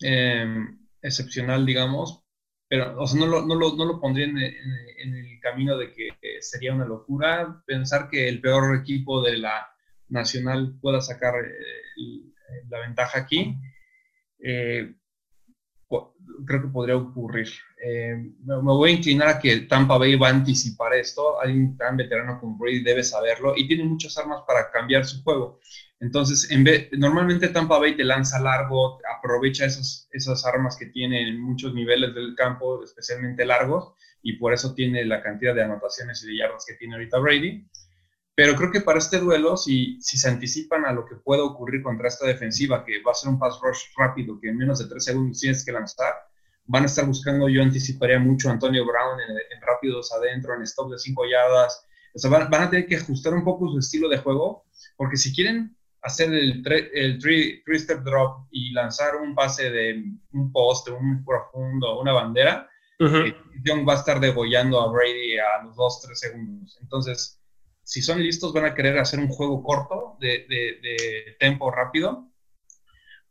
em, 0.01 0.79
excepcional, 1.01 1.65
digamos, 1.65 2.23
pero 2.69 3.01
o 3.01 3.07
sea, 3.07 3.21
no, 3.21 3.27
lo, 3.27 3.47
no, 3.47 3.55
lo, 3.55 3.75
no 3.75 3.85
lo 3.85 4.01
pondría 4.01 4.27
en, 4.27 4.37
el 4.37 5.41
camino 5.41 5.79
de 5.79 5.93
que 5.93 6.11
sería 6.41 6.75
una 6.75 6.85
locura 6.85 7.63
pensar 7.65 8.09
que 8.11 8.29
el 8.29 8.41
peor 8.41 8.77
equipo 8.77 9.23
de 9.23 9.39
la 9.39 9.69
nacional 10.09 10.77
pueda 10.81 11.01
sacar 11.01 11.35
eh, 11.45 12.33
la 12.69 12.81
ventaja 12.81 13.21
aquí. 13.21 13.57
Eh, 14.41 14.95
creo 16.45 16.63
que 16.63 16.69
podría 16.69 16.97
ocurrir. 16.97 17.49
Eh, 17.83 18.17
me, 18.45 18.57
voy 18.57 18.91
a 18.91 18.95
inclinar 18.95 19.29
a 19.29 19.39
que 19.39 19.61
Tampa 19.63 19.99
Bay 19.99 20.17
va 20.17 20.29
a 20.29 20.33
anticipar 20.33 20.95
esto. 20.95 21.41
Alguien 21.41 21.77
tan 21.77 21.97
veterano 21.97 22.39
como 22.41 22.57
Brady 22.59 22.83
debe 22.83 23.03
saberlo 23.03 23.55
y 23.57 23.67
tiene 23.67 23.85
muchas 23.85 24.17
armas 24.19 24.43
para 24.47 24.71
cambiar 24.71 25.05
su 25.05 25.23
juego. 25.23 25.61
Entonces, 26.01 26.51
en 26.51 26.65
vez, 26.65 26.89
normalmente 26.93 27.49
Tampa 27.49 27.79
Bay 27.79 27.97
te 27.97 28.05
lanza 28.05 28.39
largo, 28.39 28.99
aprovecha 29.17 29.65
esas, 29.65 30.09
esas 30.13 30.45
armas 30.45 30.77
que 30.77 30.87
tiene 30.87 31.29
en 31.29 31.41
muchos 31.41 31.73
niveles 31.75 32.15
del 32.15 32.35
campo, 32.35 32.83
especialmente 32.85 33.47
largos, 33.47 33.95
y 34.23 34.35
por 34.35 34.53
eso 34.53 34.75
tiene 34.75 35.05
la 35.05 35.23
cantidad 35.23 35.55
de 35.55 35.63
anotaciones 35.63 36.23
y 36.23 36.29
de 36.29 36.37
yardas 36.39 36.65
que 36.67 36.75
tiene 36.75 36.97
ahorita 36.97 37.19
Brady. 37.19 37.67
Pero 38.37 38.55
creo 38.55 38.71
que 38.71 38.83
para 38.83 38.99
este 38.99 39.19
duelo, 39.19 39.57
si, 39.57 39.99
si 40.03 40.19
se 40.19 40.29
anticipan 40.29 40.85
a 40.85 40.93
lo 40.93 41.07
que 41.07 41.17
puede 41.17 41.41
ocurrir 41.41 41.83
contra 41.83 42.09
esta 42.09 42.27
defensiva, 42.27 42.85
que 42.85 43.03
va 43.03 43.13
a 43.13 43.15
ser 43.15 43.31
un 43.31 43.39
pass 43.39 43.59
rush 43.63 43.85
rápido, 43.97 44.39
que 44.39 44.51
en 44.51 44.59
menos 44.59 44.79
de 44.79 44.85
tres 44.85 45.05
segundos 45.05 45.41
tienes 45.41 45.65
que 45.65 45.73
lanzar, 45.73 46.13
van 46.67 46.83
a 46.83 46.87
estar 46.87 47.07
buscando, 47.07 47.49
yo 47.49 47.63
anticiparía 47.63 48.19
mucho 48.19 48.51
a 48.51 48.53
Antonio 48.53 48.85
Brown 48.85 49.19
en, 49.21 49.61
rápidos 49.63 50.13
adentro, 50.13 50.55
en 50.55 50.63
stop 50.63 50.91
de 50.91 50.99
cinco 50.99 51.25
yardas. 51.27 51.83
O 52.15 52.19
sea, 52.19 52.31
van, 52.31 52.51
van, 52.51 52.65
a 52.65 52.71
tener 52.71 52.87
que 52.87 52.97
ajustar 52.97 53.33
un 53.33 53.43
poco 53.43 53.71
su 53.71 53.79
estilo 53.79 54.07
de 54.11 54.19
juego, 54.19 54.67
porque 54.99 55.17
si 55.17 55.35
quieren 55.35 55.75
hacer 56.03 56.31
el, 56.35 56.63
el 56.93 57.19
three-step 57.19 58.03
drop 58.03 58.49
y 58.51 58.71
lanzar 58.73 59.17
un 59.17 59.35
pase 59.35 59.71
de 59.71 60.05
un 60.33 60.53
poste, 60.53 60.91
un 60.91 61.25
profundo, 61.25 61.99
una 62.01 62.13
bandera, 62.13 62.69
uh 63.01 63.89
va 63.89 63.95
a 63.95 63.97
estar 63.97 64.21
degollando 64.21 64.81
a 64.81 64.93
Brady 64.93 65.39
a 65.39 65.65
los 65.65 65.75
2-3 65.75 66.15
segundos. 66.15 66.79
Entonces, 66.83 67.41
si 67.87 68.03
son 68.03 68.21
listos, 68.21 68.53
van 68.53 68.65
a 68.65 68.75
querer 68.75 68.99
hacer 68.99 69.21
un 69.21 69.29
juego 69.29 69.63
corto 69.63 70.17
de, 70.19 70.45
de, 70.49 70.81
de 70.83 71.37
tempo 71.39 71.71
rápido 71.71 72.29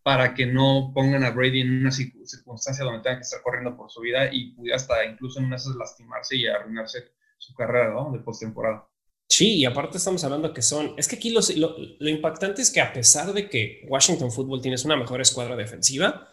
para 0.02 0.34
que 0.34 0.46
no 0.46 0.92
pongan 0.94 1.26
a 1.26 1.32
Brady 1.32 1.62
en 1.62 1.82
una 1.82 1.92
circunstancia 1.92 2.86
donde 2.86 3.02
tenga 3.02 3.18
que 3.18 3.24
estar 3.24 3.42
corriendo 3.42 3.76
por 3.76 3.92
su 3.92 4.00
vida 4.00 4.30
y 4.32 4.54
pudiera 4.54 4.78
hasta 4.78 5.04
incluso 5.04 5.40
en 5.40 5.52
esas 5.52 5.76
lastimarse 5.76 6.38
y 6.38 6.48
arruinarse 6.48 7.12
su 7.38 7.54
carrera 7.54 7.94
¿no? 7.94 8.12
de 8.14 8.20
postemporada. 8.20 8.88
Sí, 9.28 9.58
y 9.58 9.66
aparte 9.66 9.98
estamos 9.98 10.24
hablando 10.24 10.54
que 10.54 10.62
son, 10.62 10.94
es 10.98 11.10
que 11.10 11.18
aquí 11.18 11.32
lo, 11.32 11.42
lo, 12.00 12.10
impactante 12.10 12.62
es 12.62 12.72
que 12.72 12.80
a 12.80 12.94
pesar 12.94 13.34
de 13.34 13.50
que 13.50 13.86
Washington 13.90 14.32
Football 14.32 14.62
tienes 14.62 14.86
una 14.86 14.96
mejor 14.96 15.20
escuadra 15.20 15.58
defensiva, 15.58 16.30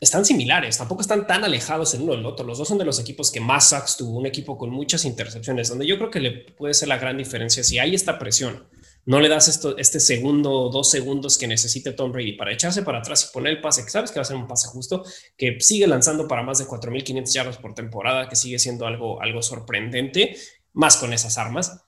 están 0.00 0.24
similares, 0.24 0.78
tampoco 0.78 1.02
están 1.02 1.26
tan 1.26 1.44
alejados 1.44 1.94
el 1.94 2.02
uno 2.02 2.12
del 2.12 2.26
otro. 2.26 2.46
Los 2.46 2.58
dos 2.58 2.68
son 2.68 2.78
de 2.78 2.84
los 2.84 2.98
equipos 3.00 3.30
que 3.30 3.40
más 3.40 3.70
sacks 3.70 3.96
tuvo, 3.96 4.18
un 4.18 4.26
equipo 4.26 4.56
con 4.56 4.70
muchas 4.70 5.04
intercepciones, 5.04 5.68
donde 5.68 5.86
yo 5.86 5.98
creo 5.98 6.10
que 6.10 6.20
le 6.20 6.30
puede 6.30 6.74
ser 6.74 6.88
la 6.88 6.98
gran 6.98 7.16
diferencia 7.16 7.64
si 7.64 7.78
hay 7.78 7.94
esta 7.94 8.18
presión. 8.18 8.68
No 9.04 9.20
le 9.20 9.28
das 9.28 9.48
esto, 9.48 9.76
este 9.78 10.00
segundo 10.00 10.52
o 10.52 10.70
dos 10.70 10.90
segundos 10.90 11.38
que 11.38 11.46
necesite 11.46 11.92
Tom 11.92 12.12
Brady 12.12 12.34
para 12.34 12.52
echarse 12.52 12.82
para 12.82 12.98
atrás 12.98 13.28
y 13.28 13.32
poner 13.32 13.54
el 13.54 13.60
pase, 13.60 13.82
que 13.82 13.90
sabes 13.90 14.10
que 14.10 14.18
va 14.18 14.22
a 14.22 14.26
ser 14.26 14.36
un 14.36 14.46
pase 14.46 14.68
justo, 14.68 15.02
que 15.36 15.58
sigue 15.60 15.86
lanzando 15.86 16.28
para 16.28 16.42
más 16.42 16.58
de 16.58 16.66
4.500 16.66 17.32
yardas 17.32 17.56
por 17.56 17.74
temporada, 17.74 18.28
que 18.28 18.36
sigue 18.36 18.58
siendo 18.58 18.86
algo, 18.86 19.22
algo 19.22 19.40
sorprendente 19.40 20.36
más 20.74 20.96
con 20.96 21.12
esas 21.12 21.38
armas, 21.38 21.84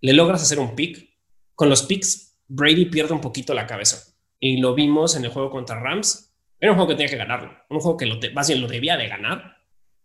le 0.00 0.12
logras 0.12 0.42
hacer 0.42 0.58
un 0.58 0.74
pick. 0.74 1.08
Con 1.54 1.70
los 1.70 1.84
picks, 1.84 2.36
Brady 2.48 2.86
pierde 2.86 3.14
un 3.14 3.20
poquito 3.20 3.54
la 3.54 3.66
cabeza. 3.66 4.14
Y 4.38 4.58
lo 4.58 4.74
vimos 4.74 5.16
en 5.16 5.24
el 5.24 5.30
juego 5.30 5.50
contra 5.50 5.80
Rams. 5.80 6.33
Era 6.64 6.72
un 6.72 6.78
juego 6.78 6.88
que 6.88 6.94
tenía 6.94 7.10
que 7.10 7.18
ganarlo. 7.18 7.52
Un 7.68 7.78
juego 7.78 7.98
que 7.98 8.06
lo 8.06 8.18
más 8.32 8.48
bien 8.48 8.62
lo 8.62 8.68
debía 8.68 8.96
de 8.96 9.06
ganar 9.06 9.58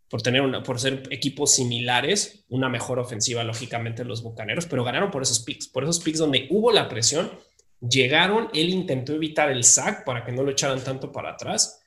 por 0.09 0.21
tener 0.21 0.41
una, 0.41 0.61
por 0.61 0.77
ser 0.77 1.03
equipos 1.09 1.53
similares, 1.53 2.43
una 2.49 2.67
mejor 2.67 2.99
ofensiva, 2.99 3.45
lógicamente, 3.45 4.03
los 4.03 4.21
bucaneros, 4.23 4.65
pero 4.65 4.83
ganaron 4.83 5.09
por 5.09 5.21
esos 5.21 5.39
picks, 5.39 5.69
por 5.69 5.83
esos 5.83 6.01
picks 6.01 6.19
donde 6.19 6.47
hubo 6.49 6.73
la 6.73 6.89
presión, 6.89 7.31
llegaron, 7.79 8.49
él 8.53 8.71
intentó 8.71 9.13
evitar 9.13 9.49
el 9.49 9.63
sack 9.63 10.03
para 10.03 10.25
que 10.25 10.33
no 10.33 10.43
lo 10.43 10.51
echaran 10.51 10.83
tanto 10.83 11.13
para 11.13 11.29
atrás 11.29 11.79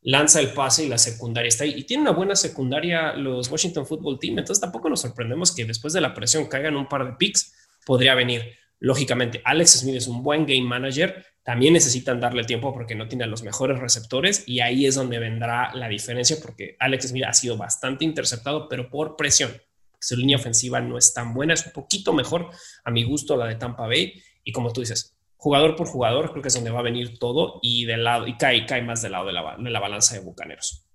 lanza 0.00 0.40
el 0.40 0.54
pase 0.54 0.86
y 0.86 0.88
la 0.88 0.96
secundaria 0.96 1.48
está 1.48 1.64
ahí. 1.64 1.74
Y 1.76 1.84
tiene 1.84 2.04
una 2.04 2.12
buena 2.12 2.34
secundaria 2.34 3.12
los 3.12 3.50
Washington 3.50 3.84
Football 3.86 4.18
Team, 4.18 4.38
entonces 4.38 4.62
tampoco 4.62 4.88
nos 4.88 5.02
sorprendemos 5.02 5.54
que 5.54 5.66
después 5.66 5.92
de 5.92 6.00
la 6.00 6.14
presión 6.14 6.46
caigan 6.46 6.76
un 6.76 6.88
par 6.88 7.04
de 7.04 7.12
picks, 7.18 7.52
podría 7.84 8.14
venir. 8.14 8.42
Lógicamente, 8.80 9.40
Alex 9.44 9.80
Smith 9.80 9.96
es 9.96 10.08
un 10.08 10.22
buen 10.22 10.46
game 10.46 10.62
manager, 10.62 11.24
también 11.42 11.74
necesitan 11.74 12.20
darle 12.20 12.44
tiempo 12.44 12.72
porque 12.72 12.94
no 12.94 13.06
tiene 13.06 13.26
los 13.26 13.42
mejores 13.42 13.78
receptores 13.78 14.44
y 14.46 14.60
ahí 14.60 14.86
es 14.86 14.94
donde 14.94 15.18
vendrá 15.18 15.74
la 15.74 15.88
diferencia 15.88 16.36
porque 16.42 16.76
Alex 16.80 17.08
Smith 17.08 17.24
ha 17.26 17.34
sido 17.34 17.56
bastante 17.56 18.04
interceptado, 18.04 18.68
pero 18.68 18.90
por 18.90 19.16
presión. 19.16 19.52
Su 20.00 20.16
línea 20.16 20.36
ofensiva 20.36 20.80
no 20.80 20.98
es 20.98 21.14
tan 21.14 21.32
buena, 21.32 21.54
es 21.54 21.66
un 21.66 21.72
poquito 21.72 22.12
mejor 22.12 22.50
a 22.84 22.90
mi 22.90 23.04
gusto 23.04 23.36
la 23.36 23.46
de 23.46 23.56
Tampa 23.56 23.86
Bay 23.86 24.22
y 24.42 24.52
como 24.52 24.72
tú 24.72 24.80
dices, 24.80 25.16
jugador 25.36 25.76
por 25.76 25.86
jugador, 25.86 26.30
creo 26.30 26.40
que 26.40 26.48
es 26.48 26.54
donde 26.54 26.70
va 26.70 26.80
a 26.80 26.84
venir 26.84 27.18
todo 27.18 27.58
y 27.62 27.84
del 27.84 28.04
lado, 28.04 28.26
y 28.26 28.36
cae, 28.36 28.64
cae 28.64 28.82
más 28.82 29.02
del 29.02 29.12
lado 29.12 29.26
de 29.26 29.32
la, 29.34 29.56
de 29.58 29.70
la 29.70 29.80
balanza 29.80 30.14
de 30.14 30.20
Bucaneros. 30.20 30.86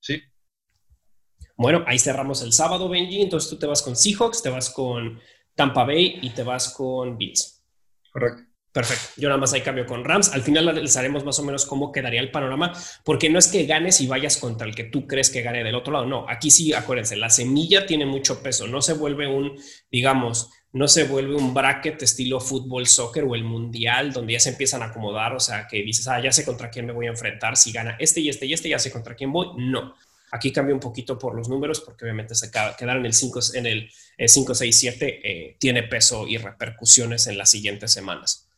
Sí. 0.00 0.22
Bueno, 1.58 1.84
ahí 1.86 1.98
cerramos 1.98 2.40
el 2.42 2.52
sábado, 2.52 2.88
Benji. 2.88 3.20
Entonces 3.20 3.50
tú 3.50 3.58
te 3.58 3.66
vas 3.66 3.82
con 3.82 3.96
Seahawks, 3.96 4.42
te 4.42 4.48
vas 4.48 4.70
con 4.70 5.20
Tampa 5.58 5.82
Bay 5.82 6.20
y 6.22 6.30
te 6.30 6.44
vas 6.44 6.72
con 6.72 7.18
Bills. 7.18 7.64
Correcto. 8.12 8.44
Perfecto. 8.70 9.08
Yo 9.16 9.28
nada 9.28 9.40
más 9.40 9.52
hay 9.52 9.62
cambio 9.62 9.86
con 9.86 10.04
Rams. 10.04 10.32
Al 10.32 10.42
final 10.42 10.72
les 10.80 10.96
haremos 10.96 11.24
más 11.24 11.36
o 11.40 11.42
menos 11.42 11.66
cómo 11.66 11.90
quedaría 11.90 12.20
el 12.20 12.30
panorama, 12.30 12.72
porque 13.04 13.28
no 13.28 13.40
es 13.40 13.48
que 13.48 13.66
ganes 13.66 14.00
y 14.00 14.06
vayas 14.06 14.36
contra 14.36 14.68
el 14.68 14.74
que 14.76 14.84
tú 14.84 15.08
crees 15.08 15.30
que 15.30 15.42
gane 15.42 15.64
del 15.64 15.74
otro 15.74 15.92
lado. 15.92 16.06
No, 16.06 16.26
aquí 16.28 16.52
sí, 16.52 16.72
acuérdense, 16.72 17.16
la 17.16 17.28
semilla 17.28 17.86
tiene 17.86 18.06
mucho 18.06 18.40
peso. 18.40 18.68
No 18.68 18.80
se 18.80 18.92
vuelve 18.92 19.26
un, 19.26 19.58
digamos, 19.90 20.48
no 20.70 20.86
se 20.86 21.04
vuelve 21.04 21.34
un 21.34 21.52
bracket 21.52 22.00
estilo 22.02 22.38
fútbol, 22.38 22.86
soccer 22.86 23.24
o 23.24 23.34
el 23.34 23.42
mundial, 23.42 24.12
donde 24.12 24.34
ya 24.34 24.40
se 24.40 24.50
empiezan 24.50 24.82
a 24.82 24.86
acomodar, 24.86 25.34
o 25.34 25.40
sea, 25.40 25.66
que 25.66 25.82
dices, 25.82 26.06
ah, 26.06 26.20
ya 26.22 26.30
sé 26.30 26.44
contra 26.44 26.70
quién 26.70 26.86
me 26.86 26.92
voy 26.92 27.06
a 27.06 27.10
enfrentar, 27.10 27.56
si 27.56 27.72
gana 27.72 27.96
este 27.98 28.20
y 28.20 28.28
este 28.28 28.46
y 28.46 28.52
este, 28.52 28.68
ya 28.68 28.78
sé 28.78 28.92
contra 28.92 29.16
quién 29.16 29.32
voy. 29.32 29.48
No, 29.56 29.94
aquí 30.30 30.52
cambia 30.52 30.74
un 30.74 30.80
poquito 30.80 31.18
por 31.18 31.34
los 31.34 31.48
números, 31.48 31.80
porque 31.80 32.04
obviamente 32.04 32.34
se 32.34 32.50
quedar 32.50 32.96
en 32.96 33.06
el 33.06 33.12
5, 33.12 33.40
en 33.54 33.66
el 33.66 33.90
5, 34.26 34.54
6, 34.54 34.76
7 34.76 35.56
tiene 35.58 35.82
peso 35.84 36.26
y 36.26 36.36
repercusiones 36.36 37.26
en 37.26 37.38
las 37.38 37.50
siguientes 37.50 37.92
semanas. 37.92 38.48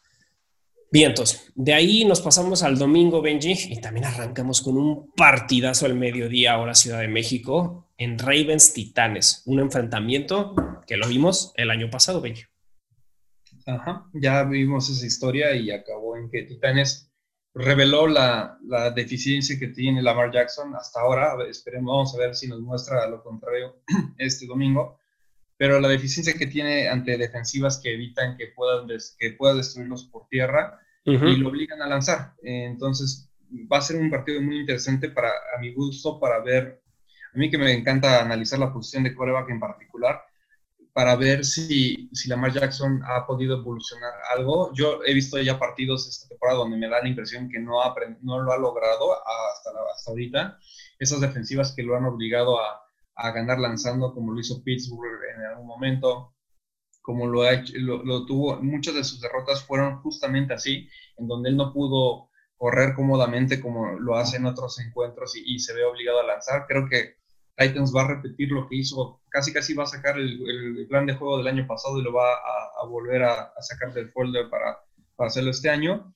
Vientos. 0.93 1.53
De 1.55 1.73
ahí 1.73 2.05
nos 2.05 2.21
pasamos 2.21 2.65
al 2.65 2.77
domingo, 2.77 3.23
Benji, 3.23 3.73
y 3.73 3.81
también 3.81 4.07
arrancamos 4.07 4.61
con 4.61 4.77
un 4.77 5.13
partidazo 5.13 5.87
al 5.87 5.95
mediodía, 5.95 6.55
ahora 6.55 6.75
Ciudad 6.75 6.99
de 6.99 7.07
México, 7.07 7.93
en 7.97 8.19
Ravens 8.19 8.73
Titanes. 8.73 9.43
Un 9.47 9.61
enfrentamiento 9.61 10.55
que 10.89 10.97
lo 10.97 11.07
vimos 11.07 11.53
el 11.57 11.71
año 11.71 11.91
pasado, 11.91 12.21
Benji. 12.21 12.43
Ajá, 13.67 14.07
ya 14.15 14.43
vimos 14.45 14.91
esa 14.91 15.07
historia 15.07 15.55
y 15.55 15.71
acabó 15.71 16.17
en 16.17 16.29
que 16.29 16.43
Titanes 16.43 17.10
reveló 17.55 18.07
la, 18.07 18.59
la, 18.65 18.91
deficiencia 18.91 19.59
que 19.59 19.69
tiene 19.69 20.03
Lamar 20.03 20.33
Jackson 20.33 20.75
hasta 20.75 21.01
ahora. 21.01 21.37
Esperemos, 21.49 21.93
vamos 21.93 22.15
a 22.15 22.19
ver 22.19 22.35
si 22.35 22.49
nos 22.49 22.61
muestra 22.61 23.09
lo 23.09 23.23
contrario 23.23 23.83
este 24.19 24.47
domingo. 24.47 24.99
Pero 25.57 25.79
la 25.79 25.89
deficiencia 25.89 26.33
que 26.35 26.47
tiene 26.47 26.89
ante 26.89 27.19
defensivas 27.19 27.81
que 27.83 27.93
evitan 27.93 28.37
que 28.37 28.49
puedan 28.49 28.87
que 29.19 29.33
pueda 29.33 29.55
destruirlos 29.55 30.05
por 30.05 30.27
tierra 30.29 30.79
y 31.05 31.37
lo 31.37 31.49
obligan 31.49 31.83
a 31.83 31.89
lanzar. 31.89 32.35
Entonces, 32.43 33.31
va 33.71 33.79
a 33.79 33.83
ser 33.83 34.01
un 34.01 34.11
partido 34.11 34.41
muy 34.41 34.61
interesante 34.61 35.11
para, 35.11 35.29
a 35.29 35.61
mi 35.61 35.75
gusto, 35.75 36.19
para 36.19 36.41
ver. 36.41 36.83
A 37.35 37.39
mí 37.39 37.51
que 37.51 37.59
me 37.59 37.73
encanta 37.73 38.23
analizar 38.23 38.59
la 38.59 38.73
posición 38.73 39.05
de 39.05 39.15
coreback 39.15 39.51
en 39.51 39.61
particular 39.61 40.23
para 40.93 41.17
ver 41.17 41.45
si, 41.45 42.09
si 42.13 42.29
Lamar 42.29 42.53
Jackson 42.53 43.03
ha 43.05 43.27
podido 43.27 43.59
evolucionar 43.59 44.13
algo. 44.37 44.73
Yo 44.75 45.01
he 45.05 45.15
visto 45.15 45.39
ya 45.39 45.59
partidos 45.59 46.09
esta 46.09 46.29
temporada 46.29 46.59
donde 46.59 46.77
me 46.77 46.89
da 46.89 47.01
la 47.01 47.09
impresión 47.09 47.49
que 47.49 47.59
no, 47.59 47.83
ha, 47.83 47.95
no 48.23 48.41
lo 48.41 48.53
ha 48.53 48.59
logrado 48.59 49.13
hasta, 49.13 49.71
hasta 49.95 50.11
ahorita. 50.11 50.59
Esas 50.99 51.21
defensivas 51.21 51.73
que 51.75 51.83
lo 51.83 51.97
han 51.97 52.05
obligado 52.05 52.61
a, 52.61 52.83
a, 53.15 53.31
ganar 53.33 53.59
lanzando, 53.59 54.13
como 54.13 54.33
lo 54.33 54.41
hizo 54.41 54.63
Pittsburgh 54.63 55.21
en 55.37 55.47
algún 55.47 55.67
momento, 55.67 56.35
como 57.03 57.27
lo, 57.27 57.43
ha 57.43 57.55
hecho, 57.55 57.73
lo, 57.79 58.27
tuvo. 58.27 58.61
Muchas 58.61 58.95
de 58.95 59.05
sus 59.05 59.21
derrotas 59.21 59.65
fueron 59.65 60.01
justamente 60.03 60.55
así, 60.55 60.89
en 61.17 61.29
donde 61.29 61.51
él 61.51 61.57
no 61.57 61.73
pudo 61.73 62.31
correr 62.57 62.95
cómodamente 62.95 63.61
como 63.61 63.99
lo 63.99 64.17
hace 64.17 64.37
en 64.37 64.45
otros 64.45 64.79
encuentros 64.81 65.35
y 65.35 65.59
se 65.61 65.73
ve 65.73 65.85
obligado 65.85 66.21
a 66.21 66.27
lanzar. 66.27 66.67
Creo 66.67 66.89
que 66.89 67.20
Titans 67.61 67.95
va 67.95 68.03
a 68.03 68.09
repetir 68.09 68.51
lo 68.51 68.67
que 68.67 68.77
hizo, 68.77 69.21
casi 69.29 69.53
casi 69.53 69.75
va 69.75 69.85
a 69.85 69.87
sacar 69.87 70.19
el, 70.19 70.87
plan 70.89 71.05
de 71.05 71.15
juego 71.15 71.37
del 71.39 71.49
año 71.49 71.67
pasado 71.67 71.99
y 71.99 72.03
lo 72.03 72.13
va 72.15 72.33
a, 72.33 72.87
volver 72.87 73.23
a, 73.23 73.53
sacar 73.61 73.93
del 73.93 74.11
folder 74.11 74.49
para, 74.49 74.79
para, 75.15 75.29
hacerlo 75.29 75.51
este 75.51 75.69
año. 75.69 76.15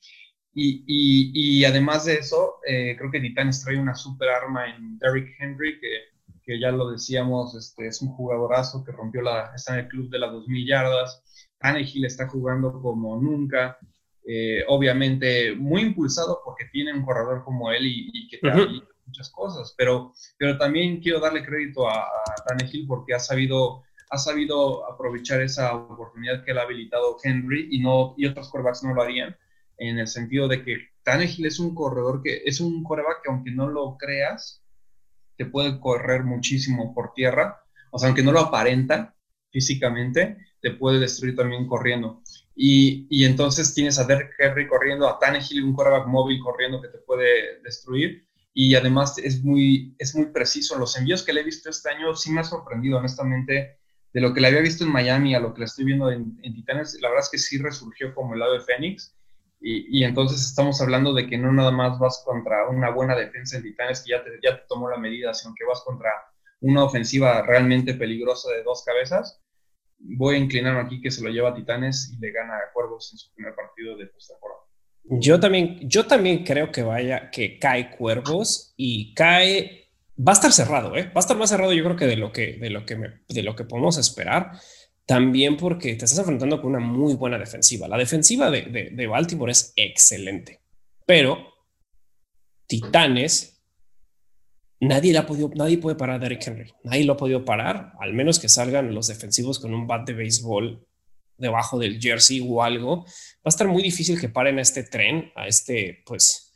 Y, 0.54 0.84
y, 0.86 1.64
además 1.64 2.06
de 2.06 2.14
eso, 2.14 2.60
eh, 2.66 2.94
creo 2.96 3.10
que 3.10 3.20
Titans 3.20 3.62
trae 3.62 3.76
una 3.78 3.94
super 3.94 4.30
arma 4.30 4.74
en 4.74 4.98
Derrick 4.98 5.34
Henry, 5.38 5.78
que, 5.80 6.14
que 6.44 6.60
ya 6.60 6.70
lo 6.70 6.90
decíamos, 6.90 7.54
este, 7.56 7.88
es 7.88 8.00
un 8.00 8.08
jugadorazo 8.10 8.82
que 8.84 8.92
rompió 8.92 9.20
la, 9.20 9.52
está 9.54 9.74
en 9.74 9.80
el 9.80 9.88
club 9.88 10.08
de 10.10 10.20
las 10.20 10.30
2.000 10.30 10.66
yardas. 10.66 11.22
Tannehill 11.58 12.06
está 12.06 12.28
jugando 12.28 12.80
como 12.80 13.20
nunca. 13.20 13.76
Eh, 14.26 14.64
obviamente 14.68 15.54
muy 15.54 15.82
impulsado 15.82 16.40
porque 16.42 16.64
tiene 16.72 16.94
un 16.94 17.04
corredor 17.04 17.44
como 17.44 17.70
él 17.70 17.84
y, 17.84 18.10
y 18.10 18.28
que 18.28 18.38
muchas 19.06 19.30
cosas, 19.30 19.74
pero, 19.76 20.12
pero 20.38 20.58
también 20.58 21.00
quiero 21.00 21.20
darle 21.20 21.44
crédito 21.44 21.88
a, 21.88 22.00
a 22.00 22.34
Tannehill 22.46 22.86
porque 22.86 23.14
ha 23.14 23.18
sabido, 23.18 23.82
ha 24.10 24.18
sabido 24.18 24.90
aprovechar 24.90 25.42
esa 25.42 25.74
oportunidad 25.74 26.44
que 26.44 26.54
le 26.54 26.60
ha 26.60 26.64
habilitado 26.64 27.16
Henry 27.22 27.68
y, 27.70 27.80
no, 27.80 28.14
y 28.16 28.26
otros 28.26 28.48
corebacks 28.50 28.82
no 28.82 28.94
lo 28.94 29.02
harían, 29.02 29.36
en 29.78 29.98
el 29.98 30.06
sentido 30.06 30.48
de 30.48 30.62
que 30.64 30.76
Tannehill 31.02 31.46
es 31.46 31.58
un 31.58 31.74
corredor 31.74 32.22
que 32.22 32.42
es 32.44 32.60
un 32.60 32.82
coreback 32.82 33.22
que 33.22 33.30
aunque 33.30 33.50
no 33.50 33.68
lo 33.68 33.96
creas, 33.98 34.62
te 35.36 35.46
puede 35.46 35.80
correr 35.80 36.24
muchísimo 36.24 36.94
por 36.94 37.12
tierra, 37.12 37.60
o 37.90 37.98
sea, 37.98 38.08
aunque 38.08 38.22
no 38.22 38.32
lo 38.32 38.40
aparenta 38.40 39.14
físicamente, 39.50 40.38
te 40.60 40.72
puede 40.72 40.98
destruir 40.98 41.36
también 41.36 41.66
corriendo. 41.66 42.22
Y, 42.56 43.06
y, 43.10 43.24
entonces 43.24 43.74
tienes 43.74 43.98
a 43.98 44.04
Derek 44.04 44.34
Henry 44.38 44.66
corriendo, 44.66 45.08
a 45.08 45.18
Tannehill, 45.18 45.64
un 45.64 45.74
quarterback 45.74 46.06
móvil 46.06 46.40
corriendo 46.40 46.80
que 46.80 46.88
te 46.88 46.98
puede 46.98 47.60
destruir 47.62 48.26
y 48.54 48.76
además 48.76 49.18
es 49.18 49.42
muy, 49.42 49.96
es 49.98 50.14
muy 50.14 50.26
preciso. 50.26 50.78
Los 50.78 50.96
envíos 50.96 51.24
que 51.24 51.32
le 51.32 51.40
he 51.40 51.44
visto 51.44 51.68
este 51.68 51.90
año 51.90 52.14
sí 52.14 52.30
me 52.30 52.40
ha 52.40 52.44
sorprendido, 52.44 52.98
honestamente, 52.98 53.80
de 54.12 54.20
lo 54.20 54.32
que 54.32 54.40
le 54.40 54.46
había 54.46 54.60
visto 54.60 54.84
en 54.84 54.92
Miami 54.92 55.34
a 55.34 55.40
lo 55.40 55.52
que 55.52 55.60
le 55.60 55.64
estoy 55.64 55.84
viendo 55.84 56.08
en, 56.10 56.40
Titanes, 56.40 56.96
la 57.00 57.08
verdad 57.08 57.24
es 57.24 57.30
que 57.30 57.38
sí 57.38 57.58
resurgió 57.58 58.14
como 58.14 58.34
el 58.34 58.40
lado 58.40 58.52
de 58.52 58.60
Fénix. 58.60 59.12
Y, 59.60 59.98
y, 59.98 60.04
entonces 60.04 60.44
estamos 60.44 60.80
hablando 60.80 61.12
de 61.14 61.26
que 61.26 61.36
no 61.36 61.50
nada 61.52 61.72
más 61.72 61.98
vas 61.98 62.22
contra 62.24 62.68
una 62.68 62.90
buena 62.90 63.16
defensa 63.16 63.56
en 63.56 63.64
Titanes 63.64 64.02
que 64.02 64.10
ya 64.10 64.22
te, 64.22 64.30
ya 64.42 64.64
tomó 64.68 64.88
la 64.88 64.98
medida, 64.98 65.34
sino 65.34 65.54
que 65.58 65.64
vas 65.64 65.82
contra 65.84 66.10
una 66.60 66.84
ofensiva 66.84 67.42
realmente 67.42 67.94
peligrosa 67.94 68.52
de 68.52 68.62
dos 68.62 68.84
cabezas. 68.84 69.42
Voy 69.98 70.36
a 70.36 70.38
inclinarme 70.38 70.80
aquí 70.80 71.00
que 71.00 71.10
se 71.10 71.24
lo 71.24 71.30
lleva 71.30 71.50
a 71.50 71.54
Titanes 71.54 72.12
y 72.12 72.20
le 72.20 72.30
gana 72.30 72.56
a 72.56 72.72
Cuervos 72.72 73.10
en 73.12 73.18
su 73.18 73.34
primer 73.34 73.54
partido 73.54 73.96
de 73.96 74.06
postemporada. 74.06 74.60
Yo 75.06 75.38
también, 75.38 75.78
yo 75.82 76.06
también 76.06 76.44
creo 76.44 76.72
que 76.72 76.82
vaya, 76.82 77.30
que 77.30 77.58
cae 77.58 77.90
Cuervos 77.90 78.72
y 78.76 79.12
cae, 79.12 79.90
va 80.18 80.32
a 80.32 80.34
estar 80.34 80.50
cerrado, 80.50 80.96
¿eh? 80.96 81.04
va 81.04 81.16
a 81.16 81.20
estar 81.20 81.36
más 81.36 81.50
cerrado 81.50 81.74
yo 81.74 81.84
creo 81.84 81.96
que 81.96 82.06
de 82.06 82.16
lo 82.16 82.32
que, 82.32 82.54
de 82.54 82.70
lo 82.70 82.86
que, 82.86 82.96
de 83.28 83.42
lo 83.42 83.54
que 83.54 83.64
podemos 83.64 83.98
esperar. 83.98 84.52
También 85.06 85.58
porque 85.58 85.96
te 85.96 86.06
estás 86.06 86.18
enfrentando 86.18 86.62
con 86.62 86.70
una 86.70 86.80
muy 86.80 87.14
buena 87.14 87.38
defensiva. 87.38 87.86
La 87.86 87.98
defensiva 87.98 88.50
de, 88.50 88.90
de, 88.90 89.06
Baltimore 89.06 89.52
es 89.52 89.74
excelente, 89.76 90.62
pero 91.04 91.52
Titanes, 92.66 93.62
nadie, 94.80 95.12
la 95.12 95.20
ha 95.20 95.26
podido, 95.26 95.50
nadie 95.54 95.76
puede 95.76 95.96
parar 95.96 96.16
a 96.16 96.18
Derrick 96.20 96.46
Henry. 96.46 96.72
Nadie 96.82 97.04
lo 97.04 97.12
ha 97.12 97.16
podido 97.18 97.44
parar, 97.44 97.92
al 98.00 98.14
menos 98.14 98.38
que 98.38 98.48
salgan 98.48 98.94
los 98.94 99.08
defensivos 99.08 99.58
con 99.58 99.74
un 99.74 99.86
bat 99.86 100.06
de 100.06 100.14
béisbol 100.14 100.86
debajo 101.38 101.78
del 101.78 102.00
jersey 102.00 102.44
o 102.46 102.62
algo, 102.62 103.04
va 103.04 103.46
a 103.46 103.48
estar 103.48 103.68
muy 103.68 103.82
difícil 103.82 104.20
que 104.20 104.28
paren 104.28 104.58
a 104.58 104.62
este 104.62 104.84
tren, 104.84 105.32
a 105.34 105.46
este, 105.46 106.02
pues, 106.06 106.52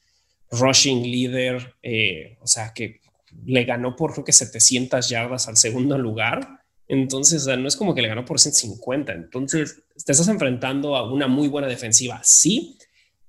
rushing 0.50 1.02
leader, 1.02 1.74
eh, 1.82 2.38
o 2.40 2.46
sea, 2.46 2.72
que 2.72 3.00
le 3.44 3.64
ganó 3.64 3.96
por 3.96 4.12
creo 4.12 4.24
que 4.24 4.32
700 4.32 5.08
yardas 5.08 5.48
al 5.48 5.56
segundo 5.56 5.98
lugar. 5.98 6.62
Entonces, 6.86 7.46
no 7.46 7.68
es 7.68 7.76
como 7.76 7.94
que 7.94 8.00
le 8.00 8.08
ganó 8.08 8.24
por 8.24 8.40
150. 8.40 9.12
Entonces, 9.12 9.82
te 10.06 10.12
estás 10.12 10.28
enfrentando 10.28 10.96
a 10.96 11.12
una 11.12 11.28
muy 11.28 11.48
buena 11.48 11.68
defensiva, 11.68 12.20
sí, 12.24 12.77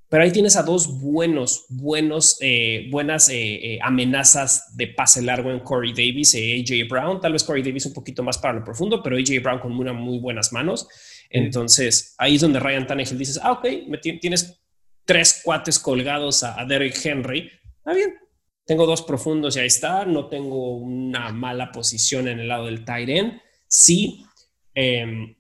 pero 0.10 0.24
ahí 0.24 0.32
tienes 0.32 0.56
a 0.56 0.63
dos 0.63 1.00
buenos, 1.00 1.65
buenos, 1.69 2.38
eh, 2.41 2.88
buenas 2.89 3.30
eh, 3.30 3.78
amenazas 3.82 4.76
de 4.76 4.88
pase 4.88 5.22
largo 5.22 5.52
en 5.52 5.60
Corey 5.60 5.91
Davis 5.91 6.34
y 6.34 6.62
AJ 6.62 6.89
Brown. 6.89 7.22
Tal 7.22 7.34
vez 7.34 7.43
Corey 7.43 7.62
Davis 7.62 7.86
un 7.86 7.93
poquito 7.93 8.24
más 8.24 8.39
para 8.39 8.56
lo 8.56 8.63
profundo, 8.63 9.04
pero 9.04 9.17
AJ 9.17 9.41
Brown 9.43 9.60
con 9.60 9.78
una 9.78 9.93
muy 9.93 10.17
buenas 10.17 10.52
manos. 10.52 10.88
Entonces, 11.30 12.15
ahí 12.17 12.36
es 12.36 12.41
donde 12.41 12.60
Ryan 12.60 12.88
Tannehill 12.88 13.17
dices, 13.17 13.39
ah, 13.41 13.52
ok, 13.52 13.65
me 13.88 14.00
tienes 14.00 14.60
tres 15.06 15.41
cuates 15.43 15.80
colgados 15.80 16.43
a, 16.43 16.65
Derrick 16.65 17.04
Henry. 17.04 17.52
Está 17.78 17.93
bien, 17.93 18.15
tengo 18.65 18.86
dos 18.86 19.04
profundos 19.04 19.56
y 19.56 19.60
ahí 19.60 19.67
está. 19.67 20.06
No 20.06 20.28
tengo 20.28 20.78
una 20.78 21.32
mala 21.32 21.72
posición 21.72 22.28
en 22.28 22.39
el 22.39 22.48
lado 22.48 22.65
del 22.65 22.84
tight 22.86 23.10
end. 23.10 23.41
Sí, 23.67 24.26
em, 24.74 25.36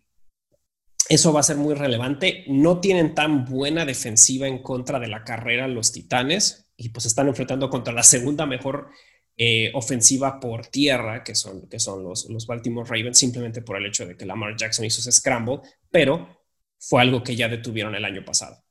eso 1.09 1.33
va 1.33 1.39
a 1.39 1.43
ser 1.43 1.57
muy 1.57 1.73
relevante. 1.73 2.45
No 2.47 2.79
tienen 2.79 3.15
tan 3.15 3.43
buena 3.45 3.83
defensiva 3.85 4.47
en 4.47 4.61
contra 4.61 4.99
de 4.99 5.07
la 5.07 5.23
carrera 5.23 5.67
los 5.67 5.91
Titanes 5.91 6.71
y 6.77 6.89
pues 6.89 7.07
están 7.07 7.27
enfrentando 7.27 7.69
contra 7.69 7.91
la 7.93 8.03
segunda 8.03 8.45
mejor 8.45 8.91
eh, 9.35 9.71
ofensiva 9.73 10.39
por 10.39 10.67
tierra, 10.67 11.23
que 11.23 11.33
son, 11.33 11.67
que 11.67 11.79
son 11.79 12.03
los, 12.03 12.29
los 12.29 12.45
Baltimore 12.45 12.87
Ravens, 12.87 13.17
simplemente 13.17 13.61
por 13.61 13.77
el 13.77 13.87
hecho 13.87 14.05
de 14.05 14.15
que 14.15 14.25
Lamar 14.25 14.55
Jackson 14.55 14.85
hizo 14.85 15.01
ese 15.01 15.11
scramble, 15.11 15.61
pero 15.89 16.43
fue 16.77 17.01
algo 17.01 17.23
que 17.23 17.35
ya 17.35 17.49
detuvieron 17.49 17.95
el 17.95 18.05
año 18.05 18.23
pasado. 18.23 18.63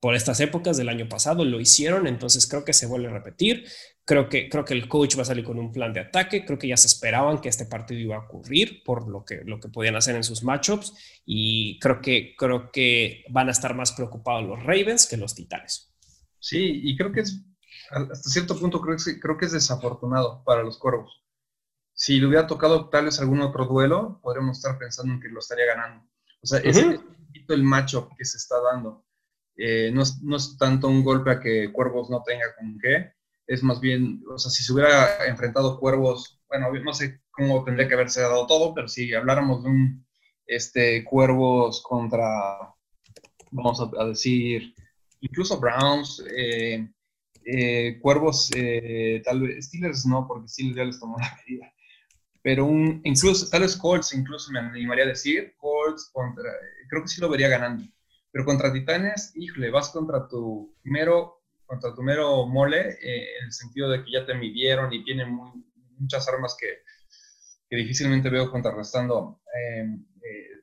Por 0.00 0.14
estas 0.14 0.40
épocas 0.40 0.76
del 0.76 0.88
año 0.88 1.08
pasado 1.08 1.44
lo 1.44 1.60
hicieron, 1.60 2.06
entonces 2.06 2.46
creo 2.46 2.64
que 2.64 2.72
se 2.72 2.86
vuelve 2.86 3.08
a 3.08 3.12
repetir. 3.12 3.64
Creo 4.06 4.28
que, 4.28 4.48
creo 4.48 4.64
que 4.64 4.74
el 4.74 4.88
coach 4.88 5.18
va 5.18 5.22
a 5.22 5.26
salir 5.26 5.44
con 5.44 5.58
un 5.58 5.72
plan 5.72 5.92
de 5.92 6.00
ataque. 6.00 6.44
Creo 6.44 6.58
que 6.58 6.68
ya 6.68 6.76
se 6.76 6.86
esperaban 6.86 7.40
que 7.40 7.48
este 7.48 7.66
partido 7.66 8.00
iba 8.00 8.16
a 8.16 8.20
ocurrir 8.20 8.84
por 8.84 9.08
lo 9.08 9.24
que, 9.24 9.42
lo 9.44 9.58
que 9.58 9.68
podían 9.68 9.96
hacer 9.96 10.14
en 10.14 10.22
sus 10.22 10.44
matchups. 10.44 10.94
Y 11.24 11.78
creo 11.80 12.00
que, 12.00 12.34
creo 12.38 12.70
que 12.70 13.24
van 13.30 13.48
a 13.48 13.52
estar 13.52 13.74
más 13.74 13.92
preocupados 13.92 14.44
los 14.44 14.62
Ravens 14.62 15.06
que 15.06 15.16
los 15.16 15.34
Titanes. 15.34 15.92
Sí, 16.38 16.80
y 16.84 16.96
creo 16.96 17.10
que 17.10 17.20
es 17.20 17.44
hasta 17.90 18.30
cierto 18.30 18.58
punto 18.58 18.80
creo 18.80 18.96
que, 18.96 19.20
creo 19.20 19.36
que 19.36 19.46
es 19.46 19.52
desafortunado 19.52 20.42
para 20.44 20.62
los 20.62 20.78
cuervos. 20.78 21.22
Si 21.92 22.20
le 22.20 22.26
hubiera 22.26 22.46
tocado 22.46 22.88
tal 22.88 23.06
vez 23.06 23.20
algún 23.20 23.40
otro 23.40 23.66
duelo, 23.66 24.20
podríamos 24.22 24.58
estar 24.58 24.78
pensando 24.78 25.14
en 25.14 25.20
que 25.20 25.28
lo 25.28 25.40
estaría 25.40 25.66
ganando. 25.66 26.06
O 26.42 26.46
sea, 26.46 26.60
es 26.60 26.76
el 26.76 27.62
macho 27.62 28.10
que 28.16 28.24
se 28.24 28.36
está 28.36 28.60
dando. 28.60 29.04
Eh, 29.56 29.90
no, 29.92 30.02
es, 30.02 30.22
no, 30.22 30.36
es, 30.36 30.58
tanto 30.58 30.88
un 30.88 31.02
golpe 31.02 31.30
a 31.30 31.40
que 31.40 31.72
Cuervos 31.72 32.10
no 32.10 32.22
tenga 32.22 32.54
con 32.56 32.78
qué, 32.78 33.14
es 33.46 33.62
más 33.62 33.80
bien, 33.80 34.22
o 34.28 34.38
sea, 34.38 34.50
si 34.50 34.62
se 34.62 34.72
hubiera 34.72 35.26
enfrentado 35.26 35.78
Cuervos, 35.78 36.40
bueno, 36.48 36.72
no 36.72 36.92
sé 36.92 37.20
cómo 37.30 37.64
tendría 37.64 37.88
que 37.88 37.94
haberse 37.94 38.20
dado 38.20 38.46
todo, 38.46 38.74
pero 38.74 38.88
si 38.88 39.12
habláramos 39.14 39.62
de 39.62 39.68
un 39.70 40.06
este, 40.46 41.04
Cuervos 41.04 41.82
contra, 41.82 42.74
vamos 43.50 43.80
a, 43.80 44.04
decir, 44.06 44.74
incluso 45.20 45.60
Browns, 45.60 46.24
eh, 46.30 46.88
eh, 47.44 47.98
cuervos, 48.00 48.50
eh, 48.56 49.22
tal 49.24 49.40
vez, 49.40 49.66
Steelers 49.66 50.04
no, 50.06 50.26
porque 50.26 50.48
Steelers 50.48 50.76
ya 50.76 50.84
les 50.84 50.98
tomó 50.98 51.16
la 51.18 51.38
medida. 51.46 51.72
Pero 52.42 52.64
un, 52.64 53.00
incluso, 53.04 53.48
tal 53.48 53.62
vez 53.62 53.76
Colts, 53.76 54.14
incluso 54.14 54.52
me 54.52 54.60
animaría 54.60 55.04
a 55.04 55.08
decir, 55.08 55.54
Colts 55.56 56.10
contra, 56.12 56.50
creo 56.88 57.02
que 57.02 57.08
sí 57.08 57.20
lo 57.20 57.28
vería 57.28 57.48
ganando. 57.48 57.84
Pero 58.30 58.44
contra 58.44 58.72
Titanes, 58.72 59.32
híjole, 59.36 59.70
vas 59.70 59.90
contra 59.90 60.28
tu 60.28 60.74
mero, 60.84 61.35
contra 61.66 61.94
tu 61.94 62.02
mero 62.02 62.46
mole, 62.46 62.98
eh, 63.02 63.38
en 63.38 63.46
el 63.46 63.52
sentido 63.52 63.90
de 63.90 64.04
que 64.04 64.12
ya 64.12 64.24
te 64.24 64.34
midieron 64.34 64.92
y 64.92 65.04
tienen 65.04 65.36
muchas 65.98 66.28
armas 66.28 66.56
que, 66.58 66.82
que, 67.68 67.76
difícilmente 67.76 68.30
veo 68.30 68.50
contrarrestando 68.50 69.40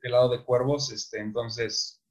del 0.02 0.12
lado 0.12 0.30
de 0.30 0.44
cuervos. 0.44 0.92
Este, 0.92 1.18
entonces, 1.18 2.02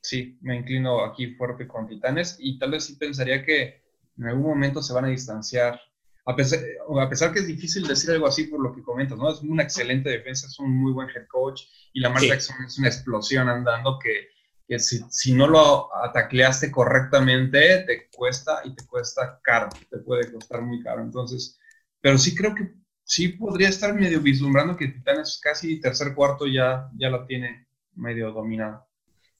sí, 0.00 0.38
me 0.42 0.56
inclino 0.56 1.04
aquí 1.04 1.34
fuerte 1.34 1.66
con 1.66 1.86
Titanes 1.86 2.36
y 2.38 2.58
tal 2.58 2.72
vez 2.72 2.84
sí 2.84 2.96
pensaría 2.96 3.44
que 3.44 3.82
en 4.18 4.26
algún 4.26 4.44
momento 4.44 4.82
se 4.82 4.92
van 4.92 5.06
a 5.06 5.08
distanciar. 5.08 5.80
A 6.26 6.34
pesar, 6.34 6.60
a 7.00 7.08
pesar 7.08 7.32
que 7.32 7.40
es 7.40 7.46
difícil 7.46 7.86
decir 7.86 8.10
algo 8.10 8.26
así 8.26 8.44
por 8.44 8.62
lo 8.62 8.74
que 8.74 8.82
comentas, 8.82 9.18
¿no? 9.18 9.30
Es 9.30 9.42
una 9.42 9.62
excelente 9.62 10.08
defensa, 10.08 10.46
es 10.46 10.58
un 10.58 10.74
muy 10.74 10.92
buen 10.92 11.08
head 11.10 11.26
coach 11.28 11.62
y 11.92 12.00
la 12.00 12.18
sí. 12.18 12.28
Jackson 12.28 12.56
es 12.66 12.78
una 12.78 12.88
explosión 12.88 13.48
andando 13.48 13.98
que, 13.98 14.28
que 14.66 14.78
si, 14.78 15.00
si, 15.10 15.32
no 15.32 15.46
lo 15.46 15.94
atacleaste 15.96 16.70
correctamente, 16.70 17.84
te 17.84 18.08
cuesta 18.10 18.62
y 18.64 18.74
te 18.74 18.86
cuesta 18.86 19.40
caro, 19.42 19.68
te 19.90 19.98
puede 19.98 20.32
costar 20.32 20.62
muy 20.62 20.82
caro. 20.82 21.02
Entonces, 21.02 21.58
pero 22.00 22.18
sí 22.18 22.34
creo 22.34 22.54
que 22.54 22.72
sí 23.04 23.28
podría 23.28 23.68
estar 23.68 23.94
medio 23.94 24.20
vislumbrando 24.20 24.76
que 24.76 24.88
Titanes 24.88 25.38
casi 25.42 25.80
tercer 25.80 26.14
cuarto 26.14 26.46
ya, 26.46 26.90
ya 26.96 27.10
la 27.10 27.26
tiene 27.26 27.66
medio 27.94 28.32
dominada. 28.32 28.86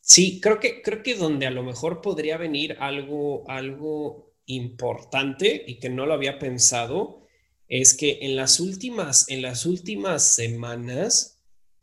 Sí, 0.01 0.41
creo 0.41 0.61
que, 0.61 0.83
creo 0.83 1.03
que 1.03 1.15
donde 1.15 1.47
a 1.47 1.51
lo 1.51 1.63
mejor 1.63 2.03
podría 2.03 2.37
venir 2.37 2.77
algo, 2.79 3.49
algo 3.49 4.35
importante 4.47 5.65
y 5.67 5.79
que 5.79 5.89
no 5.89 6.05
lo 6.05 6.13
había 6.13 6.39
pensado 6.39 7.23
es 7.69 7.97
que 7.97 8.19
en 8.21 8.37
las 8.37 8.61
últimas, 8.61 9.29
en 9.31 9.41
las 9.41 9.65
últimas 9.65 10.23
semanas 10.23 11.34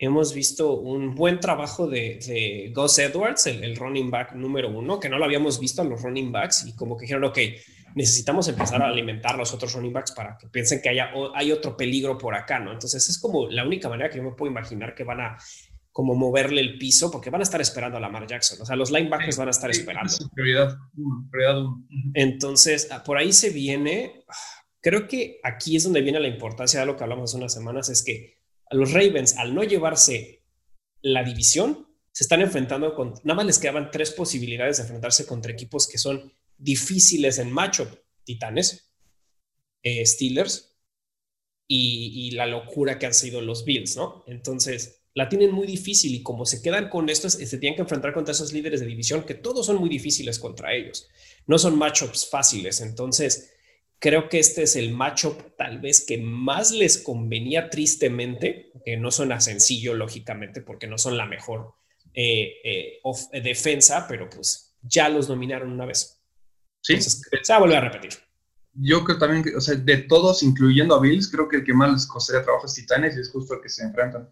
hemos 0.01 0.33
visto 0.33 0.73
un 0.73 1.13
buen 1.13 1.39
trabajo 1.39 1.87
de, 1.87 2.19
de 2.25 2.73
Gus 2.75 2.97
Edwards, 2.97 3.45
el, 3.45 3.63
el, 3.63 3.75
running 3.75 4.09
back 4.09 4.33
número 4.33 4.67
uno, 4.67 4.99
que 4.99 5.07
no 5.07 5.19
lo 5.19 5.25
habíamos 5.25 5.59
visto 5.59 5.83
en 5.83 5.89
los 5.89 6.01
running 6.01 6.31
backs 6.31 6.65
y 6.65 6.75
como 6.75 6.97
que 6.97 7.03
dijeron, 7.03 7.23
ok, 7.25 7.37
necesitamos 7.93 8.47
empezar 8.47 8.81
a 8.81 8.87
alimentar 8.87 9.37
los 9.37 9.53
otros 9.53 9.73
running 9.75 9.93
backs 9.93 10.11
para 10.13 10.39
que 10.39 10.47
piensen 10.47 10.81
que 10.81 10.89
haya, 10.89 11.11
hay 11.35 11.51
otro 11.51 11.77
peligro 11.77 12.17
por 12.17 12.33
acá, 12.33 12.57
¿no? 12.59 12.71
Entonces 12.71 13.07
es 13.07 13.19
como 13.19 13.47
la 13.47 13.63
única 13.63 13.89
manera 13.89 14.09
que 14.09 14.17
yo 14.17 14.23
me 14.23 14.31
puedo 14.31 14.51
imaginar 14.51 14.95
que 14.95 15.03
van 15.03 15.21
a 15.21 15.37
como 15.91 16.15
moverle 16.15 16.61
el 16.61 16.79
piso, 16.79 17.11
porque 17.11 17.29
van 17.29 17.41
a 17.41 17.43
estar 17.43 17.61
esperando 17.61 17.97
a 17.97 17.99
Lamar 17.99 18.25
Jackson. 18.25 18.59
O 18.61 18.65
sea, 18.65 18.75
los 18.75 18.89
linebackers 18.91 19.37
van 19.37 19.49
a 19.49 19.51
estar 19.51 19.69
esperando. 19.69 20.11
prioridad, 20.33 20.77
prioridad. 21.29 21.63
Entonces, 22.15 22.87
ah, 22.91 23.03
por 23.03 23.17
ahí 23.17 23.33
se 23.33 23.49
viene. 23.51 24.23
Creo 24.79 25.07
que 25.07 25.39
aquí 25.43 25.75
es 25.75 25.83
donde 25.83 26.01
viene 26.01 26.19
la 26.19 26.29
importancia 26.29 26.79
de 26.79 26.85
lo 26.87 26.95
que 26.95 27.03
hablamos 27.03 27.29
hace 27.29 27.37
unas 27.37 27.53
semanas, 27.53 27.89
es 27.89 28.03
que 28.03 28.40
a 28.40 28.40
los 28.71 28.91
Ravens, 28.91 29.37
al 29.37 29.53
no 29.53 29.63
llevarse 29.63 30.43
la 31.01 31.23
división, 31.23 31.87
se 32.11 32.23
están 32.23 32.41
enfrentando 32.41 32.93
con, 32.93 33.13
nada 33.23 33.35
más 33.35 33.45
les 33.45 33.59
quedaban 33.59 33.89
tres 33.91 34.11
posibilidades 34.11 34.77
de 34.77 34.83
enfrentarse 34.83 35.25
contra 35.25 35.51
equipos 35.51 35.87
que 35.87 35.97
son 35.97 36.33
difíciles 36.57 37.37
en 37.39 37.51
matchup, 37.51 37.87
Titanes, 38.23 38.91
eh, 39.81 40.05
Steelers 40.05 40.77
y, 41.67 42.27
y 42.27 42.31
la 42.31 42.45
locura 42.45 42.99
que 42.99 43.05
han 43.05 43.13
sido 43.13 43.41
los 43.41 43.65
Bills, 43.65 43.95
¿no? 43.95 44.23
Entonces, 44.27 45.01
la 45.13 45.27
tienen 45.27 45.51
muy 45.51 45.67
difícil 45.67 46.15
y 46.15 46.23
como 46.23 46.45
se 46.45 46.61
quedan 46.61 46.89
con 46.89 47.09
esto, 47.09 47.29
se 47.29 47.57
tienen 47.57 47.75
que 47.75 47.81
enfrentar 47.81 48.13
contra 48.13 48.33
esos 48.33 48.53
líderes 48.53 48.79
de 48.79 48.85
división 48.85 49.23
que 49.23 49.33
todos 49.33 49.65
son 49.65 49.77
muy 49.77 49.89
difíciles 49.89 50.39
contra 50.39 50.73
ellos. 50.73 51.09
No 51.47 51.57
son 51.57 51.77
matchups 51.77 52.29
fáciles. 52.29 52.79
Entonces, 52.79 53.53
creo 54.01 54.29
que 54.29 54.39
este 54.39 54.63
es 54.63 54.75
el 54.75 54.91
matchup 54.91 55.55
tal 55.55 55.79
vez 55.79 56.03
que 56.03 56.17
más 56.17 56.71
les 56.71 56.97
convenía 56.97 57.69
tristemente, 57.69 58.73
que 58.83 58.97
no 58.97 59.11
suena 59.11 59.39
sencillo, 59.39 59.93
lógicamente, 59.93 60.61
porque 60.61 60.87
no 60.87 60.97
son 60.97 61.17
la 61.17 61.27
mejor 61.27 61.75
eh, 62.13 62.55
eh, 62.63 62.99
of, 63.03 63.21
eh, 63.31 63.41
defensa, 63.41 64.07
pero 64.09 64.27
pues 64.27 64.75
ya 64.81 65.07
los 65.07 65.27
dominaron 65.27 65.71
una 65.71 65.85
vez. 65.85 66.19
Sí. 66.81 66.93
Entonces, 66.93 67.21
se 67.43 67.53
va 67.53 67.57
a 67.57 67.61
volver 67.61 67.77
a 67.77 67.81
repetir. 67.81 68.13
Yo 68.73 69.03
creo 69.03 69.19
también 69.19 69.43
que, 69.43 69.55
o 69.55 69.61
sea, 69.61 69.75
de 69.75 69.97
todos, 69.97 70.41
incluyendo 70.41 70.95
a 70.95 70.99
Bills, 70.99 71.29
creo 71.29 71.47
que 71.47 71.57
el 71.57 71.63
que 71.63 71.73
más 71.73 71.91
les 71.91 72.07
costaría 72.07 72.43
trabajo 72.43 72.65
es 72.65 72.73
Titanes 72.73 73.15
y 73.15 73.21
es 73.21 73.29
justo 73.29 73.53
el 73.53 73.61
que 73.61 73.69
se 73.69 73.83
enfrentan. 73.83 74.27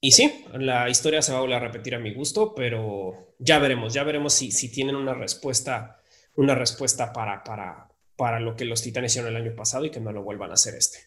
Y 0.00 0.12
sí, 0.12 0.44
la 0.52 0.88
historia 0.88 1.20
se 1.20 1.32
va 1.32 1.38
a 1.38 1.40
volver 1.40 1.56
a 1.56 1.66
repetir 1.66 1.96
a 1.96 1.98
mi 1.98 2.14
gusto, 2.14 2.54
pero 2.54 3.34
ya 3.40 3.58
veremos, 3.58 3.92
ya 3.92 4.04
veremos 4.04 4.34
si, 4.34 4.52
si 4.52 4.70
tienen 4.70 4.94
una 4.94 5.14
respuesta, 5.14 6.00
una 6.36 6.54
respuesta 6.54 7.12
para, 7.12 7.42
para, 7.42 7.91
para 8.16 8.40
lo 8.40 8.56
que 8.56 8.64
los 8.64 8.82
titanes 8.82 9.12
hicieron 9.12 9.34
el 9.34 9.42
año 9.42 9.54
pasado 9.56 9.84
y 9.84 9.90
que 9.90 10.00
no 10.00 10.12
lo 10.12 10.22
vuelvan 10.22 10.50
a 10.50 10.54
hacer 10.54 10.74
este. 10.74 10.98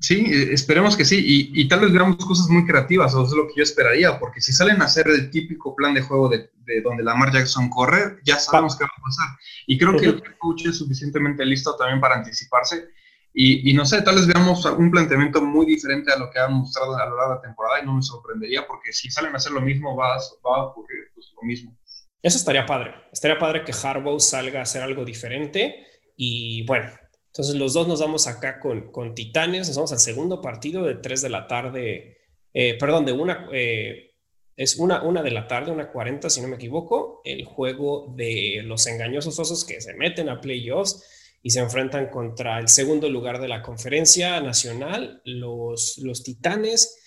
Sí, 0.00 0.24
esperemos 0.30 0.96
que 0.96 1.04
sí, 1.04 1.18
y, 1.18 1.60
y, 1.60 1.68
tal 1.68 1.80
vez 1.80 1.92
veamos 1.92 2.16
cosas 2.16 2.48
muy 2.48 2.64
creativas, 2.64 3.14
o 3.14 3.26
es 3.26 3.32
lo 3.32 3.46
que 3.46 3.54
yo 3.56 3.62
esperaría, 3.62 4.18
porque 4.18 4.40
si 4.40 4.52
salen 4.52 4.80
a 4.80 4.86
hacer 4.86 5.06
el 5.08 5.30
típico 5.30 5.76
plan 5.76 5.92
de 5.92 6.00
juego 6.00 6.30
de, 6.30 6.50
de 6.64 6.80
donde 6.80 7.02
Lamar 7.02 7.32
Jackson 7.32 7.68
corre, 7.68 8.18
ya 8.24 8.38
sabemos 8.38 8.76
qué 8.76 8.84
va 8.84 8.90
a 8.96 9.02
pasar. 9.02 9.28
Y 9.66 9.76
creo 9.76 9.96
que 9.96 10.06
el 10.06 10.38
coach 10.38 10.66
es 10.66 10.78
suficientemente 10.78 11.44
listo 11.44 11.76
también 11.76 12.00
para 12.00 12.14
anticiparse 12.14 12.88
y, 13.34 13.70
y, 13.70 13.74
no 13.74 13.86
sé, 13.86 14.02
tal 14.02 14.16
vez 14.16 14.26
veamos 14.26 14.64
un 14.64 14.90
planteamiento 14.90 15.40
muy 15.40 15.64
diferente 15.64 16.12
a 16.12 16.18
lo 16.18 16.30
que 16.30 16.38
han 16.38 16.52
mostrado 16.52 16.96
a 16.96 17.06
lo 17.06 17.16
largo 17.16 17.32
de 17.32 17.36
la 17.36 17.42
temporada 17.42 17.82
y 17.82 17.86
no 17.86 17.94
me 17.94 18.02
sorprendería 18.02 18.66
porque 18.66 18.92
si 18.92 19.10
salen 19.10 19.32
a 19.32 19.38
hacer 19.38 19.52
lo 19.52 19.62
mismo 19.62 19.96
va, 19.96 20.16
va 20.16 20.56
a 20.56 20.64
ocurrir 20.64 21.10
pues, 21.14 21.32
lo 21.34 21.46
mismo. 21.46 21.76
Eso 22.20 22.36
estaría 22.36 22.66
padre. 22.66 22.94
Estaría 23.10 23.38
padre 23.38 23.64
que 23.64 23.72
Harbaugh 23.72 24.20
salga 24.20 24.60
a 24.60 24.62
hacer 24.62 24.82
algo 24.82 25.04
diferente 25.04 25.86
y 26.16 26.64
bueno, 26.66 26.90
entonces 27.32 27.54
los 27.54 27.72
dos 27.72 27.88
nos 27.88 28.00
vamos 28.00 28.26
acá 28.26 28.60
con, 28.60 28.92
con 28.92 29.14
Titanes, 29.14 29.66
nos 29.66 29.76
vamos 29.76 29.92
al 29.92 30.00
segundo 30.00 30.42
partido 30.42 30.84
de 30.84 30.96
3 30.96 31.22
de 31.22 31.28
la 31.30 31.46
tarde, 31.46 32.18
eh, 32.52 32.76
perdón, 32.78 33.06
de 33.06 33.12
una, 33.12 33.48
eh, 33.52 34.12
es 34.54 34.76
una, 34.76 35.02
una 35.02 35.22
de 35.22 35.30
la 35.30 35.46
tarde, 35.48 35.72
una 35.72 35.90
40 35.90 36.28
si 36.28 36.42
no 36.42 36.48
me 36.48 36.56
equivoco, 36.56 37.22
el 37.24 37.46
juego 37.46 38.12
de 38.14 38.60
los 38.64 38.86
engañosos 38.86 39.38
osos 39.38 39.64
que 39.64 39.80
se 39.80 39.94
meten 39.94 40.28
a 40.28 40.42
playoffs 40.42 41.02
y 41.42 41.50
se 41.50 41.60
enfrentan 41.60 42.10
contra 42.10 42.58
el 42.58 42.68
segundo 42.68 43.08
lugar 43.08 43.40
de 43.40 43.48
la 43.48 43.62
conferencia 43.62 44.38
nacional, 44.42 45.22
los, 45.24 45.96
los 46.02 46.22
Titanes. 46.22 46.98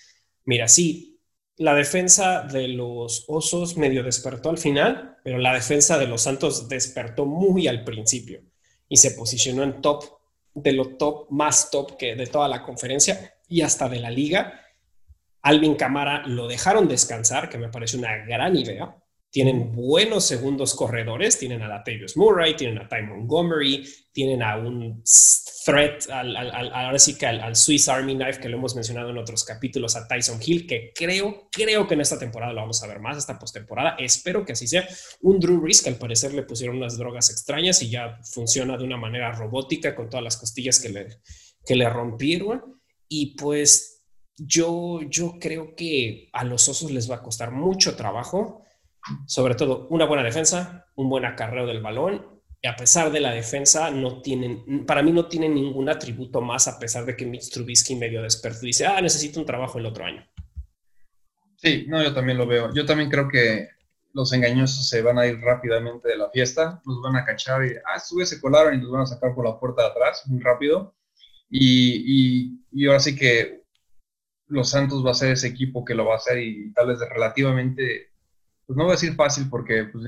Mira, 0.44 0.66
sí, 0.66 1.20
la 1.56 1.74
defensa 1.74 2.42
de 2.42 2.66
los 2.66 3.24
Osos 3.28 3.76
medio 3.76 4.02
despertó 4.02 4.50
al 4.50 4.58
final, 4.58 5.16
pero 5.22 5.38
la 5.38 5.54
defensa 5.54 5.98
de 5.98 6.06
los 6.08 6.22
Santos 6.22 6.68
despertó 6.68 7.24
muy 7.26 7.68
al 7.68 7.84
principio 7.84 8.42
y 8.88 8.96
se 8.96 9.12
posicionó 9.12 9.62
en 9.62 9.80
top, 9.80 10.04
de 10.54 10.72
lo 10.72 10.96
top, 10.96 11.26
más 11.30 11.70
top 11.70 11.96
que 11.96 12.14
de 12.14 12.26
toda 12.26 12.48
la 12.48 12.62
conferencia 12.62 13.34
y 13.48 13.62
hasta 13.62 13.88
de 13.88 14.00
la 14.00 14.10
liga. 14.10 14.60
Alvin 15.42 15.74
Camara 15.74 16.26
lo 16.26 16.48
dejaron 16.48 16.88
descansar, 16.88 17.48
que 17.48 17.58
me 17.58 17.68
parece 17.68 17.96
una 17.96 18.16
gran 18.24 18.56
idea. 18.56 18.96
Tienen 19.36 19.70
buenos 19.70 20.24
segundos 20.24 20.74
corredores, 20.74 21.38
tienen 21.38 21.60
a 21.60 21.68
Latavius 21.68 22.16
Murray, 22.16 22.56
tienen 22.56 22.78
a 22.78 22.88
Ty 22.88 23.02
Montgomery, 23.02 23.86
tienen 24.10 24.42
a 24.42 24.56
un 24.56 25.02
threat, 25.62 26.08
al, 26.08 26.34
al, 26.34 26.72
ahora 26.72 26.98
sí 26.98 27.18
que 27.18 27.26
al, 27.26 27.54
Swiss 27.54 27.86
Army 27.90 28.14
Knife 28.14 28.40
que 28.40 28.48
lo 28.48 28.56
hemos 28.56 28.74
mencionado 28.74 29.10
en 29.10 29.18
otros 29.18 29.44
capítulos, 29.44 29.94
a 29.94 30.08
Tyson 30.08 30.40
Hill, 30.42 30.66
que 30.66 30.90
creo, 30.94 31.50
creo 31.52 31.86
que 31.86 31.92
en 31.92 32.00
esta 32.00 32.18
temporada 32.18 32.54
lo 32.54 32.62
vamos 32.62 32.82
a 32.82 32.86
ver 32.86 32.98
más, 32.98 33.18
esta 33.18 33.38
postemporada. 33.38 33.96
Espero 33.98 34.42
que 34.42 34.52
así 34.52 34.66
sea. 34.66 34.88
Un 35.20 35.38
Drew 35.38 35.60
Brees 35.60 35.82
que 35.82 35.90
al 35.90 35.96
parecer 35.96 36.32
le 36.32 36.44
pusieron 36.44 36.78
unas 36.78 36.96
drogas 36.96 37.28
extrañas 37.28 37.82
y 37.82 37.90
ya 37.90 38.18
funciona 38.32 38.78
de 38.78 38.84
una 38.84 38.96
manera 38.96 39.32
robótica 39.32 39.94
con 39.94 40.08
todas 40.08 40.24
las 40.24 40.38
costillas 40.38 40.80
que 40.80 40.88
le, 40.88 41.08
que 41.66 41.76
le 41.76 41.90
rompieron. 41.90 42.80
Y 43.06 43.36
pues 43.36 44.02
yo, 44.38 45.02
yo 45.10 45.34
creo 45.38 45.74
que 45.76 46.30
a 46.32 46.42
los 46.42 46.70
osos 46.70 46.90
les 46.90 47.10
va 47.10 47.16
a 47.16 47.22
costar 47.22 47.50
mucho 47.50 47.96
trabajo 47.96 48.62
sobre 49.26 49.54
todo 49.54 49.86
una 49.90 50.06
buena 50.06 50.22
defensa, 50.22 50.86
un 50.96 51.08
buen 51.08 51.24
acarreo 51.24 51.66
del 51.66 51.82
balón. 51.82 52.40
Y 52.62 52.68
a 52.68 52.76
pesar 52.76 53.12
de 53.12 53.20
la 53.20 53.32
defensa, 53.32 53.90
no 53.90 54.22
tienen, 54.22 54.86
para 54.86 55.02
mí 55.02 55.12
no 55.12 55.26
tienen 55.26 55.54
ningún 55.54 55.88
atributo 55.88 56.40
más, 56.40 56.66
a 56.68 56.78
pesar 56.78 57.04
de 57.04 57.16
que 57.16 57.26
Mitch 57.26 57.50
Trubisky 57.50 57.94
medio 57.94 58.22
despertó 58.22 58.64
y 58.64 58.68
dice, 58.68 58.86
ah, 58.86 59.00
necesito 59.00 59.38
un 59.38 59.46
trabajo 59.46 59.78
el 59.78 59.86
otro 59.86 60.04
año. 60.04 60.26
Sí, 61.56 61.84
no, 61.88 62.02
yo 62.02 62.12
también 62.12 62.38
lo 62.38 62.46
veo. 62.46 62.72
Yo 62.74 62.84
también 62.84 63.10
creo 63.10 63.28
que 63.28 63.68
los 64.12 64.32
engañosos 64.32 64.88
se 64.88 65.02
van 65.02 65.18
a 65.18 65.26
ir 65.26 65.38
rápidamente 65.40 66.08
de 66.08 66.16
la 66.16 66.30
fiesta, 66.30 66.80
los 66.86 67.02
van 67.02 67.16
a 67.16 67.24
cachar 67.24 67.64
y, 67.66 67.74
ah, 67.76 68.00
sube, 68.00 68.24
se 68.24 68.40
colaron 68.40 68.74
y 68.74 68.78
los 68.80 68.90
van 68.90 69.02
a 69.02 69.06
sacar 69.06 69.34
por 69.34 69.44
la 69.44 69.60
puerta 69.60 69.82
de 69.82 69.88
atrás 69.88 70.22
muy 70.26 70.40
rápido. 70.40 70.94
Y, 71.50 72.02
y, 72.06 72.60
y 72.72 72.86
ahora 72.86 73.00
sí 73.00 73.14
que 73.14 73.62
los 74.48 74.70
Santos 74.70 75.04
va 75.04 75.10
a 75.10 75.14
ser 75.14 75.32
ese 75.32 75.48
equipo 75.48 75.84
que 75.84 75.94
lo 75.94 76.06
va 76.06 76.14
a 76.14 76.16
hacer 76.16 76.38
y 76.38 76.72
tal 76.72 76.88
vez 76.88 76.98
relativamente 77.00 78.10
pues 78.66 78.76
no 78.76 78.84
voy 78.84 78.92
a 78.92 78.96
decir 78.96 79.14
fácil 79.14 79.48
porque 79.48 79.84
pues, 79.84 80.04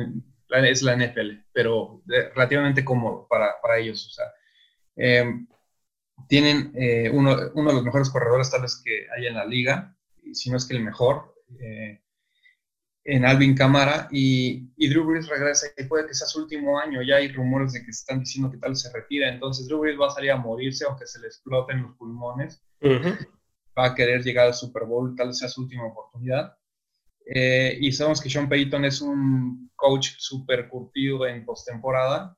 es 0.51 0.83
la 0.83 0.97
NFL, 0.97 1.45
pero 1.53 2.03
relativamente 2.07 2.85
cómodo 2.85 3.27
para, 3.29 3.61
para 3.63 3.79
ellos. 3.79 4.07
O 4.07 4.11
sea, 4.11 4.25
eh, 4.97 5.47
tienen 6.27 6.73
eh, 6.75 7.11
uno, 7.11 7.37
uno, 7.55 7.71
de 7.71 7.77
los 7.77 7.85
mejores 7.85 8.11
corredores 8.11 8.51
tal 8.51 8.63
vez 8.63 8.83
que 8.85 9.07
hay 9.17 9.27
en 9.27 9.35
la 9.35 9.45
liga, 9.45 9.97
si 10.33 10.51
no 10.51 10.57
es 10.57 10.67
que 10.67 10.77
el 10.77 10.83
mejor, 10.83 11.35
eh, 11.61 12.01
en 13.05 13.25
Alvin 13.25 13.55
Camara, 13.55 14.09
y, 14.11 14.71
y, 14.77 14.89
Drew 14.89 15.05
Brees 15.05 15.29
regresa 15.29 15.69
y 15.77 15.85
puede 15.85 16.07
que 16.07 16.15
sea 16.15 16.27
su 16.27 16.43
último 16.43 16.79
año, 16.79 17.01
ya 17.03 17.17
hay 17.17 17.33
rumores 17.33 17.73
de 17.73 17.83
que 17.83 17.91
están 17.91 18.21
diciendo 18.21 18.51
que 18.51 18.59
tal 18.59 18.77
se 18.77 18.93
retira, 18.93 19.33
entonces 19.33 19.67
Drew 19.67 19.81
Brees 19.81 19.99
va 19.99 20.09
a 20.09 20.11
salir 20.11 20.33
a 20.33 20.37
morirse 20.37 20.85
aunque 20.85 21.07
se 21.07 21.21
le 21.21 21.29
exploten 21.29 21.83
los 21.83 21.97
pulmones, 21.97 22.63
uh 22.83 22.89
-huh. 22.89 23.29
va 23.79 23.87
a 23.87 23.95
querer 23.95 24.23
llegar 24.23 24.47
al 24.49 24.55
Super 24.55 24.85
Bowl, 24.85 25.15
tal 25.17 25.29
vez 25.29 25.39
sea 25.39 25.49
su 25.49 25.63
última 25.63 25.87
oportunidad, 25.87 26.59
eh, 27.35 27.77
y 27.81 27.93
sabemos 27.93 28.21
que 28.21 28.31
Sean 28.31 28.49
Payton 28.49 28.85
es 28.85 29.01
un 29.01 29.71
coach 29.77 30.11
súper 30.19 30.69
curtido 30.69 31.27
en 31.27 31.45
postemporada. 31.45 32.37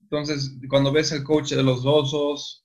Entonces, 0.00 0.58
cuando 0.68 0.92
ves 0.92 1.12
el 1.12 1.24
coach 1.24 1.52
de 1.52 1.62
los 1.62 1.84
Osos, 1.84 2.64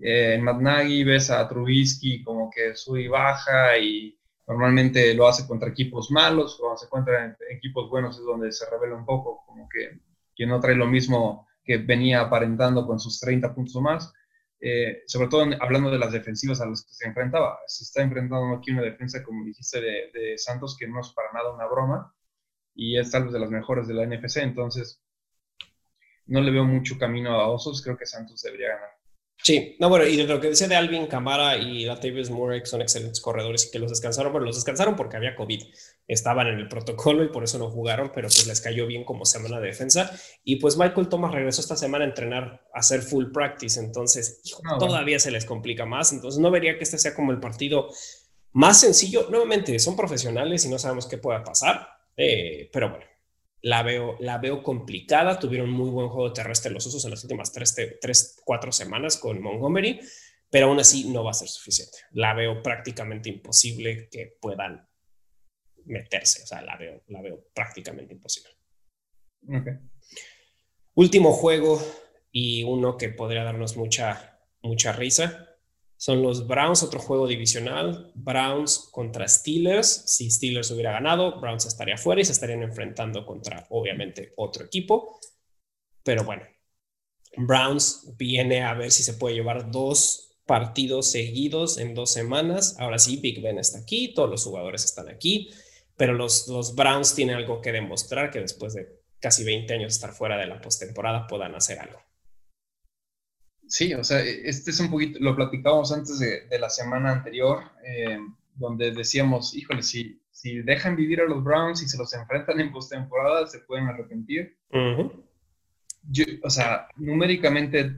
eh, 0.00 0.34
en 0.34 0.42
Matt 0.42 0.62
ves 0.62 1.30
a 1.30 1.46
Trubisky 1.48 2.22
como 2.22 2.50
que 2.50 2.74
sube 2.74 3.02
y 3.02 3.08
baja 3.08 3.76
y 3.78 4.20
Normalmente 4.50 5.14
lo 5.14 5.28
hace 5.28 5.46
contra 5.46 5.68
equipos 5.68 6.10
malos, 6.10 6.58
o 6.60 6.76
se 6.76 6.88
contra 6.88 7.36
equipos 7.50 7.88
buenos 7.88 8.18
es 8.18 8.24
donde 8.24 8.50
se 8.50 8.68
revela 8.68 8.96
un 8.96 9.04
poco, 9.04 9.44
como 9.46 9.68
que, 9.68 10.00
que 10.34 10.44
no 10.44 10.58
trae 10.58 10.74
lo 10.74 10.88
mismo 10.88 11.46
que 11.62 11.76
venía 11.76 12.20
aparentando 12.22 12.84
con 12.84 12.98
sus 12.98 13.20
30 13.20 13.54
puntos 13.54 13.80
más. 13.80 14.12
Eh, 14.60 15.04
sobre 15.06 15.28
todo 15.28 15.44
hablando 15.60 15.90
de 15.90 15.98
las 15.98 16.12
defensivas 16.12 16.60
a 16.60 16.66
las 16.66 16.84
que 16.84 16.92
se 16.92 17.06
enfrentaba. 17.06 17.58
Se 17.66 17.84
está 17.84 18.02
enfrentando 18.02 18.54
aquí 18.56 18.70
una 18.72 18.82
defensa, 18.82 19.22
como 19.24 19.44
dijiste, 19.44 19.80
de, 19.80 20.38
Santos, 20.38 20.76
que 20.78 20.86
no 20.86 21.00
es 21.00 21.10
para 21.10 21.32
nada 21.32 21.52
una 21.52 21.66
broma, 21.66 22.14
y 22.74 22.98
es 22.98 23.10
tal 23.10 23.24
vez 23.24 23.32
de 23.32 23.40
las 23.40 23.50
mejores 23.50 23.88
de 23.88 23.94
la 23.94 24.06
NFC, 24.06 24.38
entonces 24.38 25.02
no 26.26 26.40
le 26.40 26.50
veo 26.50 26.64
mucho 26.64 26.98
camino 26.98 27.32
a 27.32 27.48
Osos, 27.48 27.82
creo 27.82 27.96
que 27.96 28.06
Santos 28.06 28.42
debería 28.42 28.68
ganar. 28.68 28.99
Sí, 29.42 29.76
no, 29.78 29.88
bueno, 29.88 30.06
y 30.06 30.16
de 30.16 30.24
lo 30.24 30.38
que 30.38 30.48
decía 30.48 30.68
de 30.68 30.76
Alvin 30.76 31.06
Camara 31.06 31.56
y 31.56 31.84
Latavius 31.84 32.28
Murray, 32.30 32.60
que 32.60 32.66
son 32.66 32.82
excelentes 32.82 33.20
corredores 33.20 33.66
y 33.66 33.70
que 33.70 33.78
los 33.78 33.90
descansaron, 33.90 34.32
pero 34.32 34.44
los 34.44 34.56
descansaron 34.56 34.96
porque 34.96 35.16
había 35.16 35.34
COVID. 35.34 35.62
Estaban 36.06 36.46
en 36.48 36.58
el 36.58 36.68
protocolo 36.68 37.24
y 37.24 37.28
por 37.28 37.44
eso 37.44 37.58
no 37.58 37.70
jugaron, 37.70 38.12
pero 38.14 38.28
pues 38.28 38.46
les 38.46 38.60
cayó 38.60 38.86
bien 38.86 39.04
como 39.04 39.24
semana 39.24 39.58
de 39.58 39.68
defensa. 39.68 40.10
Y 40.44 40.56
pues 40.56 40.76
Michael 40.76 41.08
Thomas 41.08 41.32
regresó 41.32 41.62
esta 41.62 41.76
semana 41.76 42.04
a 42.04 42.08
entrenar, 42.08 42.66
a 42.74 42.80
hacer 42.80 43.00
full 43.00 43.32
practice, 43.32 43.80
entonces 43.80 44.42
todavía 44.78 45.18
se 45.18 45.30
les 45.30 45.46
complica 45.46 45.86
más. 45.86 46.12
Entonces 46.12 46.38
no 46.40 46.50
vería 46.50 46.76
que 46.76 46.84
este 46.84 46.98
sea 46.98 47.14
como 47.14 47.32
el 47.32 47.40
partido 47.40 47.88
más 48.52 48.80
sencillo. 48.80 49.28
Nuevamente, 49.30 49.78
son 49.78 49.96
profesionales 49.96 50.64
y 50.66 50.68
no 50.68 50.78
sabemos 50.78 51.06
qué 51.06 51.16
pueda 51.16 51.42
pasar, 51.42 51.88
eh, 52.16 52.68
pero 52.72 52.90
bueno, 52.90 53.04
la 53.62 53.82
veo, 53.82 54.16
la 54.20 54.38
veo 54.38 54.62
complicada. 54.62 55.38
Tuvieron 55.38 55.70
muy 55.70 55.90
buen 55.90 56.08
juego 56.08 56.32
terrestre 56.32 56.70
los 56.70 56.86
usos 56.86 57.04
en 57.04 57.10
las 57.10 57.22
últimas 57.24 57.52
tres, 57.52 57.74
tres, 58.00 58.40
cuatro 58.44 58.72
semanas 58.72 59.16
con 59.16 59.40
Montgomery, 59.40 60.00
pero 60.50 60.66
aún 60.68 60.80
así 60.80 61.08
no 61.08 61.24
va 61.24 61.30
a 61.30 61.34
ser 61.34 61.48
suficiente. 61.48 61.98
La 62.12 62.34
veo 62.34 62.62
prácticamente 62.62 63.28
imposible 63.28 64.08
que 64.10 64.36
puedan 64.40 64.88
meterse. 65.84 66.42
O 66.42 66.46
sea, 66.46 66.62
la 66.62 66.76
veo, 66.76 67.02
la 67.08 67.22
veo 67.22 67.48
prácticamente 67.54 68.14
imposible. 68.14 68.50
Último 70.94 71.32
juego 71.32 71.80
y 72.30 72.62
uno 72.64 72.96
que 72.96 73.08
podría 73.08 73.44
darnos 73.44 73.76
mucha, 73.76 74.40
mucha 74.62 74.92
risa 74.92 75.49
son 76.00 76.22
los 76.22 76.46
Browns, 76.46 76.82
otro 76.82 76.98
juego 76.98 77.26
divisional. 77.26 78.10
Browns 78.14 78.88
contra 78.90 79.28
Steelers. 79.28 80.04
Si 80.06 80.30
Steelers 80.30 80.70
hubiera 80.70 80.92
ganado, 80.92 81.38
Browns 81.38 81.66
estaría 81.66 81.98
fuera 81.98 82.22
y 82.22 82.24
se 82.24 82.32
estarían 82.32 82.62
enfrentando 82.62 83.26
contra, 83.26 83.66
obviamente, 83.68 84.32
otro 84.38 84.64
equipo. 84.64 85.20
Pero 86.02 86.24
bueno, 86.24 86.42
Browns 87.36 88.14
viene 88.16 88.62
a 88.62 88.72
ver 88.72 88.90
si 88.92 89.02
se 89.02 89.12
puede 89.12 89.34
llevar 89.34 89.70
dos 89.70 90.38
partidos 90.46 91.10
seguidos 91.10 91.76
en 91.76 91.94
dos 91.94 92.10
semanas. 92.10 92.76
Ahora 92.78 92.98
sí, 92.98 93.18
Big 93.18 93.42
Ben 93.42 93.58
está 93.58 93.80
aquí, 93.80 94.14
todos 94.14 94.30
los 94.30 94.42
jugadores 94.42 94.86
están 94.86 95.10
aquí, 95.10 95.50
pero 95.98 96.14
los, 96.14 96.48
los 96.48 96.74
Browns 96.74 97.14
tienen 97.14 97.36
algo 97.36 97.60
que 97.60 97.72
demostrar 97.72 98.30
que 98.30 98.40
después 98.40 98.72
de 98.72 99.02
casi 99.18 99.44
20 99.44 99.74
años 99.74 99.92
de 99.92 99.96
estar 99.96 100.14
fuera 100.14 100.38
de 100.38 100.46
la 100.46 100.62
postemporada 100.62 101.26
puedan 101.26 101.54
hacer 101.54 101.78
algo. 101.78 102.00
Sí, 103.70 103.94
o 103.94 104.02
sea, 104.02 104.20
este 104.20 104.72
es 104.72 104.80
un 104.80 104.90
poquito, 104.90 105.20
lo 105.20 105.36
platicábamos 105.36 105.92
antes 105.92 106.18
de, 106.18 106.58
la 106.58 106.68
semana 106.68 107.12
anterior, 107.12 107.62
eh, 107.84 108.18
donde 108.56 108.90
decíamos, 108.90 109.54
híjole, 109.54 109.84
si, 109.84 110.20
si 110.32 110.60
dejan 110.62 110.96
vivir 110.96 111.20
a 111.20 111.26
los 111.26 111.44
Browns 111.44 111.80
y 111.80 111.88
se 111.88 111.96
los 111.96 112.12
enfrentan 112.12 112.58
en 112.58 112.72
postemporada, 112.72 113.46
se 113.46 113.60
pueden 113.60 113.86
arrepentir. 113.86 114.56
o 116.42 116.50
sea, 116.50 116.88
numéricamente, 116.96 117.94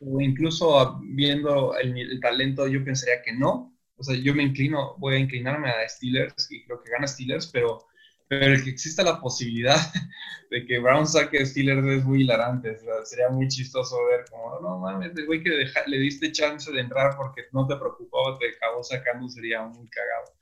o 0.00 0.20
incluso 0.20 1.00
viendo 1.02 1.74
el, 1.78 1.96
el, 1.96 2.20
talento, 2.20 2.68
yo 2.68 2.84
pensaría 2.84 3.22
que 3.22 3.32
no. 3.32 3.74
O 3.96 4.02
sea, 4.02 4.16
yo 4.16 4.34
me 4.34 4.42
inclino, 4.42 4.96
voy 4.98 5.14
a 5.14 5.18
inclinarme 5.18 5.70
a 5.70 5.88
Steelers 5.88 6.46
y 6.52 6.62
creo 6.66 6.82
que 6.82 6.90
gana 6.90 7.06
Steelers, 7.06 7.46
pero 7.46 7.87
pero 8.28 8.52
el 8.52 8.62
que 8.62 8.70
exista 8.70 9.02
la 9.02 9.20
posibilidad 9.20 9.76
de 10.50 10.66
que 10.66 10.78
Brown 10.78 11.06
saque 11.06 11.44
Steelers 11.44 11.86
es 11.86 12.04
muy 12.04 12.22
hilarante. 12.22 12.76
sería 13.04 13.30
muy 13.30 13.48
chistoso 13.48 13.96
ver 14.06 14.26
como, 14.30 14.60
no 14.60 14.78
mames, 14.78 15.16
el 15.16 15.26
güey 15.26 15.42
que 15.42 15.66
le 15.86 15.98
diste 15.98 16.30
chance 16.30 16.70
de 16.70 16.80
entrar 16.80 17.16
porque 17.16 17.44
no 17.52 17.66
te 17.66 17.76
preocupaba, 17.76 18.38
te 18.38 18.50
acabó 18.50 18.84
sacando, 18.84 19.28
sería 19.28 19.62
muy 19.62 19.88
cagado. 19.88 20.34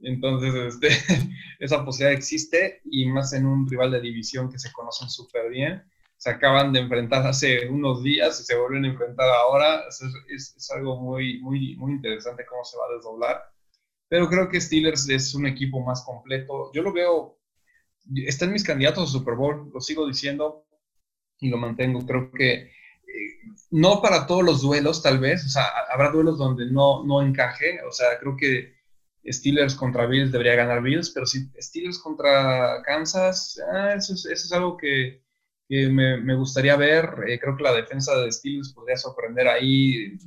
Entonces, 0.00 0.54
este, 0.54 0.88
esa 1.58 1.84
posibilidad 1.84 2.16
existe 2.16 2.80
y 2.84 3.06
más 3.06 3.32
en 3.32 3.46
un 3.46 3.68
rival 3.68 3.90
de 3.90 4.00
división 4.00 4.50
que 4.50 4.58
se 4.58 4.72
conocen 4.72 5.08
súper 5.08 5.50
bien. 5.50 5.82
Se 6.16 6.30
acaban 6.30 6.72
de 6.72 6.80
enfrentar 6.80 7.26
hace 7.26 7.68
unos 7.68 8.02
días 8.02 8.40
y 8.40 8.44
se 8.44 8.56
vuelven 8.56 8.84
a 8.84 8.88
enfrentar 8.88 9.28
ahora. 9.28 9.82
Es, 9.88 10.54
es, 10.56 10.70
algo 10.70 11.00
muy, 11.00 11.40
muy, 11.40 11.76
muy 11.76 11.92
interesante 11.92 12.46
cómo 12.46 12.64
se 12.64 12.78
va 12.78 12.84
a 12.86 12.96
desdoblar 12.96 13.53
pero 14.08 14.28
creo 14.28 14.48
que 14.48 14.60
Steelers 14.60 15.08
es 15.08 15.34
un 15.34 15.46
equipo 15.46 15.80
más 15.80 16.04
completo. 16.04 16.70
Yo 16.72 16.82
lo 16.82 16.92
veo, 16.92 17.38
está 18.26 18.44
en 18.44 18.52
mis 18.52 18.64
candidatos 18.64 19.08
a 19.08 19.12
Super 19.12 19.34
Bowl, 19.34 19.70
lo 19.72 19.80
sigo 19.80 20.06
diciendo 20.06 20.66
y 21.40 21.48
lo 21.48 21.56
mantengo. 21.56 22.06
Creo 22.06 22.30
que 22.30 22.52
eh, 22.52 22.70
no 23.70 24.00
para 24.02 24.26
todos 24.26 24.44
los 24.44 24.62
duelos, 24.62 25.02
tal 25.02 25.18
vez, 25.18 25.44
o 25.44 25.48
sea, 25.48 25.64
habrá 25.92 26.10
duelos 26.10 26.38
donde 26.38 26.66
no, 26.66 27.04
no 27.04 27.22
encaje, 27.22 27.80
o 27.82 27.92
sea, 27.92 28.18
creo 28.18 28.36
que 28.36 28.74
Steelers 29.26 29.74
contra 29.74 30.06
Bills 30.06 30.32
debería 30.32 30.54
ganar 30.54 30.82
Bills, 30.82 31.10
pero 31.10 31.26
si 31.26 31.48
Steelers 31.58 31.98
contra 31.98 32.82
Kansas, 32.82 33.60
ah, 33.72 33.94
eso, 33.96 34.14
es, 34.30 34.52
algo 34.52 34.76
que, 34.76 35.22
me, 35.68 36.34
gustaría 36.34 36.76
ver. 36.76 37.08
Eh, 37.26 37.38
creo 37.40 37.56
que 37.56 37.62
la 37.62 37.72
defensa 37.72 38.16
de 38.18 38.30
Steelers 38.30 38.72
podría 38.72 38.96
sorprender 38.96 39.48
ahí 39.48 40.18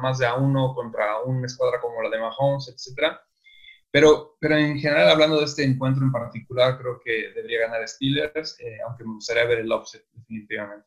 más 0.00 0.18
de 0.18 0.26
a 0.26 0.34
uno 0.34 0.74
contra 0.74 1.22
una 1.22 1.46
escuadra 1.46 1.80
como 1.80 2.02
la 2.02 2.10
de 2.10 2.18
Mahomes, 2.18 2.68
etcétera. 2.68 3.20
Pero, 3.90 4.36
pero 4.38 4.56
en 4.56 4.78
general, 4.78 5.08
hablando 5.08 5.38
de 5.38 5.46
este 5.46 5.64
encuentro 5.64 6.04
en 6.04 6.12
particular, 6.12 6.78
creo 6.78 7.00
que 7.02 7.32
debería 7.34 7.60
ganar 7.60 7.86
Steelers, 7.88 8.58
eh, 8.60 8.78
aunque 8.86 9.04
me 9.04 9.14
gustaría 9.14 9.44
ver 9.44 9.60
el 9.60 9.72
offset 9.72 10.04
definitivamente. 10.12 10.86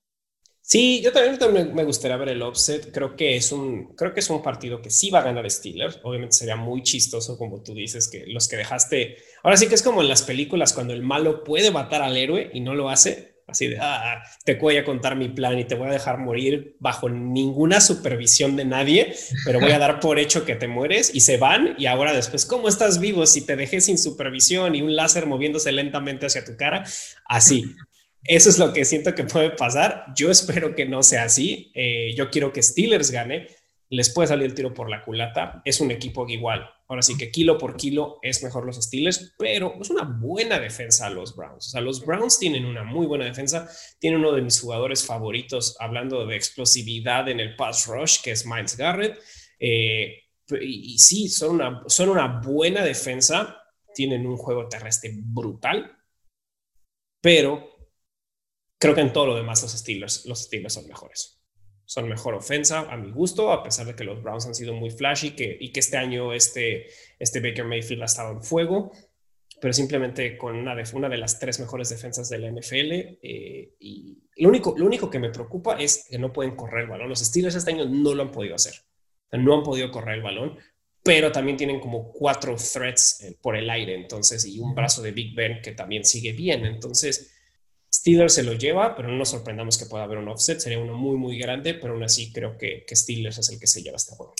Sí, 0.63 1.01
yo 1.03 1.11
también, 1.11 1.73
me 1.73 1.83
gustaría 1.83 2.15
ver 2.17 2.29
el 2.29 2.41
offset. 2.43 2.93
Creo 2.93 3.15
que 3.15 3.35
es 3.35 3.51
un, 3.51 3.95
creo 3.95 4.13
que 4.13 4.19
es 4.19 4.29
un 4.29 4.43
partido 4.43 4.81
que 4.81 4.91
sí 4.91 5.09
va 5.09 5.19
a 5.19 5.23
ganar 5.23 5.49
Steelers. 5.49 5.99
Obviamente 6.03 6.35
sería 6.35 6.55
muy 6.55 6.83
chistoso, 6.83 7.37
como 7.37 7.63
tú 7.63 7.73
dices, 7.73 8.07
que 8.07 8.25
los 8.27 8.47
que 8.47 8.57
dejaste. 8.57 9.17
Ahora 9.43 9.57
sí 9.57 9.67
que 9.67 9.75
es 9.75 9.81
como 9.81 10.01
en 10.01 10.07
las 10.07 10.21
películas 10.21 10.73
cuando 10.73 10.93
el 10.93 11.01
malo 11.01 11.43
puede 11.43 11.71
matar 11.71 12.03
al 12.03 12.15
héroe 12.15 12.51
y 12.53 12.61
no 12.61 12.75
lo 12.75 12.89
hace. 12.89 13.30
Así 13.51 13.67
de, 13.67 13.77
ah, 13.79 14.23
te 14.43 14.55
voy 14.55 14.77
a 14.77 14.83
contar 14.83 15.15
mi 15.15 15.29
plan 15.29 15.59
y 15.59 15.65
te 15.65 15.75
voy 15.75 15.89
a 15.89 15.91
dejar 15.91 16.17
morir 16.17 16.75
bajo 16.79 17.09
ninguna 17.09 17.81
supervisión 17.81 18.55
de 18.55 18.65
nadie, 18.65 19.13
pero 19.45 19.59
voy 19.59 19.71
a 19.71 19.79
dar 19.79 19.99
por 19.99 20.19
hecho 20.19 20.45
que 20.45 20.55
te 20.55 20.67
mueres 20.67 21.11
y 21.13 21.21
se 21.21 21.37
van 21.37 21.75
y 21.77 21.85
ahora 21.85 22.13
después, 22.13 22.45
¿cómo 22.45 22.67
estás 22.67 22.99
vivo 22.99 23.25
si 23.25 23.45
te 23.45 23.55
dejé 23.55 23.81
sin 23.81 23.97
supervisión 23.97 24.73
y 24.75 24.81
un 24.81 24.95
láser 24.95 25.25
moviéndose 25.25 25.71
lentamente 25.71 26.25
hacia 26.25 26.45
tu 26.45 26.55
cara? 26.55 26.83
Así. 27.25 27.75
Eso 28.23 28.49
es 28.49 28.59
lo 28.59 28.71
que 28.71 28.85
siento 28.85 29.15
que 29.15 29.23
puede 29.23 29.49
pasar. 29.49 30.05
Yo 30.15 30.29
espero 30.29 30.75
que 30.75 30.85
no 30.85 31.01
sea 31.01 31.23
así. 31.23 31.71
Eh, 31.73 32.13
yo 32.15 32.29
quiero 32.29 32.53
que 32.53 32.61
Steelers 32.61 33.09
gane 33.09 33.47
les 33.91 34.09
puede 34.09 34.29
salir 34.29 34.45
el 34.45 34.55
tiro 34.55 34.73
por 34.73 34.89
la 34.89 35.03
culata. 35.03 35.61
Es 35.65 35.81
un 35.81 35.91
equipo 35.91 36.27
igual. 36.27 36.67
Ahora 36.91 37.03
sí 37.03 37.17
que 37.17 37.31
kilo 37.31 37.57
por 37.57 37.77
kilo 37.77 38.19
es 38.21 38.43
mejor 38.43 38.65
los 38.65 38.75
Steelers, 38.75 39.33
pero 39.37 39.75
es 39.79 39.89
una 39.89 40.03
buena 40.03 40.59
defensa 40.59 41.07
a 41.07 41.09
los 41.09 41.37
Browns. 41.37 41.67
O 41.67 41.69
sea, 41.69 41.79
los 41.79 42.05
Browns 42.05 42.37
tienen 42.37 42.65
una 42.65 42.83
muy 42.83 43.07
buena 43.07 43.23
defensa. 43.23 43.69
Tiene 43.97 44.17
uno 44.17 44.33
de 44.33 44.41
mis 44.41 44.59
jugadores 44.59 45.05
favoritos 45.05 45.77
hablando 45.79 46.25
de 46.25 46.35
explosividad 46.35 47.29
en 47.29 47.39
el 47.39 47.55
pass 47.55 47.87
rush, 47.87 48.21
que 48.21 48.31
es 48.31 48.45
Miles 48.45 48.75
Garrett. 48.75 49.17
Eh, 49.57 50.17
y, 50.59 50.99
sí, 50.99 51.29
son 51.29 51.55
una, 51.55 51.81
son 51.87 52.09
una 52.09 52.41
buena 52.41 52.83
defensa. 52.83 53.63
Tienen 53.95 54.27
un 54.27 54.35
juego 54.35 54.67
terrestre 54.67 55.13
brutal, 55.15 55.97
pero 57.21 57.69
creo 58.77 58.93
que 58.93 58.99
en 58.99 59.13
todo 59.13 59.27
lo 59.27 59.35
demás 59.37 59.61
los 59.61 59.71
Steelers, 59.71 60.25
los 60.25 60.41
Steelers 60.41 60.73
son 60.73 60.87
mejores 60.87 61.40
son 61.91 62.07
mejor 62.07 62.35
ofensa 62.35 62.89
a 62.89 62.95
mi 62.95 63.11
gusto, 63.11 63.51
a 63.51 63.61
pesar 63.61 63.85
de 63.85 63.95
que 63.95 64.05
los 64.05 64.23
Browns 64.23 64.45
han 64.45 64.55
sido 64.55 64.73
muy 64.73 64.91
flashy 64.91 65.31
que, 65.31 65.57
y 65.59 65.73
que 65.73 65.81
este 65.81 65.97
año 65.97 66.31
este, 66.31 66.87
este 67.19 67.41
Baker 67.41 67.65
Mayfield 67.65 68.03
ha 68.03 68.05
estado 68.05 68.31
en 68.31 68.41
fuego, 68.41 68.93
pero 69.59 69.73
simplemente 69.73 70.37
con 70.37 70.55
una 70.55 70.73
de, 70.73 70.85
una 70.93 71.09
de 71.09 71.17
las 71.17 71.37
tres 71.37 71.59
mejores 71.59 71.89
defensas 71.89 72.29
de 72.29 72.39
la 72.39 72.49
NFL. 72.49 73.17
Eh, 73.21 73.75
y 73.77 74.23
lo 74.37 74.47
único, 74.47 74.73
lo 74.77 74.85
único 74.85 75.09
que 75.09 75.19
me 75.19 75.31
preocupa 75.31 75.81
es 75.81 76.07
que 76.09 76.17
no 76.17 76.31
pueden 76.31 76.55
correr 76.55 76.83
el 76.85 76.89
balón. 76.91 77.09
Los 77.09 77.19
Steelers 77.19 77.55
este 77.55 77.71
año 77.71 77.83
no 77.83 78.13
lo 78.13 78.23
han 78.23 78.31
podido 78.31 78.55
hacer. 78.55 78.75
No 79.33 79.53
han 79.53 79.63
podido 79.63 79.91
correr 79.91 80.15
el 80.15 80.23
balón, 80.23 80.57
pero 81.03 81.29
también 81.33 81.57
tienen 81.57 81.81
como 81.81 82.13
cuatro 82.13 82.55
threats 82.55 83.21
eh, 83.21 83.37
por 83.41 83.57
el 83.57 83.69
aire, 83.69 83.95
entonces, 83.95 84.45
y 84.45 84.61
un 84.61 84.73
brazo 84.73 85.01
de 85.01 85.11
Big 85.11 85.35
Ben 85.35 85.61
que 85.61 85.73
también 85.73 86.05
sigue 86.05 86.31
bien. 86.31 86.65
Entonces, 86.65 87.30
Steelers 88.01 88.33
se 88.33 88.41
lo 88.41 88.53
lleva, 88.53 88.95
pero 88.95 89.09
no 89.09 89.17
nos 89.17 89.29
sorprendamos 89.29 89.77
que 89.77 89.85
pueda 89.85 90.05
haber 90.05 90.17
un 90.17 90.27
offset. 90.27 90.57
Sería 90.57 90.79
uno 90.79 90.95
muy, 90.95 91.17
muy 91.17 91.37
grande, 91.37 91.75
pero 91.75 91.93
aún 91.93 92.01
así 92.01 92.33
creo 92.33 92.57
que, 92.57 92.83
que 92.87 92.95
Steelers 92.95 93.37
es 93.37 93.51
el 93.51 93.59
que 93.59 93.67
se 93.67 93.83
lleva 93.83 93.97
este 93.97 94.15
juego. 94.15 94.33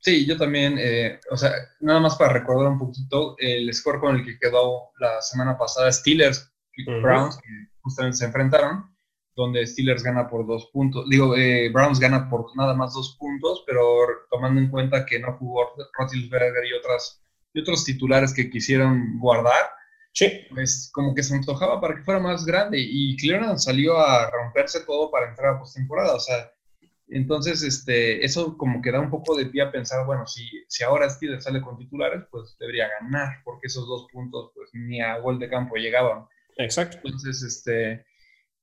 Sí, 0.00 0.26
yo 0.26 0.36
también, 0.36 0.76
eh, 0.80 1.20
o 1.30 1.36
sea, 1.36 1.52
nada 1.78 2.00
más 2.00 2.16
para 2.16 2.32
recordar 2.32 2.72
un 2.72 2.80
poquito 2.80 3.36
el 3.38 3.72
score 3.72 4.00
con 4.00 4.16
el 4.16 4.24
que 4.24 4.40
quedó 4.40 4.90
la 4.98 5.22
semana 5.22 5.56
pasada 5.56 5.92
Steelers 5.92 6.52
y 6.76 6.84
Browns, 6.84 7.36
que 7.36 7.48
justamente 7.80 8.16
se 8.16 8.24
enfrentaron, 8.24 8.92
donde 9.36 9.64
Steelers 9.64 10.02
gana 10.02 10.28
por 10.28 10.44
dos 10.44 10.68
puntos, 10.72 11.08
digo, 11.08 11.36
eh, 11.36 11.70
Browns 11.72 12.00
gana 12.00 12.28
por 12.28 12.56
nada 12.56 12.74
más 12.74 12.92
dos 12.92 13.16
puntos, 13.20 13.62
pero 13.68 13.86
tomando 14.32 14.60
en 14.60 14.68
cuenta 14.68 15.06
que 15.06 15.20
no 15.20 15.36
jugó 15.38 15.76
Roethlisberger 15.96 16.66
y 16.66 16.72
otras 16.72 17.22
y 17.52 17.60
otros 17.60 17.84
titulares 17.84 18.34
que 18.34 18.50
quisieron 18.50 19.20
guardar, 19.20 19.70
sí. 20.14 20.46
pues 20.50 20.90
como 20.92 21.14
que 21.14 21.22
se 21.22 21.34
antojaba 21.34 21.80
para 21.80 21.96
que 21.96 22.02
fuera 22.02 22.20
más 22.20 22.46
grande 22.46 22.78
y 22.80 23.16
Cleveland 23.16 23.58
salió 23.58 23.98
a 23.98 24.30
romperse 24.30 24.80
todo 24.80 25.10
para 25.10 25.28
entrar 25.28 25.54
a 25.54 25.58
postemporada, 25.58 26.14
o 26.14 26.20
sea, 26.20 26.50
entonces 27.08 27.62
este, 27.62 28.24
eso 28.24 28.56
como 28.56 28.80
que 28.80 28.90
da 28.90 29.00
un 29.00 29.10
poco 29.10 29.36
de 29.36 29.46
pie 29.46 29.62
a 29.62 29.70
pensar, 29.70 30.06
bueno, 30.06 30.26
si, 30.26 30.48
si 30.68 30.82
ahora 30.84 31.10
Steelers 31.10 31.44
sale 31.44 31.60
con 31.60 31.76
titulares, 31.76 32.22
pues 32.30 32.56
debería 32.58 32.88
ganar, 33.00 33.42
porque 33.44 33.66
esos 33.66 33.86
dos 33.86 34.06
puntos 34.10 34.52
pues 34.54 34.70
ni 34.72 35.00
a 35.00 35.18
gol 35.18 35.38
de 35.38 35.50
campo 35.50 35.76
llegaban. 35.76 36.26
Exacto. 36.56 36.98
Entonces, 37.04 37.42
este, 37.42 38.06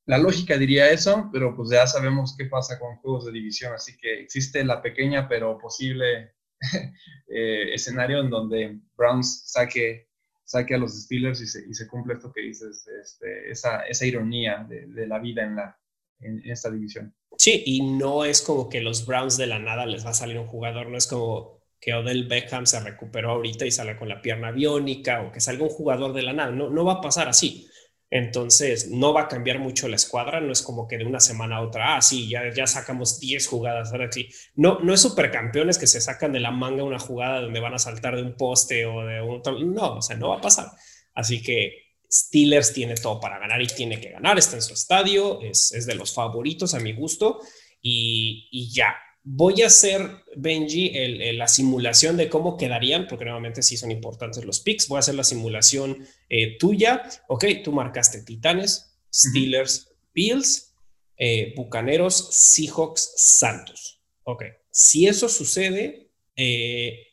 la 0.05 0.17
lógica 0.17 0.57
diría 0.57 0.89
eso, 0.89 1.29
pero 1.31 1.55
pues 1.55 1.69
ya 1.69 1.85
sabemos 1.85 2.35
qué 2.37 2.45
pasa 2.45 2.79
con 2.79 2.97
juegos 2.97 3.25
de 3.25 3.31
división, 3.31 3.73
así 3.73 3.95
que 3.97 4.21
existe 4.21 4.63
la 4.63 4.81
pequeña 4.81 5.27
pero 5.27 5.57
posible 5.57 6.33
eh, 7.27 7.73
escenario 7.73 8.19
en 8.19 8.29
donde 8.29 8.79
Browns 8.95 9.43
saque, 9.45 10.09
saque 10.51 10.75
a 10.75 10.77
los 10.77 11.01
Steelers 11.03 11.41
y 11.41 11.47
se, 11.47 11.61
y 11.61 11.87
cumple 11.87 12.15
esto 12.15 12.31
que 12.33 12.41
dices, 12.41 12.85
este, 13.01 13.49
esa, 13.49 13.83
esa, 13.83 14.05
ironía 14.05 14.65
de, 14.67 14.85
de, 14.87 15.07
la 15.07 15.17
vida 15.19 15.43
en, 15.43 15.55
la, 15.55 15.79
en, 16.19 16.41
esta 16.43 16.69
división. 16.69 17.15
Sí, 17.37 17.63
y 17.65 17.81
no 17.81 18.25
es 18.25 18.41
como 18.41 18.67
que 18.67 18.81
los 18.81 19.05
Browns 19.05 19.37
de 19.37 19.47
la 19.47 19.59
nada 19.59 19.85
les 19.85 20.05
va 20.05 20.09
a 20.09 20.13
salir 20.13 20.37
un 20.37 20.47
jugador, 20.47 20.89
no 20.89 20.97
es 20.97 21.07
como 21.07 21.61
que 21.79 21.93
Odell 21.93 22.27
Beckham 22.27 22.65
se 22.65 22.81
recuperó 22.81 23.31
ahorita 23.31 23.65
y 23.65 23.71
sale 23.71 23.95
con 23.95 24.09
la 24.09 24.21
pierna 24.21 24.51
biónica 24.51 25.21
o 25.21 25.31
que 25.31 25.39
salga 25.39 25.63
un 25.63 25.69
jugador 25.69 26.13
de 26.13 26.21
la 26.21 26.33
nada, 26.33 26.51
no, 26.51 26.69
no 26.69 26.83
va 26.83 26.93
a 26.95 27.01
pasar 27.01 27.29
así. 27.29 27.67
Entonces, 28.13 28.89
no 28.89 29.13
va 29.13 29.21
a 29.21 29.27
cambiar 29.29 29.59
mucho 29.59 29.87
la 29.87 29.95
escuadra, 29.95 30.41
no 30.41 30.51
es 30.51 30.61
como 30.61 30.85
que 30.85 30.97
de 30.97 31.05
una 31.05 31.21
semana 31.21 31.55
a 31.55 31.61
otra, 31.61 31.95
ah, 31.95 32.01
sí, 32.01 32.27
ya, 32.27 32.53
ya 32.53 32.67
sacamos 32.67 33.21
10 33.21 33.47
jugadas, 33.47 33.93
ahora 33.93 34.11
sí. 34.11 34.27
No, 34.53 34.79
no 34.79 34.93
es 34.93 34.99
supercampeones 34.99 35.77
que 35.77 35.87
se 35.87 36.01
sacan 36.01 36.33
de 36.33 36.41
la 36.41 36.51
manga 36.51 36.83
una 36.83 36.99
jugada 36.99 37.39
donde 37.39 37.61
van 37.61 37.73
a 37.73 37.79
saltar 37.79 38.17
de 38.17 38.23
un 38.23 38.35
poste 38.35 38.85
o 38.85 39.05
de 39.05 39.21
un... 39.21 39.41
No, 39.73 39.95
o 39.95 40.01
sea, 40.01 40.17
no 40.17 40.29
va 40.29 40.39
a 40.39 40.41
pasar. 40.41 40.67
Así 41.13 41.41
que 41.41 41.95
Steelers 42.11 42.73
tiene 42.73 42.95
todo 42.95 43.17
para 43.21 43.39
ganar 43.39 43.61
y 43.61 43.67
tiene 43.67 44.01
que 44.01 44.09
ganar, 44.11 44.37
está 44.37 44.57
en 44.57 44.61
su 44.61 44.73
estadio, 44.73 45.41
es, 45.41 45.71
es 45.71 45.85
de 45.85 45.95
los 45.95 46.13
favoritos 46.13 46.73
a 46.73 46.81
mi 46.81 46.91
gusto 46.91 47.39
y, 47.81 48.49
y 48.51 48.73
ya, 48.73 48.93
Voy 49.23 49.61
a 49.61 49.67
hacer, 49.67 50.01
Benji, 50.35 50.97
el, 50.97 51.21
el, 51.21 51.37
la 51.37 51.47
simulación 51.47 52.17
de 52.17 52.27
cómo 52.27 52.57
quedarían, 52.57 53.07
porque 53.07 53.25
nuevamente 53.25 53.61
sí 53.61 53.77
son 53.77 53.91
importantes 53.91 54.43
los 54.45 54.61
picks. 54.61 54.87
Voy 54.87 54.97
a 54.97 54.99
hacer 54.99 55.15
la 55.15 55.23
simulación 55.23 56.07
eh, 56.27 56.57
tuya. 56.57 57.03
Ok, 57.27 57.45
tú 57.63 57.71
marcaste 57.71 58.23
Titanes, 58.23 58.97
Steelers, 59.13 59.85
uh 59.85 59.89
-huh. 59.89 59.95
Bills, 60.13 60.73
eh, 61.17 61.53
Bucaneros, 61.55 62.29
Seahawks, 62.31 63.13
Santos. 63.15 64.01
Ok, 64.23 64.43
si 64.71 65.07
eso 65.07 65.29
sucede, 65.29 66.09
eh, 66.35 67.07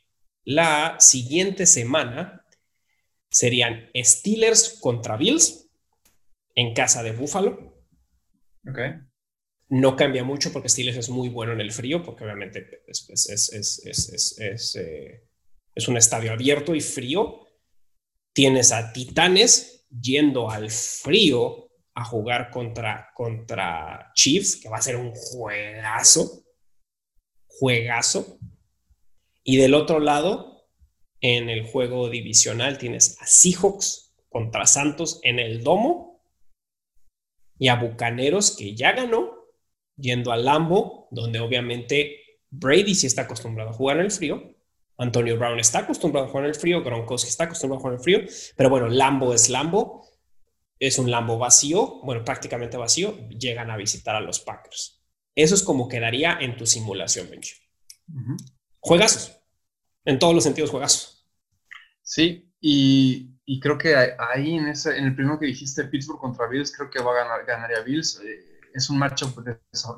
la 0.45 0.97
siguiente 0.99 1.67
semana 1.67 2.47
serían 3.31 3.91
Steelers 3.95 4.79
contra 4.81 5.19
Bills 5.19 5.69
en 6.55 6.73
casa 6.73 7.03
de 7.03 7.13
Buffalo. 7.13 7.85
Ok. 8.67 8.79
No 9.71 9.97
cambia 9.97 10.25
mucho 10.25 10.53
porque 10.53 10.69
Steelers 10.69 10.97
es 10.97 11.11
muy 11.11 11.29
bueno 11.29 11.53
en 11.53 11.61
el 11.61 11.73
frío, 11.73 12.03
porque 12.03 12.25
obviamente 12.25 12.83
es, 12.87 13.09
es, 13.11 13.53
es, 13.53 13.85
es, 13.85 14.39
es 14.39 14.77
eh, 14.77 15.29
un 15.89 15.97
estadio 15.97 16.33
abierto 16.33 16.75
y 16.75 16.81
frío. 16.81 17.47
Tienes 18.33 18.73
a 18.73 18.93
Titanes 18.93 19.87
yendo 19.91 20.51
al 20.51 20.71
frío 20.71 21.69
a 21.95 22.05
jugar 22.05 22.51
contra, 22.51 23.11
contra 23.15 24.13
Chiefs, 24.15 24.57
que 24.57 24.69
va 24.69 24.79
a 24.79 24.83
ser 24.83 24.97
un 24.97 25.13
juegazo, 25.13 26.45
juegazo. 27.47 28.39
Y 29.43 29.57
del 29.57 29.75
otro 29.75 29.99
lado, 29.99 30.69
en 31.21 31.51
el 31.51 31.67
juego 31.67 32.09
divisional, 32.09 32.79
tienes 32.79 33.21
a 33.21 33.27
Seahawks 33.27 34.15
contra 34.29 34.67
Santos 34.67 35.21
en 35.25 35.39
el 35.39 35.65
domo 35.65 36.23
y 37.59 37.69
a 37.69 37.75
Bucaneros, 37.75 38.57
que 38.57 38.77
ya 38.77 38.93
ganó, 38.93 39.38
yendo 39.99 40.33
al 40.33 40.45
Lambo, 40.45 41.09
donde 41.11 41.41
obviamente 41.41 42.21
Brady 42.51 42.95
sí 42.95 43.07
está 43.07 43.23
acostumbrado 43.23 43.71
a 43.71 43.73
jugar 43.73 43.99
en 43.99 44.05
el 44.05 44.11
frío, 44.11 44.55
Antonio 44.97 45.39
Brown 45.39 45.59
está 45.61 45.81
acostumbrado 45.81 46.27
a 46.27 46.31
jugar 46.31 46.45
en 46.45 46.51
el 46.51 46.57
frío, 46.57 46.83
Gronkowski 46.83 47.29
está 47.29 47.45
acostumbrado 47.45 47.79
a 47.79 47.81
jugar 47.81 47.95
en 47.95 47.99
el 47.99 48.05
frío, 48.05 48.53
pero 48.57 48.71
bueno, 48.71 48.89
Lambo 48.89 49.35
es 49.35 49.49
Lambo, 49.49 50.09
es 50.79 50.99
un 50.99 51.11
Lambo 51.11 51.39
vacío, 51.39 52.01
bueno, 52.03 52.25
prácticamente 52.25 52.77
vacío, 52.77 53.29
llegan 53.29 53.71
a 53.71 53.77
visitar 53.77 54.17
a 54.17 54.21
los 54.21 54.41
Packers. 54.41 55.03
Eso 55.35 55.55
es 55.55 55.63
como 55.63 55.89
quedaría 55.89 56.39
en 56.41 56.57
tu 56.57 56.67
simulación, 56.67 57.31
Benji. 57.31 57.53
Uh 58.09 58.21
-huh. 58.21 58.37
Juegazos, 58.81 59.41
en 60.05 60.19
todos 60.19 60.35
los 60.35 60.45
sentidos 60.45 60.71
juegazos. 60.71 61.29
Sí, 62.03 62.53
y, 62.61 63.39
y 63.45 63.61
creo 63.61 63.79
que 63.79 63.95
ahí 63.95 64.55
en, 64.55 64.69
ese, 64.69 64.97
en 64.97 65.05
el 65.05 65.15
primero 65.15 65.39
que 65.39 65.47
dijiste, 65.47 65.85
Pittsburgh 65.85 66.21
contra 66.21 66.49
Bills, 66.49 66.75
creo 66.77 66.91
que 66.91 67.03
va 67.03 67.13
a 67.13 67.25
ganar, 67.25 67.47
ganaría 67.47 67.83
Bills. 67.83 68.21
Eh, 68.25 68.48
es 68.75 68.91
un 68.91 68.99
matchup 68.99 69.45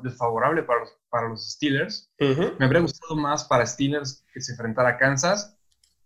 desfavorable 0.03 0.63
para 0.63 0.81
los, 0.81 0.89
para 1.09 1.29
los 1.29 1.51
Steelers. 1.51 2.11
Uh 2.19 2.25
-huh. 2.25 2.57
Me 2.57 2.65
habría 2.65 2.81
gustado 2.81 3.15
más 3.15 3.43
para 3.43 3.65
Steelers 3.65 4.25
que 4.33 4.41
se 4.41 4.53
enfrentara 4.53 4.89
a 4.89 4.97
Kansas 4.97 5.57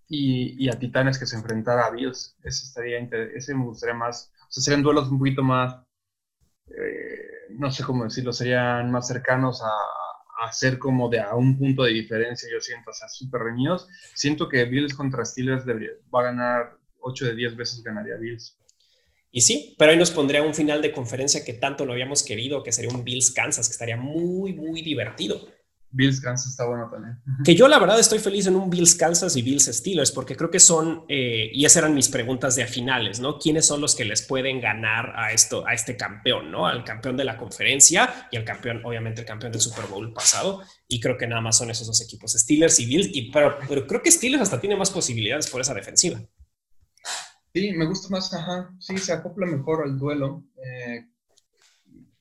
y, 0.07 0.63
y, 0.63 0.69
a 0.69 0.77
Titanes 0.77 1.17
que 1.17 1.25
se 1.25 1.35
enfrentara 1.35 1.85
a 1.85 1.91
Bills. 1.91 2.37
Ese, 2.43 2.65
estaría, 2.65 2.99
ese 2.99 3.55
me 3.55 3.65
gustaría 3.65 3.95
más. 3.95 4.31
O 4.47 4.51
sea, 4.51 4.63
serían 4.63 4.83
duelos 4.83 5.09
un 5.09 5.19
poquito 5.19 5.43
más, 5.43 5.75
eh, 6.67 7.47
no 7.49 7.71
sé 7.71 7.83
cómo 7.83 8.03
decirlo, 8.03 8.33
serían 8.33 8.91
más 8.91 9.07
cercanos 9.07 9.61
a, 9.63 9.71
a 10.45 10.51
ser 10.51 10.77
como 10.77 11.09
de 11.09 11.19
a 11.19 11.35
un 11.35 11.57
punto 11.57 11.83
de 11.83 11.93
diferencia, 11.93 12.49
yo 12.51 12.59
siento, 12.59 12.91
o 12.91 12.93
sea, 12.93 13.07
súper 13.07 13.41
reñidos. 13.41 13.87
Siento 14.13 14.49
que 14.49 14.65
Bills 14.65 14.93
contra 14.93 15.25
Steelers 15.25 15.65
debería, 15.65 15.91
va 16.13 16.21
a 16.21 16.23
ganar 16.23 16.77
8 16.99 17.25
de 17.25 17.35
10 17.35 17.55
veces 17.55 17.83
ganaría 17.83 18.15
Bills. 18.15 18.57
Y 19.35 19.41
sí, 19.41 19.75
pero 19.77 19.91
ahí 19.91 19.97
nos 19.97 20.11
pondría 20.11 20.41
un 20.43 20.55
final 20.55 20.81
de 20.81 20.93
conferencia 20.93 21.43
que 21.43 21.51
tanto 21.51 21.85
lo 21.85 21.91
habíamos 21.91 22.23
querido, 22.23 22.63
que 22.63 22.71
sería 22.71 22.89
un 22.89 23.03
Bills 23.03 23.31
Kansas, 23.31 23.67
que 23.67 23.73
estaría 23.73 23.97
muy, 23.97 24.53
muy 24.53 24.81
divertido. 24.81 25.45
Bills 25.91 26.21
Kansas 26.21 26.51
está 26.51 26.65
bueno 26.65 26.89
también. 26.89 27.17
Que 27.43 27.53
yo 27.53 27.67
la 27.67 27.77
verdad 27.77 27.99
estoy 27.99 28.19
feliz 28.19 28.47
en 28.47 28.55
un 28.55 28.69
Bills 28.69 28.95
Kansas 28.95 29.35
y 29.35 29.41
Bills 29.41 29.65
Steelers, 29.65 30.13
porque 30.13 30.37
creo 30.37 30.49
que 30.49 30.61
son, 30.61 31.03
eh, 31.09 31.49
y 31.51 31.65
esas 31.65 31.83
eran 31.83 31.93
mis 31.93 32.07
preguntas 32.07 32.55
de 32.55 32.63
a 32.63 32.67
finales, 32.67 33.19
¿no? 33.19 33.37
¿Quiénes 33.37 33.65
son 33.65 33.81
los 33.81 33.93
que 33.93 34.05
les 34.05 34.21
pueden 34.21 34.61
ganar 34.61 35.11
a, 35.17 35.33
esto, 35.33 35.67
a 35.67 35.73
este 35.73 35.97
campeón, 35.97 36.49
¿no? 36.49 36.65
Al 36.65 36.85
campeón 36.85 37.17
de 37.17 37.25
la 37.25 37.35
conferencia 37.35 38.29
y 38.31 38.37
al 38.37 38.45
campeón, 38.45 38.85
obviamente 38.85 39.19
el 39.19 39.27
campeón 39.27 39.51
del 39.51 39.59
Super 39.59 39.87
Bowl 39.87 40.13
pasado. 40.13 40.61
Y 40.87 41.01
creo 41.01 41.17
que 41.17 41.27
nada 41.27 41.41
más 41.41 41.57
son 41.57 41.69
esos 41.69 41.87
dos 41.87 41.99
equipos, 41.99 42.31
Steelers 42.31 42.79
y 42.79 42.85
Bills, 42.85 43.09
y, 43.11 43.31
pero, 43.31 43.57
pero 43.67 43.85
creo 43.85 44.01
que 44.01 44.11
Steelers 44.11 44.43
hasta 44.43 44.61
tiene 44.61 44.77
más 44.77 44.91
posibilidades 44.91 45.49
por 45.49 45.59
esa 45.59 45.73
defensiva. 45.73 46.21
Sí, 47.55 47.71
me 47.71 47.85
gusta 47.85 48.09
más, 48.09 48.33
ajá, 48.33 48.69
sí, 48.79 48.97
se 48.97 49.13
acopla 49.13 49.45
mejor 49.45 49.85
al 49.85 49.97
duelo. 49.97 50.43
Eh, 50.57 51.05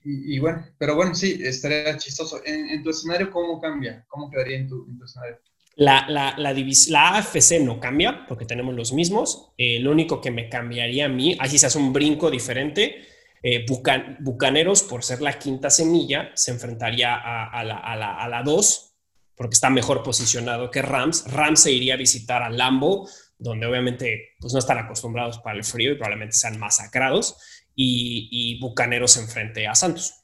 y, 0.05 0.37
y, 0.37 0.39
bueno, 0.39 0.65
pero 0.79 0.95
bueno, 0.95 1.13
sí, 1.13 1.41
estaría 1.43 1.97
chistoso. 1.97 2.41
En, 2.45 2.69
en, 2.69 2.85
tu 2.85 2.91
escenario, 2.91 3.33
¿cómo 3.33 3.61
cambia? 3.61 4.05
¿Cómo 4.07 4.31
quedaría 4.31 4.59
en 4.59 4.69
tu, 4.69 4.87
en 4.89 4.97
tu 4.97 5.05
escenario? 5.05 5.39
La, 5.75 6.07
la, 6.09 6.37
la, 6.39 6.53
la, 6.53 7.09
AFC 7.17 7.61
no 7.61 7.81
cambia 7.81 8.27
porque 8.29 8.45
tenemos 8.45 8.77
los 8.77 8.93
mismos. 8.93 9.51
Eh, 9.59 9.81
lo 9.81 9.91
único 9.91 10.21
que 10.21 10.31
me 10.31 10.49
cambiaría 10.49 11.07
a 11.07 11.09
mí, 11.09 11.37
así 11.41 11.59
se 11.59 11.67
hace 11.67 11.79
un 11.79 11.93
brinco 11.93 12.31
diferente. 12.31 13.03
Eh, 13.43 13.67
Bucan, 13.67 14.19
Bucaneros, 14.21 14.85
por 14.85 15.03
ser 15.03 15.21
la 15.21 15.37
quinta 15.37 15.69
semilla, 15.69 16.31
se 16.35 16.53
enfrentaría 16.53 17.13
a, 17.13 17.51
a 17.51 18.29
la 18.29 18.43
2 18.45 18.91
a 18.91 18.95
porque 19.37 19.55
está 19.55 19.69
mejor 19.69 20.05
posicionado 20.05 20.71
que 20.71 20.81
Rams. 20.81 21.25
Rams 21.33 21.61
se 21.61 21.73
iría 21.73 21.95
a 21.95 21.97
visitar 21.97 22.43
a 22.43 22.51
Lambo, 22.51 23.09
donde 23.45 23.67
obviamente 23.67 24.35
pues, 24.41 24.53
no 24.53 24.59
están 24.59 24.79
acostumbrados 24.79 25.39
para 25.39 25.57
el 25.57 25.65
frío 25.65 25.93
y 25.93 25.97
probablemente 25.97 26.35
sean 26.35 26.59
masacrados, 26.59 27.37
y, 27.75 28.29
y 28.31 28.61
Bucaneros 28.61 29.17
enfrente 29.17 29.67
a 29.67 29.75
Santos. 29.75 30.15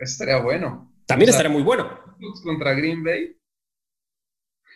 Eso 0.00 0.12
estaría 0.12 0.38
bueno. 0.38 0.92
También 1.06 1.28
o 1.28 1.32
sea, 1.32 1.40
estaría 1.40 1.52
muy 1.52 1.62
bueno. 1.62 2.00
Contra 2.42 2.74
Green 2.74 3.04
Bay. 3.04 3.36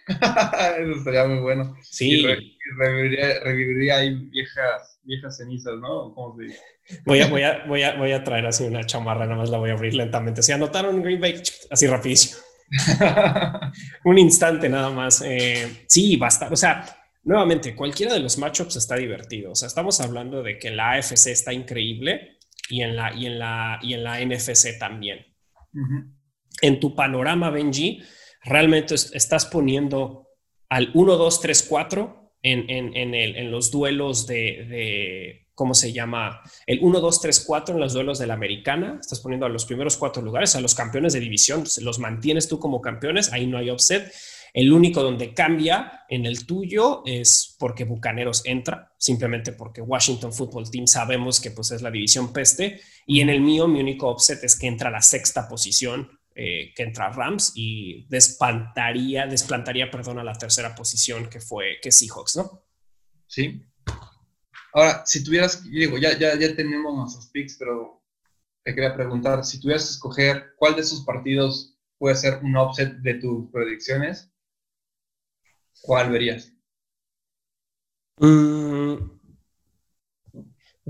Eso 0.09 0.99
estaría 0.99 1.26
muy 1.26 1.38
bueno. 1.40 1.76
Sí. 1.82 2.20
Y 2.20 2.26
re, 2.26 2.38
reviviría, 2.78 3.40
reviviría, 3.40 3.96
ahí 3.96 4.14
viejas, 4.14 5.01
viejas 5.03 5.38
cenizas, 5.38 5.74
¿no? 5.80 6.14
¿Cómo 6.14 6.36
se 6.36 6.44
dice? 6.44 6.61
Voy 7.05 7.20
a, 7.20 7.28
voy, 7.28 7.42
a, 7.42 7.64
voy, 7.68 7.82
a, 7.82 7.96
voy 7.96 8.12
a 8.12 8.24
traer 8.24 8.46
así 8.46 8.64
una 8.64 8.84
chamarra, 8.84 9.24
nada 9.24 9.36
más 9.36 9.51
la 9.51 9.59
voy 9.59 9.70
a 9.70 9.74
abrir 9.74 9.94
lentamente. 9.94 10.42
Si 10.42 10.53
anotaron 10.53 11.03
Green 11.03 11.20
Bay, 11.20 11.42
así 11.70 11.86
rapidísimo. 11.86 12.40
Un 14.05 14.18
instante 14.18 14.68
nada 14.68 14.90
más. 14.90 15.22
Eh, 15.24 15.84
sí, 15.86 16.16
basta. 16.16 16.49
O 16.51 16.57
sea, 16.57 16.97
nuevamente, 17.23 17.75
cualquiera 17.75 18.14
de 18.14 18.21
los 18.21 18.39
matchups 18.39 18.77
está 18.77 18.97
divertido. 18.97 19.53
O 19.53 19.55
sea, 19.55 19.69
estamos 19.69 20.01
hablando 20.01 20.43
de 20.43 20.59
que 20.59 20.71
la 20.71 20.93
AFC 20.93 21.29
está 21.29 21.53
increíble 21.53 22.39
y 22.69 22.83
en 22.83 22.97
la, 22.97 23.14
y 23.14 23.27
en 23.27 23.39
la, 23.39 23.79
y 23.83 23.95
en 23.95 24.05
la 24.05 24.21
NFC 24.25 24.79
también. 24.79 25.27
Uh 25.75 25.79
-huh. 25.79 26.14
En 26.61 26.81
tu 26.81 26.95
panorama, 26.95 27.51
Benji, 27.51 28.03
realmente 28.43 28.95
estás 28.95 29.47
poniendo 29.47 30.29
al 30.69 30.91
1, 30.95 31.16
2, 31.16 31.41
3, 31.41 31.66
4 31.69 32.33
en, 32.43 32.71
en, 32.71 32.97
en, 32.97 33.14
el, 33.14 33.37
en 33.37 33.51
los 33.51 33.71
duelos 33.71 34.27
de, 34.27 34.66
de, 34.69 35.49
¿cómo 35.55 35.75
se 35.75 35.93
llama? 35.93 36.41
El 36.66 36.79
1, 36.83 37.01
2, 37.01 37.21
3, 37.21 37.45
4 37.47 37.75
en 37.75 37.81
los 37.81 37.93
duelos 37.93 38.19
de 38.19 38.27
la 38.27 38.35
americana. 38.35 38.99
Estás 39.01 39.21
poniendo 39.21 39.47
a 39.47 39.49
los 39.49 39.64
primeros 39.64 39.97
cuatro 39.97 40.23
lugares, 40.23 40.55
a 40.57 40.61
los 40.61 40.75
campeones 40.75 41.12
de 41.12 41.21
división, 41.21 41.64
los 41.83 41.99
mantienes 41.99 42.49
tú 42.49 42.59
como 42.59 42.81
campeones, 42.81 43.33
ahí 43.33 43.47
no 43.47 43.59
hay 43.59 43.71
offset. 43.71 44.12
El 44.53 44.72
único 44.72 45.03
donde 45.03 45.34
cambia 45.34 46.05
en 46.09 46.26
el 46.26 46.46
tuyo 46.46 47.03
es 47.05 47.57
porque 47.59 47.84
Bucaneros 47.84 48.42
entra, 48.44 48.94
simplemente 48.99 49.53
porque 49.53 49.80
Washington 49.80 50.32
Football 50.32 50.70
Team 50.70 50.86
sabemos 50.86 51.40
que 51.40 51.51
pues 51.51 51.70
es 51.70 51.82
la 51.82 51.90
división 51.90 52.32
peste. 52.32 52.80
Y 53.07 53.20
en 53.20 53.28
el 53.28 53.40
mío, 53.40 53.68
mi 53.68 53.80
único 53.80 54.09
offset 54.09 54.42
es 54.44 54.59
que 54.59 54.66
entra 54.66 54.88
a 54.88 54.92
la 54.92 55.03
sexta 55.03 55.49
posición, 55.49 56.18
eh, 56.34 56.72
que 56.74 56.82
entra 56.84 57.11
Rams 57.11 57.53
y 57.55 58.07
despantaría, 58.09 59.26
desplantaría, 59.26 59.90
perdón, 59.90 60.18
a 60.18 60.24
la 60.24 60.34
tercera 60.34 60.74
posición 60.74 61.28
que 61.28 61.40
fue 61.40 61.78
que 61.82 61.90
Seahawks, 61.90 62.36
¿no? 62.36 62.64
Sí. 63.26 63.62
Ahora, 64.72 65.03
si 65.05 65.24
tuvieras, 65.24 65.64
digo, 65.64 65.99
ya, 65.99 66.16
ya, 66.16 66.38
ya 66.38 66.55
tenemos 66.55 66.94
nuestros 66.94 67.28
picks, 67.30 67.57
pero 67.59 68.03
te 68.64 68.74
quería 68.74 68.94
preguntar, 68.94 69.44
si 69.44 69.61
tuvieras 69.61 69.86
que 69.86 69.92
escoger 69.92 70.55
cuál 70.57 70.74
de 70.76 70.82
esos 70.82 71.05
partidos 71.05 71.76
puede 71.99 72.16
ser 72.16 72.38
un 72.42 72.57
offset 72.57 72.92
de 72.99 73.14
tus 73.14 73.51
predicciones, 73.51 74.30
¿cuál 75.83 76.11
verías? 76.11 76.53
Mm, 78.18 78.97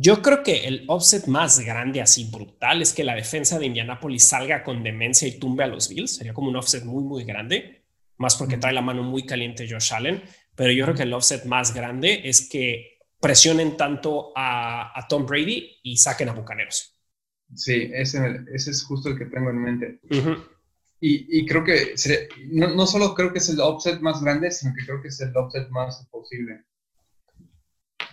yo 0.01 0.23
creo 0.23 0.45
que 0.45 0.69
el 0.69 0.85
offset 0.87 1.27
más 1.27 1.59
grande, 1.59 2.01
así 2.01 2.31
brutal, 2.31 2.83
es 2.83 2.93
que 2.93 3.03
la 3.03 3.17
defensa 3.17 3.59
de 3.59 3.67
Indianapolis 3.67 4.25
salga 4.25 4.63
con 4.63 4.85
demencia 4.85 5.27
y 5.27 5.41
tumbe 5.41 5.65
a 5.65 5.67
los 5.67 5.89
Bills. 5.89 6.17
Sería 6.17 6.33
como 6.33 6.51
un 6.51 6.57
offset 6.57 6.85
muy, 6.85 7.03
muy 7.03 7.25
grande, 7.25 7.85
más 8.17 8.37
porque 8.37 8.59
trae 8.59 8.73
la 8.73 8.81
mano 8.81 9.03
muy 9.03 9.27
caliente 9.27 9.67
Josh 9.69 9.93
Allen. 9.93 10.23
Pero 10.55 10.73
yo 10.73 10.85
creo 10.85 10.97
que 10.97 11.03
el 11.03 11.13
offset 11.13 11.45
más 11.47 11.75
grande 11.75 12.21
es 12.25 12.49
que 12.49 12.99
presionen 13.21 13.77
tanto 13.77 14.33
a, 14.37 15.05
Tom 15.09 15.27
Brady 15.27 15.81
y 15.83 15.97
saquen 15.97 16.29
a 16.29 16.33
Bucaneros. 16.33 16.97
Sí, 17.55 17.91
ese, 17.93 18.21
ese, 18.53 18.71
es 18.71 18.85
justo 18.85 19.09
el 19.09 19.19
que 19.19 19.25
tengo 19.25 19.51
en 19.51 19.63
mente. 19.63 20.01
Y, 21.01 21.39
y, 21.39 21.47
creo 21.47 21.63
que 21.63 21.95
no, 22.51 22.69
no, 22.75 22.87
solo 22.87 23.15
creo 23.15 23.33
que 23.33 23.39
es 23.39 23.49
el 23.49 23.61
offset 23.61 24.01
más 24.01 24.23
grande, 24.23 24.51
sino 24.51 24.75
que 24.75 24.85
creo 24.85 25.01
que 25.01 25.09
es 25.09 25.21
el 25.21 25.37
offset 25.37 25.69
más 25.71 26.07
posible. 26.11 26.65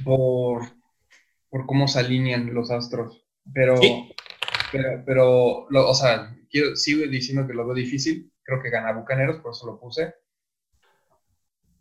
Por, 0.04 0.64
por 1.50 1.66
cómo 1.66 1.88
se 1.88 2.00
alinean 2.00 2.54
los 2.54 2.70
astros. 2.70 3.26
Pero, 3.54 3.76
pero, 4.72 5.04
pero 5.06 5.90
o 5.90 5.96
sea, 5.96 6.36
quiero, 6.50 6.76
sigo 6.76 7.08
diciendo 7.08 7.48
que 7.48 7.54
lo 7.54 7.66
veo 7.66 7.76
difícil. 7.76 8.32
Creo 8.44 8.62
que 8.62 8.70
gana 8.70 8.94
Bucaneros, 8.94 9.42
por 9.42 9.52
eso 9.52 9.66
lo 9.66 9.80
puse. 9.80 10.14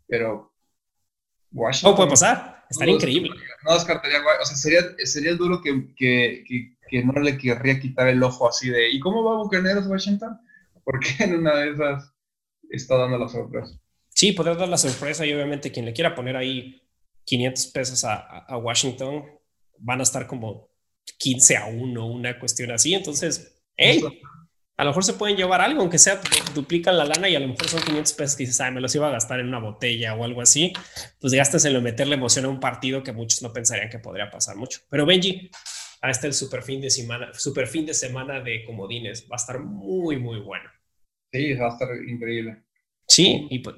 Pero 0.07 0.53
Washington. 1.51 1.91
¿Cómo 1.91 1.97
puede 1.97 2.09
pasar? 2.11 2.65
Estaría 2.69 2.95
increíble. 2.95 3.29
No 3.63 3.73
descartaría, 3.73 4.19
o 4.19 4.45
sea, 4.45 4.57
sería, 4.57 4.81
sería 5.03 5.35
duro 5.35 5.61
que, 5.61 5.93
que, 5.95 6.43
que, 6.89 7.03
no 7.03 7.13
le 7.21 7.37
querría 7.37 7.79
quitar 7.79 8.07
el 8.07 8.23
ojo 8.23 8.47
así 8.47 8.69
de, 8.69 8.89
¿y 8.89 8.99
cómo 8.99 9.23
va 9.23 9.37
Bucaneros 9.37 9.87
Washington? 9.87 10.39
Porque 10.85 11.07
en 11.19 11.35
una 11.35 11.57
de 11.57 11.71
esas 11.71 12.13
está 12.69 12.97
dando 12.97 13.17
la 13.17 13.27
sorpresa. 13.27 13.77
Sí, 14.09 14.31
poder 14.31 14.55
dar 14.55 14.69
la 14.69 14.77
sorpresa 14.77 15.25
y 15.25 15.33
obviamente 15.33 15.71
quien 15.71 15.85
le 15.85 15.91
quiera 15.91 16.15
poner 16.15 16.37
ahí 16.37 16.81
500 17.25 17.67
pesos 17.67 18.05
a, 18.05 18.57
Washington 18.57 19.25
van 19.79 19.99
a 19.99 20.03
estar 20.03 20.25
como 20.25 20.69
15 21.17 21.57
a 21.57 21.65
1, 21.65 22.05
una 22.05 22.39
cuestión 22.39 22.71
así. 22.71 22.93
Entonces, 22.93 23.61
hey, 23.75 24.01
a 24.77 24.83
lo 24.83 24.91
mejor 24.91 25.03
se 25.03 25.13
pueden 25.13 25.35
llevar 25.35 25.61
algo, 25.61 25.81
aunque 25.81 25.97
sea 25.97 26.21
duplican 26.53 26.97
la 26.97 27.05
lana 27.05 27.27
y 27.27 27.35
a 27.35 27.39
lo 27.39 27.47
mejor 27.47 27.67
son 27.67 27.81
500 27.81 28.13
pesos 28.13 28.35
que 28.35 28.43
dices, 28.43 28.61
ay, 28.61 28.71
me 28.71 28.81
los 28.81 28.93
iba 28.95 29.07
a 29.07 29.11
gastar 29.11 29.39
en 29.39 29.47
una 29.47 29.59
botella 29.59 30.15
o 30.15 30.23
algo 30.23 30.41
así. 30.41 30.71
Pues 31.19 31.33
lo 31.33 31.81
meterle 31.81 32.15
emoción 32.15 32.45
a 32.45 32.49
un 32.49 32.59
partido 32.59 33.03
que 33.03 33.11
muchos 33.11 33.41
no 33.41 33.51
pensarían 33.51 33.89
que 33.89 33.99
podría 33.99 34.29
pasar 34.29 34.55
mucho. 34.55 34.81
Pero 34.89 35.05
Benji, 35.05 35.49
está 36.11 36.27
el 36.27 36.33
super 36.33 36.61
fin 36.61 36.81
de 36.81 36.89
semana, 36.89 37.33
super 37.33 37.67
fin 37.67 37.85
de 37.85 37.93
semana 37.93 38.39
de 38.39 38.63
comodines. 38.65 39.27
Va 39.31 39.35
a 39.35 39.37
estar 39.37 39.59
muy, 39.59 40.17
muy 40.17 40.39
bueno. 40.39 40.69
Sí, 41.35 41.53
va 41.53 41.67
a 41.67 41.73
estar 41.73 41.89
increíble. 42.07 42.63
Sí, 43.07 43.47
y 43.49 43.59
pues, 43.59 43.75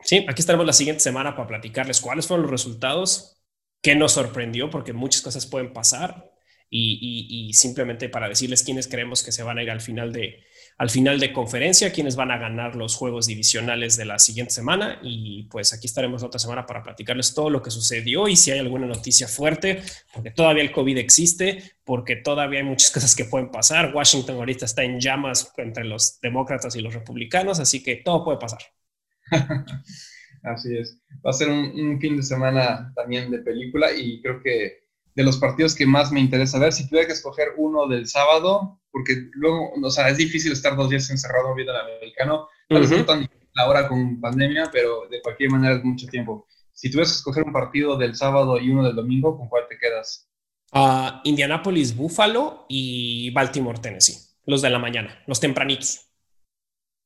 sí, 0.00 0.24
aquí 0.28 0.40
estaremos 0.40 0.66
la 0.66 0.72
siguiente 0.72 1.00
semana 1.00 1.34
para 1.36 1.48
platicarles 1.48 2.00
cuáles 2.00 2.26
fueron 2.26 2.42
los 2.42 2.50
resultados 2.50 3.40
qué 3.82 3.94
nos 3.94 4.12
sorprendió, 4.12 4.70
porque 4.70 4.92
muchas 4.92 5.22
cosas 5.22 5.46
pueden 5.46 5.72
pasar, 5.72 6.30
y, 6.72 7.50
simplemente 7.52 8.08
para 8.08 8.28
decirles 8.28 8.62
quiénes 8.62 8.86
creemos 8.86 9.24
que 9.24 9.32
se 9.32 9.42
van 9.42 9.58
a 9.58 9.62
ir 9.62 9.70
al 9.70 9.80
final 9.80 10.12
de 10.12 10.44
al 10.78 10.88
final 10.88 11.20
de 11.20 11.32
conferencia, 11.32 11.92
quiénes 11.92 12.16
van 12.16 12.30
a 12.30 12.38
ganar 12.38 12.74
los 12.74 12.94
juegos 12.94 13.26
divisionales 13.26 13.98
de 13.98 14.06
la 14.06 14.18
siguiente 14.18 14.54
semana 14.54 14.98
y 15.02 15.42
pues 15.50 15.74
aquí 15.74 15.86
estaremos 15.86 16.22
otra 16.22 16.38
semana 16.38 16.64
para 16.64 16.82
platicarles 16.82 17.34
todo 17.34 17.50
lo 17.50 17.60
que 17.60 17.70
sucedió 17.70 18.28
y 18.28 18.36
si 18.36 18.50
hay 18.50 18.60
alguna 18.60 18.86
noticia 18.86 19.28
fuerte, 19.28 19.82
porque 20.14 20.30
todavía 20.30 20.62
el 20.62 20.72
COVID 20.72 20.96
existe, 20.96 21.74
porque 21.90 22.14
todavía 22.14 22.60
hay 22.60 22.64
muchas 22.64 22.92
cosas 22.92 23.16
que 23.16 23.24
pueden 23.24 23.50
pasar. 23.50 23.92
Washington 23.92 24.36
ahorita 24.36 24.64
está 24.64 24.84
en 24.84 25.00
llamas 25.00 25.52
entre 25.56 25.82
los 25.82 26.20
demócratas 26.20 26.76
y 26.76 26.80
los 26.82 26.94
republicanos, 26.94 27.58
así 27.58 27.82
que 27.82 27.96
todo 27.96 28.22
puede 28.22 28.38
pasar. 28.38 28.60
Así 30.44 30.78
es. 30.78 31.00
Va 31.26 31.30
a 31.30 31.32
ser 31.32 31.48
un, 31.48 31.98
fin 32.00 32.16
de 32.16 32.22
semana 32.22 32.92
también 32.94 33.28
de 33.32 33.40
película 33.40 33.92
y 33.92 34.22
creo 34.22 34.40
que 34.40 34.84
de 35.16 35.24
los 35.24 35.38
partidos 35.38 35.74
que 35.74 35.84
más 35.84 36.12
me 36.12 36.20
interesa 36.20 36.60
ver, 36.60 36.72
si 36.72 36.88
tuviera 36.88 37.08
que 37.08 37.14
escoger 37.14 37.48
uno 37.56 37.88
del 37.88 38.06
sábado, 38.06 38.80
porque 38.92 39.28
luego, 39.32 39.72
o 39.82 39.90
sea, 39.90 40.10
es 40.10 40.16
difícil 40.16 40.52
estar 40.52 40.76
dos 40.76 40.90
días 40.90 41.10
encerrado 41.10 41.56
viendo 41.56 41.72
el 41.72 41.80
americano, 41.80 42.46
tal 42.68 42.82
vez 42.82 42.90
no 42.92 43.04
tan 43.04 43.28
ahora 43.56 43.88
con 43.88 44.20
pandemia, 44.20 44.70
pero 44.70 45.08
de 45.10 45.20
cualquier 45.22 45.50
manera 45.50 45.74
es 45.74 45.82
mucho 45.82 46.06
tiempo. 46.06 46.46
Si 46.72 46.88
tuvieras 46.88 47.10
que 47.10 47.16
escoger 47.16 47.42
un 47.42 47.52
partido 47.52 47.98
del 47.98 48.14
sábado 48.14 48.60
y 48.60 48.70
uno 48.70 48.84
del 48.84 48.94
domingo, 48.94 49.36
¿con 49.36 49.48
cuál 49.48 49.64
te 49.68 49.76
quedas? 49.76 50.29
Uh, 50.72 51.20
Indianapolis, 51.24 51.96
Buffalo 51.96 52.66
y 52.68 53.30
Baltimore, 53.30 53.78
Tennessee. 53.78 54.16
Los 54.46 54.62
de 54.62 54.70
la 54.70 54.78
mañana, 54.78 55.22
los 55.26 55.40
tempranitos. 55.40 56.06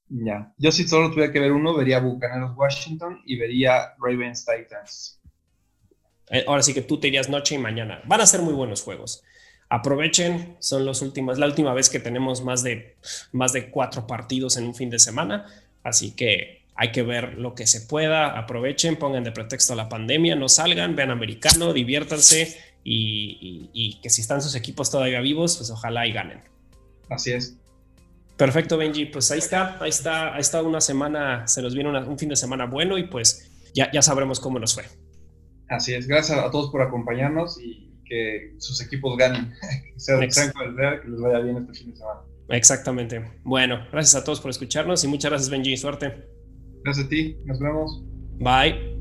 Ya. 0.08 0.52
Yo 0.58 0.70
si 0.70 0.86
solo 0.86 1.10
tuviera 1.10 1.32
que 1.32 1.40
ver 1.40 1.52
uno, 1.52 1.74
vería 1.74 1.98
Bucaneros 1.98 2.52
Washington 2.56 3.22
y 3.24 3.36
vería 3.36 3.94
Ravens 3.98 4.44
Titans. 4.44 5.20
Eh, 6.30 6.44
ahora 6.46 6.62
sí 6.62 6.74
que 6.74 6.82
tú 6.82 6.98
te 7.00 7.08
irías 7.08 7.28
noche 7.28 7.54
y 7.54 7.58
mañana. 7.58 8.02
Van 8.06 8.20
a 8.20 8.26
ser 8.26 8.42
muy 8.42 8.54
buenos 8.54 8.82
juegos. 8.82 9.22
Aprovechen, 9.68 10.56
son 10.60 10.84
los 10.84 11.02
últimos, 11.02 11.38
la 11.38 11.46
última 11.46 11.72
vez 11.72 11.88
que 11.88 12.00
tenemos 12.00 12.44
más 12.44 12.62
de, 12.62 12.96
más 13.32 13.52
de 13.52 13.70
cuatro 13.70 14.06
partidos 14.06 14.56
en 14.56 14.64
un 14.64 14.74
fin 14.74 14.90
de 14.90 14.98
semana, 14.98 15.46
así 15.82 16.14
que 16.14 16.64
hay 16.76 16.92
que 16.92 17.02
ver 17.02 17.34
lo 17.38 17.54
que 17.54 17.66
se 17.66 17.80
pueda, 17.80 18.38
aprovechen, 18.38 18.96
pongan 18.96 19.24
de 19.24 19.32
pretexto 19.32 19.74
la 19.74 19.88
pandemia, 19.88 20.36
no 20.36 20.48
salgan, 20.48 20.94
vean 20.94 21.10
americano, 21.10 21.72
diviértanse 21.72 22.73
y, 22.84 23.70
y 23.72 24.00
que 24.00 24.10
si 24.10 24.20
están 24.20 24.42
sus 24.42 24.54
equipos 24.54 24.90
todavía 24.90 25.20
vivos, 25.20 25.56
pues 25.56 25.70
ojalá 25.70 26.06
y 26.06 26.12
ganen. 26.12 26.42
Así 27.08 27.32
es. 27.32 27.56
Perfecto, 28.36 28.76
Benji. 28.76 29.06
Pues 29.06 29.30
ahí 29.30 29.38
está, 29.38 29.78
ahí 29.80 29.90
está, 29.90 30.34
ha 30.34 30.38
estado 30.38 30.68
una 30.68 30.80
semana, 30.80 31.46
se 31.46 31.62
nos 31.62 31.74
viene 31.74 31.96
un 31.98 32.18
fin 32.18 32.28
de 32.28 32.36
semana 32.36 32.66
bueno 32.66 32.98
y 32.98 33.04
pues 33.04 33.50
ya, 33.74 33.90
ya 33.92 34.02
sabremos 34.02 34.40
cómo 34.40 34.58
nos 34.58 34.74
fue. 34.74 34.84
Así 35.68 35.94
es, 35.94 36.06
gracias 36.06 36.38
a 36.38 36.50
todos 36.50 36.70
por 36.70 36.82
acompañarnos 36.82 37.58
y 37.60 37.92
que 38.04 38.54
sus 38.58 38.80
equipos 38.82 39.16
ganen. 39.16 39.52
que 39.94 40.00
sea 40.00 40.18
que 40.18 41.08
les 41.08 41.20
vaya 41.20 41.38
bien 41.40 41.58
este 41.58 41.74
fin 41.74 41.90
de 41.92 41.96
semana. 41.96 42.20
Exactamente. 42.48 43.24
Bueno, 43.44 43.86
gracias 43.90 44.16
a 44.16 44.24
todos 44.24 44.40
por 44.40 44.50
escucharnos 44.50 45.02
y 45.04 45.08
muchas 45.08 45.30
gracias, 45.30 45.50
Benji. 45.50 45.76
Suerte. 45.76 46.28
Gracias 46.82 47.06
a 47.06 47.08
ti, 47.08 47.36
nos 47.44 47.58
vemos. 47.60 48.02
Bye. 48.38 48.93